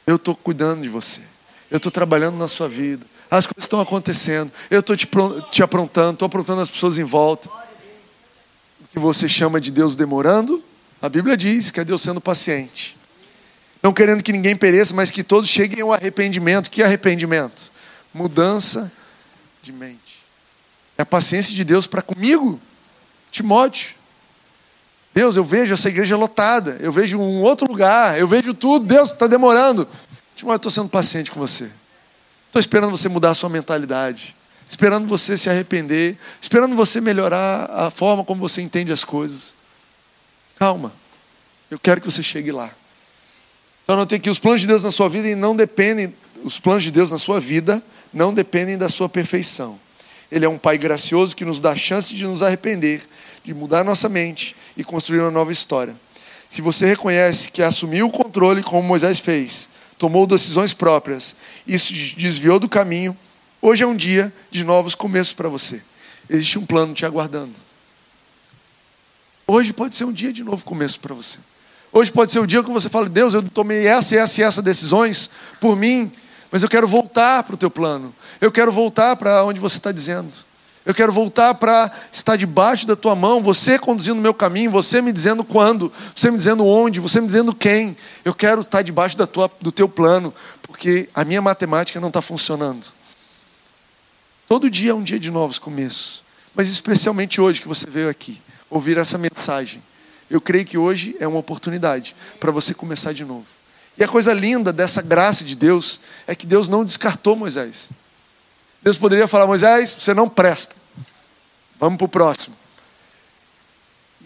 Eu 0.07 0.17
estou 0.17 0.35
cuidando 0.35 0.83
de 0.83 0.89
você. 0.89 1.23
Eu 1.71 1.79
estou 1.79 1.91
trabalhando 1.91 2.37
na 2.37 2.49
sua 2.49 2.69
vida. 2.69 3.05
As 3.31 3.47
coisas 3.47 3.65
estão 3.65 3.81
acontecendo. 3.81 4.53
Eu 4.71 4.81
estou 4.81 4.97
te, 4.97 5.09
te 5.51 5.63
aprontando, 5.63 6.13
estou 6.15 6.27
aprontando 6.27 6.61
as 6.61 6.71
pessoas 6.71 6.99
em 6.99 7.05
volta. 7.05 7.49
O 7.49 8.89
que 8.93 8.99
você 8.99 9.29
chama 9.29 9.61
de 9.61 9.71
Deus 9.71 9.97
demorando, 9.97 10.63
a 11.03 11.09
Bíblia 11.09 11.37
diz 11.37 11.71
que 11.71 11.81
é 11.81 11.85
Deus 11.85 12.03
sendo 12.03 12.21
paciente. 12.21 12.97
Não 13.83 13.93
querendo 13.93 14.23
que 14.23 14.33
ninguém 14.33 14.57
pereça, 14.57 14.95
mas 14.95 15.11
que 15.11 15.23
todos 15.23 15.51
cheguem 15.51 15.83
ao 15.83 15.93
arrependimento. 15.93 16.71
Que 16.71 16.83
arrependimento? 16.83 17.73
Mudança 18.13 18.91
de 19.63 19.73
mente. 19.73 20.23
É 20.97 21.03
a 21.03 21.07
paciência 21.07 21.55
de 21.55 21.65
Deus 21.65 21.87
para 21.87 22.03
comigo, 22.03 22.61
Timóteo. 23.31 23.95
Deus, 25.15 25.37
eu 25.37 25.45
vejo 25.45 25.73
essa 25.73 25.89
igreja 25.89 26.17
lotada, 26.17 26.77
eu 26.81 26.91
vejo 26.91 27.21
um 27.21 27.41
outro 27.41 27.69
lugar, 27.69 28.19
eu 28.19 28.27
vejo 28.27 28.53
tudo, 28.53 28.85
Deus 28.85 29.13
está 29.13 29.29
demorando. 29.29 29.89
Eu 30.43 30.55
estou 30.57 30.73
sendo 30.73 30.89
paciente 30.89 31.31
com 31.31 31.39
você. 31.39 31.71
Estou 32.49 32.59
esperando 32.59 32.91
você 32.91 33.09
mudar 33.09 33.31
a 33.31 33.35
sua 33.35 33.49
mentalidade, 33.49 34.35
esperando 34.69 35.07
você 35.07 35.37
se 35.37 35.49
arrepender, 35.49 36.19
esperando 36.41 36.75
você 36.75 37.01
melhorar 37.01 37.71
a 37.71 37.91
forma 37.91 38.25
como 38.25 38.41
você 38.41 38.61
entende 38.61 38.91
as 38.91 39.05
coisas. 39.05 39.55
Calma, 40.59 40.93
eu 41.71 41.79
quero 41.79 42.01
que 42.01 42.11
você 42.11 42.23
chegue 42.23 42.51
lá. 42.51 42.71
Então 43.85 43.97
não 43.97 44.07
tem 44.07 44.19
que 44.19 44.31
os 44.31 44.41
planos 44.41 44.63
de 44.63 44.67
Deus 44.67 44.83
na 44.83 44.91
sua 44.91 45.09
vida 45.09 45.35
não 45.37 45.55
dependem, 45.55 46.13
os 46.43 46.59
planos 46.59 46.83
de 46.83 46.91
Deus 46.91 47.13
na 47.13 47.19
sua 47.19 47.39
vida 47.39 47.83
não 48.13 48.35
dependem 48.35 48.77
da 48.77 48.89
sua 48.89 49.09
perfeição. 49.09 49.79
Ele 50.31 50.45
é 50.45 50.49
um 50.49 50.59
Pai 50.59 50.77
gracioso 50.77 51.37
que 51.37 51.45
nos 51.45 51.61
dá 51.61 51.71
a 51.71 51.77
chance 51.77 52.13
de 52.15 52.25
nos 52.25 52.43
arrepender, 52.43 53.03
de 53.45 53.53
mudar 53.53 53.85
nossa 53.85 54.09
mente 54.09 54.57
e 54.77 54.83
construir 54.83 55.21
uma 55.21 55.31
nova 55.31 55.53
história. 55.53 55.95
Se 56.49 56.63
você 56.63 56.87
reconhece 56.87 57.53
que 57.53 57.63
assumiu 57.63 58.07
o 58.07 58.11
controle 58.11 58.63
como 58.63 58.83
Moisés 58.83 59.19
fez, 59.19 59.69
tomou 59.99 60.27
decisões 60.27 60.73
próprias, 60.73 61.37
isso 61.67 61.93
desviou 62.17 62.59
do 62.59 62.69
caminho, 62.69 63.17
hoje 63.61 63.83
é 63.83 63.87
um 63.87 63.95
dia 63.95 64.33
de 64.51 64.65
novos 64.65 64.95
começos 64.95 65.35
para 65.35 65.49
você. 65.49 65.83
Existe 66.29 66.59
um 66.59 66.65
plano 66.65 66.95
te 66.95 67.05
aguardando. 67.05 67.53
Hoje 69.47 69.73
pode 69.73 69.95
ser 69.95 70.05
um 70.05 70.13
dia 70.13 70.33
de 70.33 70.43
novo 70.43 70.65
começo 70.65 70.99
para 71.01 71.15
você. 71.15 71.39
Hoje 71.93 72.11
pode 72.11 72.33
ser 72.33 72.39
o 72.39 72.47
dia 72.47 72.63
que 72.63 72.71
você 72.71 72.89
fala, 72.89 73.09
Deus, 73.09 73.35
eu 73.35 73.43
tomei 73.43 73.87
essa, 73.87 74.17
essa 74.17 74.41
e 74.41 74.45
essa 74.45 74.63
decisões 74.63 75.31
por 75.61 75.77
mim, 75.77 76.11
mas 76.51 76.63
eu 76.63 76.69
quero 76.69 76.89
voltar 76.89 77.43
para 77.45 77.55
o 77.55 77.59
teu 77.59 77.71
plano. 77.71 78.15
Eu 78.41 78.51
quero 78.51 78.73
voltar 78.73 79.15
para 79.17 79.45
onde 79.45 79.61
você 79.61 79.77
está 79.77 79.93
dizendo. 79.93 80.33
Eu 80.87 80.95
quero 80.95 81.11
voltar 81.13 81.55
para 81.55 81.91
estar 82.13 82.37
debaixo 82.37 82.87
da 82.87 82.95
tua 82.95 83.15
mão, 83.15 83.43
você 83.43 83.79
conduzindo 83.79 84.19
o 84.19 84.23
meu 84.23 84.35
caminho, 84.35 84.71
você 84.71 85.01
me 85.01 85.13
dizendo 85.13 85.43
quando, 85.43 85.91
você 86.15 86.31
me 86.31 86.37
dizendo 86.37 86.67
onde, 86.67 87.01
você 87.01 87.21
me 87.23 87.27
dizendo 87.27 87.55
quem. 87.55 87.97
Eu 88.23 88.35
quero 88.35 88.61
estar 88.61 88.83
debaixo 88.83 89.17
da 89.17 89.27
tua, 89.27 89.51
do 89.63 89.73
teu 89.73 89.89
plano, 89.89 90.33
porque 90.63 91.09
a 91.15 91.25
minha 91.25 91.41
matemática 91.41 91.99
não 91.99 92.09
está 92.09 92.21
funcionando. 92.21 92.87
Todo 94.47 94.69
dia 94.69 94.91
é 94.91 94.95
um 94.95 95.03
dia 95.03 95.19
de 95.19 95.31
novos 95.31 95.59
começos, 95.59 96.23
mas 96.55 96.69
especialmente 96.69 97.41
hoje 97.41 97.63
que 97.63 97.69
você 97.69 97.89
veio 97.89 98.11
aqui 98.11 98.43
ouvir 98.69 98.99
essa 98.99 99.17
mensagem. 99.17 99.83
Eu 100.29 100.41
creio 100.41 100.67
que 100.67 100.77
hoje 100.77 101.17
é 101.19 101.27
uma 101.27 101.39
oportunidade 101.39 102.15
para 102.39 102.51
você 102.51 102.75
começar 102.75 103.15
de 103.15 103.25
novo. 103.25 103.47
E 103.97 104.05
a 104.05 104.09
coisa 104.09 104.35
linda 104.35 104.71
dessa 104.71 105.01
graça 105.01 105.45
de 105.45 105.55
Deus 105.55 106.01
é 106.27 106.35
que 106.35 106.45
Deus 106.45 106.69
não 106.69 106.85
descartou 106.85 107.37
Moisés. 107.37 107.89
Deus 108.85 108.99
poderia 108.99 109.27
falar: 109.27 109.47
Moisés, 109.47 109.97
você 109.99 110.13
não 110.13 110.29
presta. 110.29 110.77
Vamos 111.81 111.97
para 111.97 112.05
o 112.05 112.09
próximo. 112.09 112.55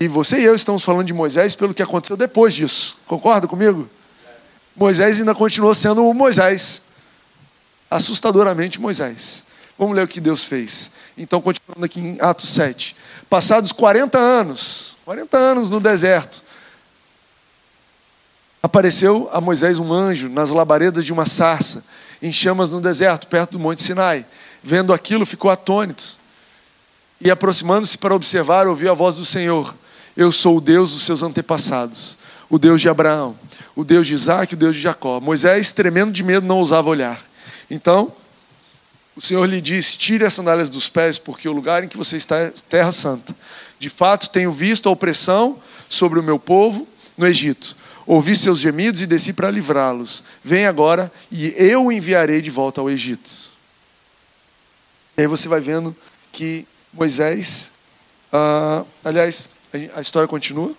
E 0.00 0.08
você 0.08 0.40
e 0.40 0.44
eu 0.44 0.54
estamos 0.54 0.84
falando 0.84 1.06
de 1.06 1.14
Moisés 1.14 1.54
pelo 1.54 1.72
que 1.72 1.82
aconteceu 1.82 2.16
depois 2.16 2.54
disso. 2.54 2.98
Concorda 3.06 3.46
comigo? 3.46 3.88
Moisés 4.76 5.20
ainda 5.20 5.34
continuou 5.34 5.74
sendo 5.74 6.04
o 6.04 6.12
Moisés. 6.12 6.82
Assustadoramente 7.90 8.80
Moisés. 8.80 9.44
Vamos 9.78 9.94
ler 9.94 10.04
o 10.04 10.08
que 10.08 10.20
Deus 10.20 10.44
fez. 10.44 10.90
Então, 11.16 11.40
continuando 11.40 11.84
aqui 11.84 12.00
em 12.00 12.18
Atos 12.20 12.50
7. 12.50 12.96
Passados 13.30 13.72
40 13.72 14.18
anos, 14.18 14.96
40 15.04 15.36
anos 15.36 15.70
no 15.70 15.80
deserto, 15.80 16.42
apareceu 18.62 19.28
a 19.32 19.40
Moisés 19.40 19.78
um 19.78 19.92
anjo 19.92 20.28
nas 20.28 20.50
labaredas 20.50 21.04
de 21.04 21.12
uma 21.12 21.26
sarça, 21.26 21.84
em 22.20 22.32
chamas 22.32 22.72
no 22.72 22.80
deserto, 22.80 23.28
perto 23.28 23.52
do 23.52 23.58
Monte 23.58 23.82
Sinai. 23.82 24.26
Vendo 24.62 24.92
aquilo, 24.92 25.26
ficou 25.26 25.50
atônito. 25.50 26.16
E 27.20 27.30
aproximando-se 27.30 27.98
para 27.98 28.14
observar, 28.14 28.66
ouviu 28.66 28.90
a 28.90 28.94
voz 28.94 29.16
do 29.16 29.24
Senhor: 29.24 29.74
Eu 30.16 30.30
sou 30.30 30.58
o 30.58 30.60
Deus 30.60 30.92
dos 30.92 31.02
seus 31.02 31.22
antepassados, 31.22 32.18
o 32.48 32.58
Deus 32.58 32.80
de 32.80 32.88
Abraão, 32.88 33.36
o 33.74 33.84
Deus 33.84 34.06
de 34.06 34.14
Isaac, 34.14 34.54
o 34.54 34.56
Deus 34.56 34.76
de 34.76 34.82
Jacó. 34.82 35.20
Moisés, 35.20 35.72
tremendo 35.72 36.12
de 36.12 36.22
medo, 36.22 36.46
não 36.46 36.58
ousava 36.58 36.88
olhar. 36.88 37.20
Então, 37.70 38.12
o 39.16 39.20
Senhor 39.20 39.44
lhe 39.46 39.60
disse: 39.60 39.98
Tire 39.98 40.24
as 40.24 40.34
sandálias 40.34 40.70
dos 40.70 40.88
pés, 40.88 41.18
porque 41.18 41.48
o 41.48 41.52
lugar 41.52 41.82
em 41.82 41.88
que 41.88 41.96
você 41.96 42.16
está 42.16 42.36
é 42.36 42.52
terra 42.68 42.92
santa. 42.92 43.34
De 43.78 43.88
fato, 43.88 44.30
tenho 44.30 44.52
visto 44.52 44.88
a 44.88 44.92
opressão 44.92 45.58
sobre 45.88 46.18
o 46.18 46.22
meu 46.22 46.38
povo 46.38 46.86
no 47.16 47.26
Egito 47.26 47.76
Ouvi 48.08 48.34
seus 48.34 48.58
gemidos 48.58 49.02
e 49.02 49.06
desci 49.06 49.34
para 49.34 49.50
livrá-los. 49.50 50.24
Vem 50.42 50.64
agora 50.64 51.12
e 51.30 51.52
eu 51.58 51.84
o 51.84 51.92
enviarei 51.92 52.40
de 52.40 52.50
volta 52.50 52.80
ao 52.80 52.88
Egito. 52.88 53.47
E 55.18 55.22
aí 55.22 55.26
você 55.26 55.48
vai 55.48 55.60
vendo 55.60 55.96
que 56.30 56.64
Moisés, 56.92 57.72
ah, 58.32 58.84
aliás, 59.04 59.50
a 59.96 60.00
história 60.00 60.28
continua. 60.28 60.72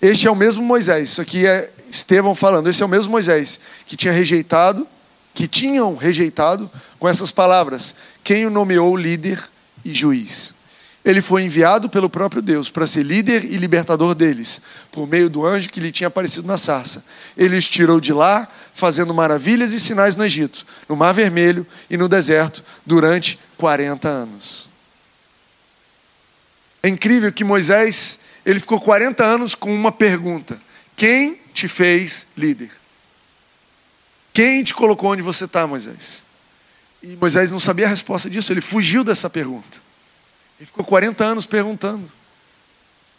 Este 0.00 0.26
é 0.26 0.30
o 0.30 0.34
mesmo 0.34 0.62
Moisés, 0.62 1.10
isso 1.10 1.20
aqui 1.20 1.46
é 1.46 1.70
Estevão 1.90 2.34
falando, 2.34 2.70
esse 2.70 2.82
é 2.82 2.86
o 2.86 2.88
mesmo 2.88 3.12
Moisés 3.12 3.60
que 3.84 3.94
tinha 3.94 4.10
rejeitado, 4.10 4.88
que 5.34 5.46
tinham 5.46 5.94
rejeitado 5.94 6.70
com 6.98 7.06
essas 7.06 7.30
palavras: 7.30 7.94
quem 8.24 8.46
o 8.46 8.50
nomeou 8.50 8.96
líder 8.96 9.38
e 9.84 9.92
juiz. 9.92 10.54
Ele 11.04 11.20
foi 11.20 11.42
enviado 11.42 11.88
pelo 11.88 12.08
próprio 12.08 12.40
Deus 12.40 12.70
para 12.70 12.86
ser 12.86 13.02
líder 13.02 13.44
e 13.44 13.56
libertador 13.56 14.14
deles, 14.14 14.62
por 14.92 15.08
meio 15.08 15.28
do 15.28 15.44
anjo 15.44 15.68
que 15.68 15.80
lhe 15.80 15.90
tinha 15.90 16.06
aparecido 16.06 16.46
na 16.46 16.56
sarça. 16.56 17.04
Ele 17.36 17.56
os 17.56 17.68
tirou 17.68 18.00
de 18.00 18.12
lá, 18.12 18.46
fazendo 18.72 19.12
maravilhas 19.12 19.72
e 19.72 19.80
sinais 19.80 20.14
no 20.14 20.24
Egito, 20.24 20.64
no 20.88 20.94
Mar 20.94 21.12
Vermelho 21.12 21.66
e 21.90 21.96
no 21.96 22.08
deserto, 22.08 22.62
durante 22.86 23.38
40 23.62 24.08
anos. 24.08 24.68
É 26.82 26.88
incrível 26.88 27.32
que 27.32 27.44
Moisés, 27.44 28.18
ele 28.44 28.58
ficou 28.58 28.80
40 28.80 29.24
anos 29.24 29.54
com 29.54 29.72
uma 29.72 29.92
pergunta: 29.92 30.60
Quem 30.96 31.38
te 31.54 31.68
fez 31.68 32.26
líder? 32.36 32.72
Quem 34.32 34.64
te 34.64 34.74
colocou 34.74 35.12
onde 35.12 35.22
você 35.22 35.44
está, 35.44 35.64
Moisés? 35.64 36.24
E 37.00 37.14
Moisés 37.14 37.52
não 37.52 37.60
sabia 37.60 37.86
a 37.86 37.88
resposta 37.88 38.28
disso, 38.28 38.52
ele 38.52 38.60
fugiu 38.60 39.04
dessa 39.04 39.30
pergunta. 39.30 39.80
Ele 40.58 40.66
ficou 40.66 40.84
40 40.84 41.24
anos 41.24 41.46
perguntando. 41.46 42.10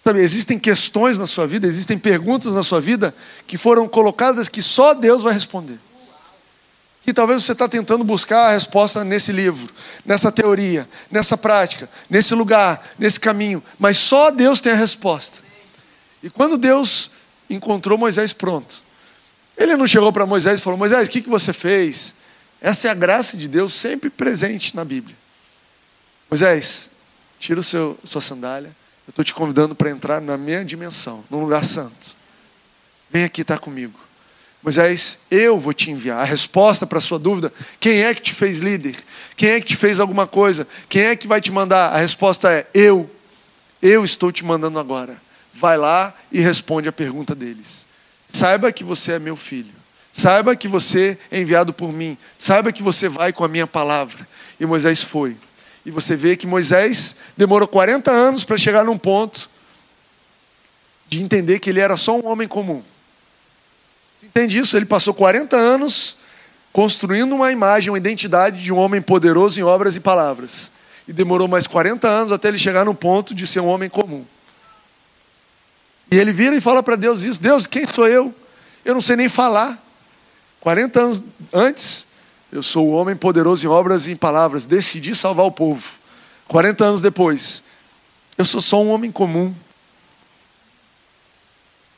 Sabe, 0.04 0.20
existem 0.20 0.60
questões 0.60 1.18
na 1.18 1.26
sua 1.26 1.48
vida, 1.48 1.66
existem 1.66 1.98
perguntas 1.98 2.54
na 2.54 2.64
sua 2.64 2.82
vida 2.82 3.16
que 3.48 3.58
foram 3.58 3.88
colocadas 3.88 4.50
que 4.50 4.62
só 4.62 4.94
Deus 4.94 5.24
vai 5.24 5.34
responder. 5.34 5.80
Que 7.04 7.14
talvez 7.14 7.44
você 7.44 7.52
está 7.52 7.68
tentando 7.68 8.04
buscar 8.04 8.48
a 8.48 8.54
resposta 8.54 9.04
nesse 9.04 9.32
livro, 9.32 9.72
nessa 10.06 10.32
teoria, 10.32 10.88
nessa 11.12 11.38
prática, 11.38 11.90
nesse 12.10 12.34
lugar, 12.34 12.82
nesse 12.98 13.20
caminho, 13.20 13.62
mas 13.78 13.98
só 13.98 14.32
Deus 14.32 14.62
tem 14.62 14.72
a 14.72 14.76
resposta. 14.76 15.42
E 16.22 16.30
quando 16.30 16.58
Deus 16.58 17.12
encontrou 17.50 17.98
Moisés 17.98 18.32
pronto, 18.32 18.82
ele 19.58 19.76
não 19.76 19.86
chegou 19.86 20.12
para 20.12 20.26
Moisés 20.26 20.60
e 20.60 20.64
falou: 20.64 20.80
Moisés, 20.80 21.08
o 21.08 21.12
que, 21.12 21.22
que 21.22 21.30
você 21.30 21.52
fez? 21.52 22.16
Essa 22.62 22.88
é 22.88 22.92
a 22.92 22.94
graça 22.94 23.36
de 23.36 23.48
Deus 23.48 23.74
sempre 23.74 24.10
presente 24.10 24.76
na 24.76 24.86
Bíblia. 24.86 25.16
Moisés, 26.30 26.92
tira 27.38 27.60
o 27.60 27.64
seu, 27.64 28.00
sua 28.06 28.22
sandália. 28.22 28.74
Eu 29.06 29.12
estou 29.12 29.26
te 29.26 29.34
convidando 29.34 29.76
para 29.76 29.90
entrar 29.90 30.22
na 30.22 30.38
minha 30.38 30.64
dimensão, 30.64 31.26
num 31.30 31.42
lugar 31.42 31.66
santo. 31.66 32.16
Vem 33.12 33.26
aqui 33.26 33.42
estar 33.42 33.56
tá 33.56 33.60
comigo. 33.60 34.00
Moisés, 34.64 35.20
eu 35.30 35.60
vou 35.60 35.74
te 35.74 35.92
enviar. 35.92 36.20
A 36.20 36.24
resposta 36.24 36.88
para 36.88 36.98
a 36.98 37.02
sua 37.02 37.20
dúvida: 37.20 37.52
quem 37.80 38.04
é 38.04 38.14
que 38.16 38.22
te 38.22 38.34
fez 38.34 38.60
líder? 38.60 38.96
Quem 39.36 39.50
é 39.50 39.60
que 39.60 39.68
te 39.68 39.76
fez 39.76 40.00
alguma 40.00 40.26
coisa? 40.26 40.66
Quem 40.88 41.04
é 41.04 41.16
que 41.16 41.28
vai 41.28 41.42
te 41.42 41.52
mandar? 41.52 41.90
A 41.90 41.98
resposta 41.98 42.52
é: 42.52 42.66
eu. 42.74 43.10
Eu 43.82 44.06
estou 44.06 44.32
te 44.32 44.46
mandando 44.46 44.80
agora. 44.80 45.22
Vai 45.54 45.78
lá 45.78 46.16
e 46.32 46.40
responde 46.40 46.88
a 46.88 46.92
pergunta 46.94 47.36
deles. 47.36 47.86
Saiba 48.30 48.72
que 48.72 48.84
você 48.84 49.14
é 49.14 49.20
meu 49.20 49.36
filho. 49.36 49.74
Saiba 50.14 50.56
que 50.56 50.68
você 50.68 51.18
é 51.30 51.42
enviado 51.42 51.74
por 51.74 51.92
mim. 51.92 52.18
Saiba 52.38 52.72
que 52.72 52.82
você 52.82 53.10
vai 53.10 53.34
com 53.34 53.44
a 53.44 53.48
minha 53.50 53.68
palavra. 53.68 54.26
E 54.60 54.66
Moisés 54.66 55.04
foi. 55.04 55.36
E 55.86 55.92
você 55.92 56.16
vê 56.16 56.38
que 56.38 56.48
Moisés 56.48 57.18
demorou 57.36 57.68
40 57.68 58.10
anos 58.10 58.46
para 58.46 58.58
chegar 58.58 58.86
num 58.86 58.98
ponto 58.98 59.50
de 61.10 61.22
entender 61.22 61.60
que 61.60 61.70
ele 61.70 61.82
era 61.82 61.98
só 61.98 62.18
um 62.18 62.26
homem 62.28 62.48
comum. 62.48 62.82
Entende 64.24 64.58
isso? 64.58 64.76
Ele 64.76 64.86
passou 64.86 65.14
40 65.14 65.56
anos 65.56 66.18
construindo 66.72 67.36
uma 67.36 67.52
imagem, 67.52 67.92
uma 67.92 67.98
identidade 67.98 68.62
de 68.62 68.74
um 68.74 68.78
homem 68.78 69.02
poderoso 69.02 69.60
em 69.60 69.64
obras 69.64 69.96
e 69.96 70.00
palavras. 70.00 70.72
E 71.08 71.14
demorou 71.14 71.48
mais 71.48 71.68
40 71.68 72.08
anos 72.08 72.32
até 72.32 72.48
ele 72.48 72.58
chegar 72.58 72.86
no 72.86 72.96
ponto 72.96 73.36
de 73.36 73.46
ser 73.46 73.60
um 73.60 73.68
homem 73.68 73.90
comum. 73.90 74.26
E 76.12 76.18
ele 76.18 76.32
vira 76.32 76.56
e 76.56 76.62
fala 76.62 76.82
para 76.82 76.96
Deus 76.96 77.22
isso: 77.22 77.42
Deus, 77.42 77.68
quem 77.68 77.86
sou 77.86 78.08
eu? 78.08 78.34
Eu 78.84 78.94
não 78.94 79.02
sei 79.02 79.16
nem 79.16 79.30
falar. 79.30 79.82
40 80.62 81.00
anos 81.02 81.24
antes, 81.52 82.08
eu 82.52 82.64
sou 82.64 82.88
o 82.88 82.92
homem 82.92 83.16
poderoso 83.16 83.66
em 83.66 83.70
obras 83.70 84.08
e 84.08 84.12
em 84.12 84.16
palavras. 84.16 84.66
Decidi 84.66 85.14
salvar 85.14 85.46
o 85.46 85.52
povo. 85.52 85.84
40 86.48 86.86
anos 86.86 87.02
depois, 87.02 87.64
eu 88.38 88.46
sou 88.46 88.62
só 88.62 88.82
um 88.82 88.92
homem 88.92 89.12
comum. 89.12 89.54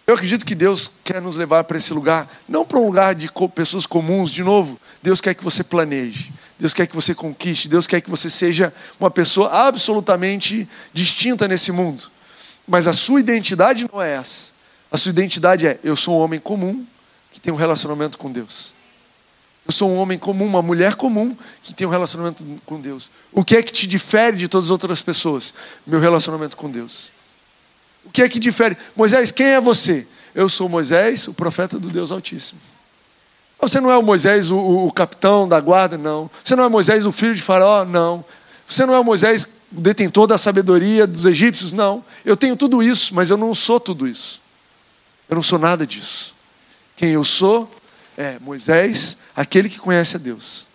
Eu 0.07 0.13
acredito 0.13 0.45
que 0.45 0.53
Deus 0.53 0.91
quer 1.03 1.19
nos 1.19 1.35
levar 1.35 1.63
para 1.63 1.77
esse 1.77 1.91
lugar, 1.91 2.29
não 2.47 2.63
para 2.63 2.77
um 2.77 2.85
lugar 2.85 3.15
de 3.15 3.29
pessoas 3.55 3.87
comuns, 3.87 4.29
de 4.29 4.43
novo. 4.43 4.79
Deus 5.01 5.19
quer 5.19 5.33
que 5.33 5.43
você 5.43 5.63
planeje, 5.63 6.31
Deus 6.59 6.73
quer 6.73 6.85
que 6.85 6.95
você 6.95 7.15
conquiste, 7.15 7.67
Deus 7.67 7.87
quer 7.87 8.01
que 8.01 8.09
você 8.09 8.29
seja 8.29 8.71
uma 8.99 9.09
pessoa 9.09 9.49
absolutamente 9.67 10.67
distinta 10.93 11.47
nesse 11.47 11.71
mundo. 11.71 12.03
Mas 12.67 12.87
a 12.87 12.93
sua 12.93 13.19
identidade 13.19 13.87
não 13.91 14.01
é 14.01 14.13
essa. 14.13 14.51
A 14.91 14.97
sua 14.97 15.09
identidade 15.09 15.65
é: 15.65 15.79
eu 15.83 15.95
sou 15.95 16.19
um 16.19 16.21
homem 16.21 16.39
comum 16.39 16.85
que 17.31 17.39
tem 17.39 17.51
um 17.51 17.57
relacionamento 17.57 18.17
com 18.17 18.31
Deus. 18.31 18.73
Eu 19.65 19.71
sou 19.71 19.89
um 19.89 19.97
homem 19.97 20.19
comum, 20.19 20.45
uma 20.45 20.61
mulher 20.61 20.93
comum 20.93 21.35
que 21.63 21.73
tem 21.73 21.87
um 21.87 21.89
relacionamento 21.89 22.45
com 22.67 22.79
Deus. 22.79 23.09
O 23.31 23.43
que 23.43 23.55
é 23.55 23.63
que 23.63 23.73
te 23.73 23.87
difere 23.87 24.37
de 24.37 24.47
todas 24.47 24.65
as 24.65 24.71
outras 24.71 25.01
pessoas? 25.01 25.55
Meu 25.87 25.99
relacionamento 25.99 26.55
com 26.55 26.69
Deus. 26.69 27.14
O 28.05 28.11
que 28.11 28.21
é 28.21 28.29
que 28.29 28.39
difere? 28.39 28.77
Moisés, 28.95 29.31
quem 29.31 29.47
é 29.47 29.61
você? 29.61 30.07
Eu 30.33 30.47
sou 30.47 30.69
Moisés, 30.69 31.27
o 31.27 31.33
profeta 31.33 31.79
do 31.79 31.89
Deus 31.89 32.11
Altíssimo. 32.11 32.59
Você 33.59 33.79
não 33.79 33.89
é 33.89 33.97
o 33.97 34.03
Moisés, 34.03 34.51
o, 34.51 34.57
o, 34.57 34.91
capitão 34.91 35.47
da 35.47 35.59
guarda, 35.59 35.97
não. 35.97 36.29
Você 36.43 36.55
não 36.55 36.65
é 36.65 36.69
Moisés, 36.69 37.05
o 37.05 37.11
filho 37.11 37.33
de 37.33 37.41
Faraó, 37.41 37.85
não. 37.85 38.23
Você 38.67 38.85
não 38.85 38.93
é 38.93 38.99
o 38.99 39.03
Moisés, 39.03 39.57
o 39.71 39.79
detentor 39.79 40.27
da 40.27 40.37
sabedoria 40.37 41.07
dos 41.07 41.25
egípcios, 41.25 41.71
não. 41.71 42.03
Eu 42.23 42.35
tenho 42.35 42.55
tudo 42.55 42.83
isso, 42.83 43.15
mas 43.15 43.29
eu 43.29 43.37
não 43.37 43.53
sou 43.53 43.79
tudo 43.79 44.07
isso. 44.07 44.41
Eu 45.29 45.35
não 45.35 45.41
sou 45.41 45.57
nada 45.57 45.87
disso. 45.87 46.35
Quem 46.95 47.11
eu 47.11 47.23
sou 47.23 47.69
é 48.17 48.37
Moisés, 48.39 49.17
aquele 49.35 49.69
que 49.69 49.79
conhece 49.79 50.15
a 50.15 50.19
Deus. 50.19 50.67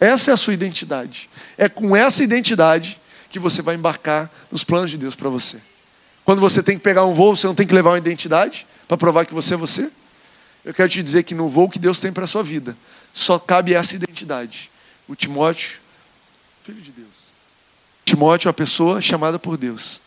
Essa 0.00 0.30
é 0.30 0.34
a 0.34 0.36
sua 0.36 0.54
identidade. 0.54 1.28
É 1.56 1.68
com 1.68 1.96
essa 1.96 2.22
identidade 2.22 3.00
que 3.30 3.38
você 3.38 3.62
vai 3.62 3.74
embarcar 3.74 4.30
nos 4.50 4.64
planos 4.64 4.90
de 4.90 4.96
Deus 4.96 5.14
para 5.14 5.28
você. 5.28 5.58
Quando 6.28 6.42
você 6.42 6.62
tem 6.62 6.76
que 6.76 6.84
pegar 6.84 7.06
um 7.06 7.14
voo, 7.14 7.34
você 7.34 7.46
não 7.46 7.54
tem 7.54 7.66
que 7.66 7.72
levar 7.72 7.88
uma 7.88 7.96
identidade 7.96 8.66
para 8.86 8.98
provar 8.98 9.24
que 9.24 9.32
você 9.32 9.54
é 9.54 9.56
você. 9.56 9.90
Eu 10.62 10.74
quero 10.74 10.86
te 10.86 11.02
dizer 11.02 11.22
que 11.22 11.34
no 11.34 11.48
voo 11.48 11.70
que 11.70 11.78
Deus 11.78 12.00
tem 12.00 12.12
para 12.12 12.24
a 12.24 12.26
sua 12.26 12.42
vida, 12.42 12.76
só 13.14 13.38
cabe 13.38 13.72
essa 13.72 13.96
identidade. 13.96 14.70
O 15.08 15.14
Timóteo, 15.14 15.78
filho 16.62 16.82
de 16.82 16.92
Deus. 16.92 17.08
Timóteo 18.04 18.46
é 18.46 18.50
uma 18.50 18.52
pessoa 18.52 19.00
chamada 19.00 19.38
por 19.38 19.56
Deus. 19.56 20.02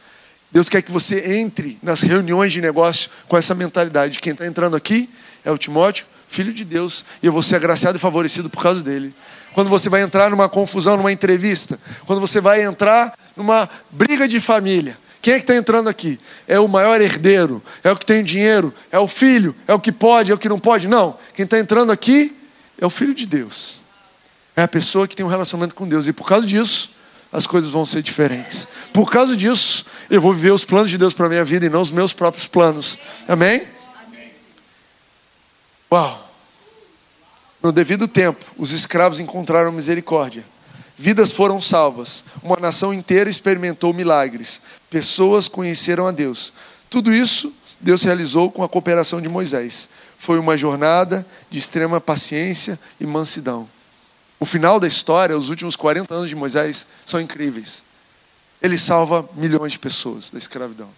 Deus 0.51 0.69
quer 0.69 0.83
que 0.83 0.91
você 0.91 1.39
entre 1.39 1.79
nas 1.81 2.01
reuniões 2.01 2.53
de 2.53 2.61
negócio 2.61 3.09
com 3.27 3.35
essa 3.35 3.55
mentalidade. 3.55 4.19
Quem 4.19 4.33
está 4.33 4.45
entrando 4.45 4.75
aqui 4.75 5.09
é 5.43 5.49
o 5.49 5.57
Timóteo, 5.57 6.05
filho 6.27 6.53
de 6.53 6.63
Deus, 6.63 7.03
e 7.23 7.25
eu 7.25 7.33
vou 7.33 7.41
ser 7.41 7.55
agraciado 7.55 7.97
e 7.97 7.99
favorecido 7.99 8.47
por 8.47 8.61
causa 8.61 8.83
dele. 8.83 9.11
Quando 9.53 9.71
você 9.71 9.89
vai 9.89 10.03
entrar 10.03 10.29
numa 10.29 10.47
confusão, 10.47 10.97
numa 10.97 11.11
entrevista, 11.11 11.79
quando 12.05 12.19
você 12.19 12.39
vai 12.39 12.61
entrar 12.61 13.17
numa 13.35 13.67
briga 13.89 14.27
de 14.27 14.39
família, 14.39 15.00
quem 15.21 15.35
é 15.35 15.37
que 15.37 15.43
está 15.43 15.55
entrando 15.55 15.87
aqui? 15.87 16.19
É 16.47 16.59
o 16.59 16.67
maior 16.67 16.99
herdeiro? 16.99 17.61
É 17.83 17.91
o 17.91 17.95
que 17.95 18.05
tem 18.05 18.23
dinheiro? 18.23 18.73
É 18.91 18.97
o 18.97 19.07
filho? 19.07 19.55
É 19.67 19.73
o 19.73 19.79
que 19.79 19.91
pode? 19.91 20.31
É 20.31 20.33
o 20.33 20.37
que 20.37 20.49
não 20.49 20.59
pode? 20.59 20.87
Não. 20.87 21.17
Quem 21.33 21.43
está 21.45 21.59
entrando 21.59 21.91
aqui 21.91 22.35
é 22.79 22.85
o 22.85 22.89
filho 22.89 23.13
de 23.13 23.27
Deus. 23.27 23.81
É 24.55 24.63
a 24.63 24.67
pessoa 24.67 25.07
que 25.07 25.15
tem 25.15 25.25
um 25.25 25.29
relacionamento 25.29 25.75
com 25.75 25.87
Deus. 25.87 26.07
E 26.07 26.13
por 26.13 26.27
causa 26.27 26.47
disso, 26.47 26.91
as 27.31 27.45
coisas 27.45 27.69
vão 27.69 27.85
ser 27.85 28.01
diferentes. 28.01 28.67
Por 28.91 29.11
causa 29.11 29.37
disso, 29.37 29.85
eu 30.09 30.19
vou 30.19 30.33
viver 30.33 30.51
os 30.51 30.65
planos 30.65 30.89
de 30.89 30.97
Deus 30.97 31.13
para 31.13 31.27
a 31.27 31.29
minha 31.29 31.45
vida 31.45 31.67
e 31.67 31.69
não 31.69 31.81
os 31.81 31.91
meus 31.91 32.13
próprios 32.13 32.47
planos. 32.47 32.97
Amém? 33.27 33.61
Uau! 35.91 36.29
No 37.61 37.71
devido 37.71 38.07
tempo, 38.07 38.43
os 38.57 38.71
escravos 38.71 39.19
encontraram 39.19 39.71
misericórdia. 39.71 40.43
Vidas 41.01 41.31
foram 41.31 41.59
salvas, 41.59 42.23
uma 42.43 42.57
nação 42.57 42.93
inteira 42.93 43.27
experimentou 43.27 43.91
milagres, 43.91 44.61
pessoas 44.87 45.47
conheceram 45.47 46.05
a 46.05 46.11
Deus. 46.11 46.53
Tudo 46.91 47.11
isso 47.11 47.51
Deus 47.79 48.03
realizou 48.03 48.51
com 48.51 48.63
a 48.63 48.69
cooperação 48.69 49.19
de 49.19 49.27
Moisés. 49.27 49.89
Foi 50.19 50.37
uma 50.37 50.55
jornada 50.55 51.25
de 51.49 51.57
extrema 51.57 51.99
paciência 51.99 52.79
e 52.99 53.07
mansidão. 53.07 53.67
O 54.39 54.45
final 54.45 54.79
da 54.79 54.85
história, 54.85 55.35
os 55.35 55.49
últimos 55.49 55.75
40 55.75 56.13
anos 56.13 56.29
de 56.29 56.35
Moisés, 56.35 56.85
são 57.03 57.19
incríveis. 57.19 57.81
Ele 58.61 58.77
salva 58.77 59.27
milhões 59.33 59.71
de 59.71 59.79
pessoas 59.79 60.29
da 60.29 60.37
escravidão. 60.37 60.89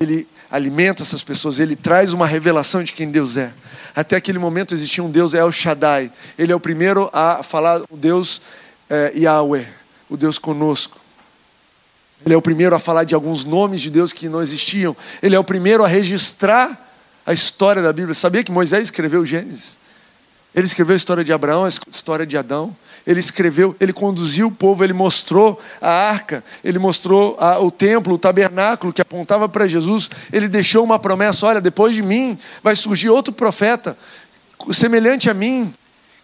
Ele 0.00 0.26
alimenta 0.50 1.04
essas 1.04 1.22
pessoas, 1.22 1.60
ele 1.60 1.76
traz 1.76 2.12
uma 2.12 2.26
revelação 2.26 2.82
de 2.82 2.92
quem 2.92 3.12
Deus 3.12 3.36
é. 3.36 3.52
Até 3.94 4.16
aquele 4.16 4.40
momento 4.40 4.74
existia 4.74 5.04
um 5.04 5.10
Deus 5.10 5.34
El 5.34 5.52
Shaddai. 5.52 6.10
Ele 6.36 6.50
é 6.50 6.56
o 6.56 6.58
primeiro 6.58 7.08
a 7.12 7.44
falar 7.44 7.80
o 7.88 7.96
Deus 7.96 8.42
é, 8.88 9.12
Yahweh, 9.16 9.66
o 10.08 10.16
Deus 10.16 10.38
conosco. 10.38 11.00
Ele 12.24 12.34
é 12.34 12.36
o 12.36 12.42
primeiro 12.42 12.74
a 12.74 12.78
falar 12.78 13.04
de 13.04 13.14
alguns 13.14 13.44
nomes 13.44 13.80
de 13.80 13.90
Deus 13.90 14.12
que 14.12 14.28
não 14.28 14.40
existiam. 14.40 14.96
Ele 15.22 15.34
é 15.34 15.38
o 15.38 15.44
primeiro 15.44 15.84
a 15.84 15.88
registrar 15.88 16.80
a 17.26 17.32
história 17.32 17.82
da 17.82 17.92
Bíblia. 17.92 18.14
Sabia 18.14 18.42
que 18.42 18.52
Moisés 18.52 18.84
escreveu 18.84 19.24
Gênesis? 19.26 19.78
Ele 20.54 20.66
escreveu 20.66 20.94
a 20.94 20.96
história 20.96 21.24
de 21.24 21.32
Abraão, 21.32 21.64
a 21.64 21.68
história 21.68 22.24
de 22.24 22.36
Adão. 22.36 22.74
Ele 23.06 23.20
escreveu, 23.20 23.76
ele 23.78 23.92
conduziu 23.92 24.46
o 24.46 24.50
povo, 24.50 24.82
ele 24.82 24.92
mostrou 24.92 25.60
a 25.80 25.90
arca, 25.90 26.42
ele 26.62 26.78
mostrou 26.78 27.36
a, 27.38 27.58
o 27.58 27.70
templo, 27.70 28.14
o 28.14 28.18
tabernáculo 28.18 28.92
que 28.92 29.02
apontava 29.02 29.48
para 29.48 29.68
Jesus. 29.68 30.08
Ele 30.32 30.48
deixou 30.48 30.82
uma 30.84 30.98
promessa: 30.98 31.44
olha, 31.46 31.60
depois 31.60 31.94
de 31.94 32.02
mim 32.02 32.38
vai 32.62 32.74
surgir 32.76 33.10
outro 33.10 33.34
profeta 33.34 33.98
semelhante 34.72 35.28
a 35.28 35.34
mim, 35.34 35.74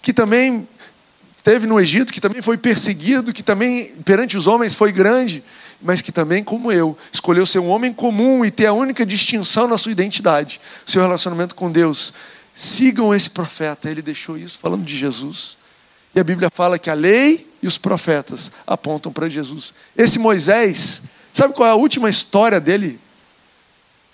que 0.00 0.12
também 0.12 0.66
Teve 1.42 1.66
no 1.66 1.80
Egito, 1.80 2.12
que 2.12 2.20
também 2.20 2.42
foi 2.42 2.58
perseguido, 2.58 3.32
que 3.32 3.42
também 3.42 3.94
perante 4.04 4.36
os 4.36 4.46
homens 4.46 4.74
foi 4.74 4.92
grande, 4.92 5.42
mas 5.80 6.02
que 6.02 6.12
também, 6.12 6.44
como 6.44 6.70
eu, 6.70 6.96
escolheu 7.10 7.46
ser 7.46 7.58
um 7.58 7.68
homem 7.68 7.92
comum 7.92 8.44
e 8.44 8.50
ter 8.50 8.66
a 8.66 8.72
única 8.72 9.06
distinção 9.06 9.66
na 9.66 9.78
sua 9.78 9.92
identidade, 9.92 10.60
seu 10.84 11.00
relacionamento 11.00 11.54
com 11.54 11.70
Deus. 11.72 12.12
Sigam 12.54 13.14
esse 13.14 13.30
profeta, 13.30 13.90
ele 13.90 14.02
deixou 14.02 14.36
isso 14.36 14.58
falando 14.58 14.84
de 14.84 14.96
Jesus. 14.96 15.56
E 16.14 16.20
a 16.20 16.24
Bíblia 16.24 16.50
fala 16.52 16.78
que 16.78 16.90
a 16.90 16.94
lei 16.94 17.48
e 17.62 17.66
os 17.66 17.78
profetas 17.78 18.50
apontam 18.66 19.12
para 19.12 19.28
Jesus. 19.28 19.72
Esse 19.96 20.18
Moisés, 20.18 21.02
sabe 21.32 21.54
qual 21.54 21.68
é 21.68 21.72
a 21.72 21.76
última 21.76 22.10
história 22.10 22.60
dele? 22.60 23.00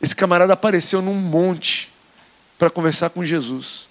Esse 0.00 0.14
camarada 0.14 0.52
apareceu 0.52 1.00
num 1.02 1.14
monte 1.14 1.90
para 2.58 2.70
conversar 2.70 3.10
com 3.10 3.24
Jesus. 3.24 3.88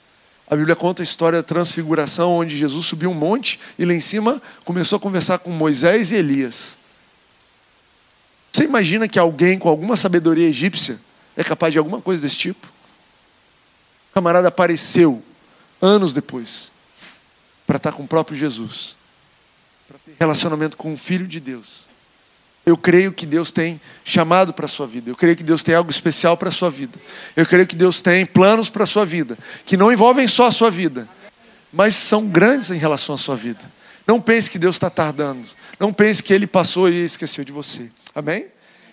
A 0.48 0.56
Bíblia 0.56 0.76
conta 0.76 1.02
a 1.02 1.04
história 1.04 1.40
da 1.40 1.44
transfiguração, 1.44 2.34
onde 2.34 2.56
Jesus 2.56 2.86
subiu 2.86 3.10
um 3.10 3.16
monte 3.16 3.60
e 3.80 3.86
lá 3.86 3.94
em 3.94 4.00
cima 4.00 4.42
começou 4.64 4.98
a 4.98 5.00
conversar 5.00 5.40
com 5.40 5.50
Moisés 5.50 6.12
e 6.12 6.16
Elias. 6.16 6.78
Você 8.52 8.64
imagina 8.64 9.08
que 9.08 9.18
alguém 9.18 9.58
com 9.58 9.68
alguma 9.68 9.98
sabedoria 9.98 10.48
egípcia 10.48 11.00
é 11.36 11.44
capaz 11.44 11.74
de 11.74 11.80
alguma 11.80 12.00
coisa 12.00 12.22
desse 12.22 12.38
tipo? 12.38 12.68
O 14.12 14.14
camarada 14.14 14.48
apareceu 14.48 15.22
anos 15.82 16.14
depois 16.14 16.72
para 17.66 17.78
estar 17.78 17.92
com 17.92 18.04
o 18.04 18.08
próprio 18.08 18.38
Jesus, 18.38 18.96
para 19.88 19.98
ter 19.98 20.16
relacionamento 20.20 20.78
com 20.78 20.94
o 20.94 20.98
Filho 20.98 21.28
de 21.28 21.40
Deus. 21.40 21.85
Eu 22.66 22.76
creio 22.76 23.12
que 23.12 23.26
Deus 23.26 23.52
tem 23.52 23.80
chamado 24.04 24.54
para 24.54 24.66
a 24.66 24.70
sua 24.70 24.88
vida. 24.88 25.10
Eu 25.10 25.16
creio 25.16 25.36
que 25.36 25.44
Deus 25.44 25.62
tem 25.62 25.76
algo 25.76 25.92
especial 25.92 26.36
para 26.36 26.50
a 26.50 26.52
sua 26.52 26.70
vida. 26.70 26.98
Eu 27.36 27.46
creio 27.46 27.68
que 27.68 27.76
Deus 27.76 28.02
tem 28.02 28.26
planos 28.26 28.70
para 28.70 28.84
a 28.84 28.88
sua 28.88 29.06
vida, 29.06 29.38
que 29.66 29.78
não 29.78 29.92
envolvem 29.92 30.28
só 30.28 30.48
a 30.48 30.52
sua 30.52 30.72
vida, 30.72 31.08
mas 31.72 31.96
são 31.96 32.28
grandes 32.28 32.72
em 32.72 32.78
relação 32.78 33.16
à 33.16 33.18
sua 33.18 33.36
vida. 33.36 33.62
Não 34.08 34.20
pense 34.20 34.50
que 34.50 34.58
Deus 34.58 34.76
está 34.76 34.90
tardando. 34.90 35.48
Não 35.80 35.94
pense 35.94 36.24
que 36.24 36.34
Ele 36.34 36.48
passou 36.48 36.90
e 36.90 37.04
esqueceu 37.04 37.44
de 37.44 37.52
você. 37.52 37.92
Amém? 38.14 38.48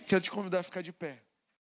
Quero 0.07 0.21
te 0.21 0.31
convidar 0.31 0.61
a 0.61 0.63
ficar 0.63 0.83
de 0.83 0.93
pé. 0.93 1.22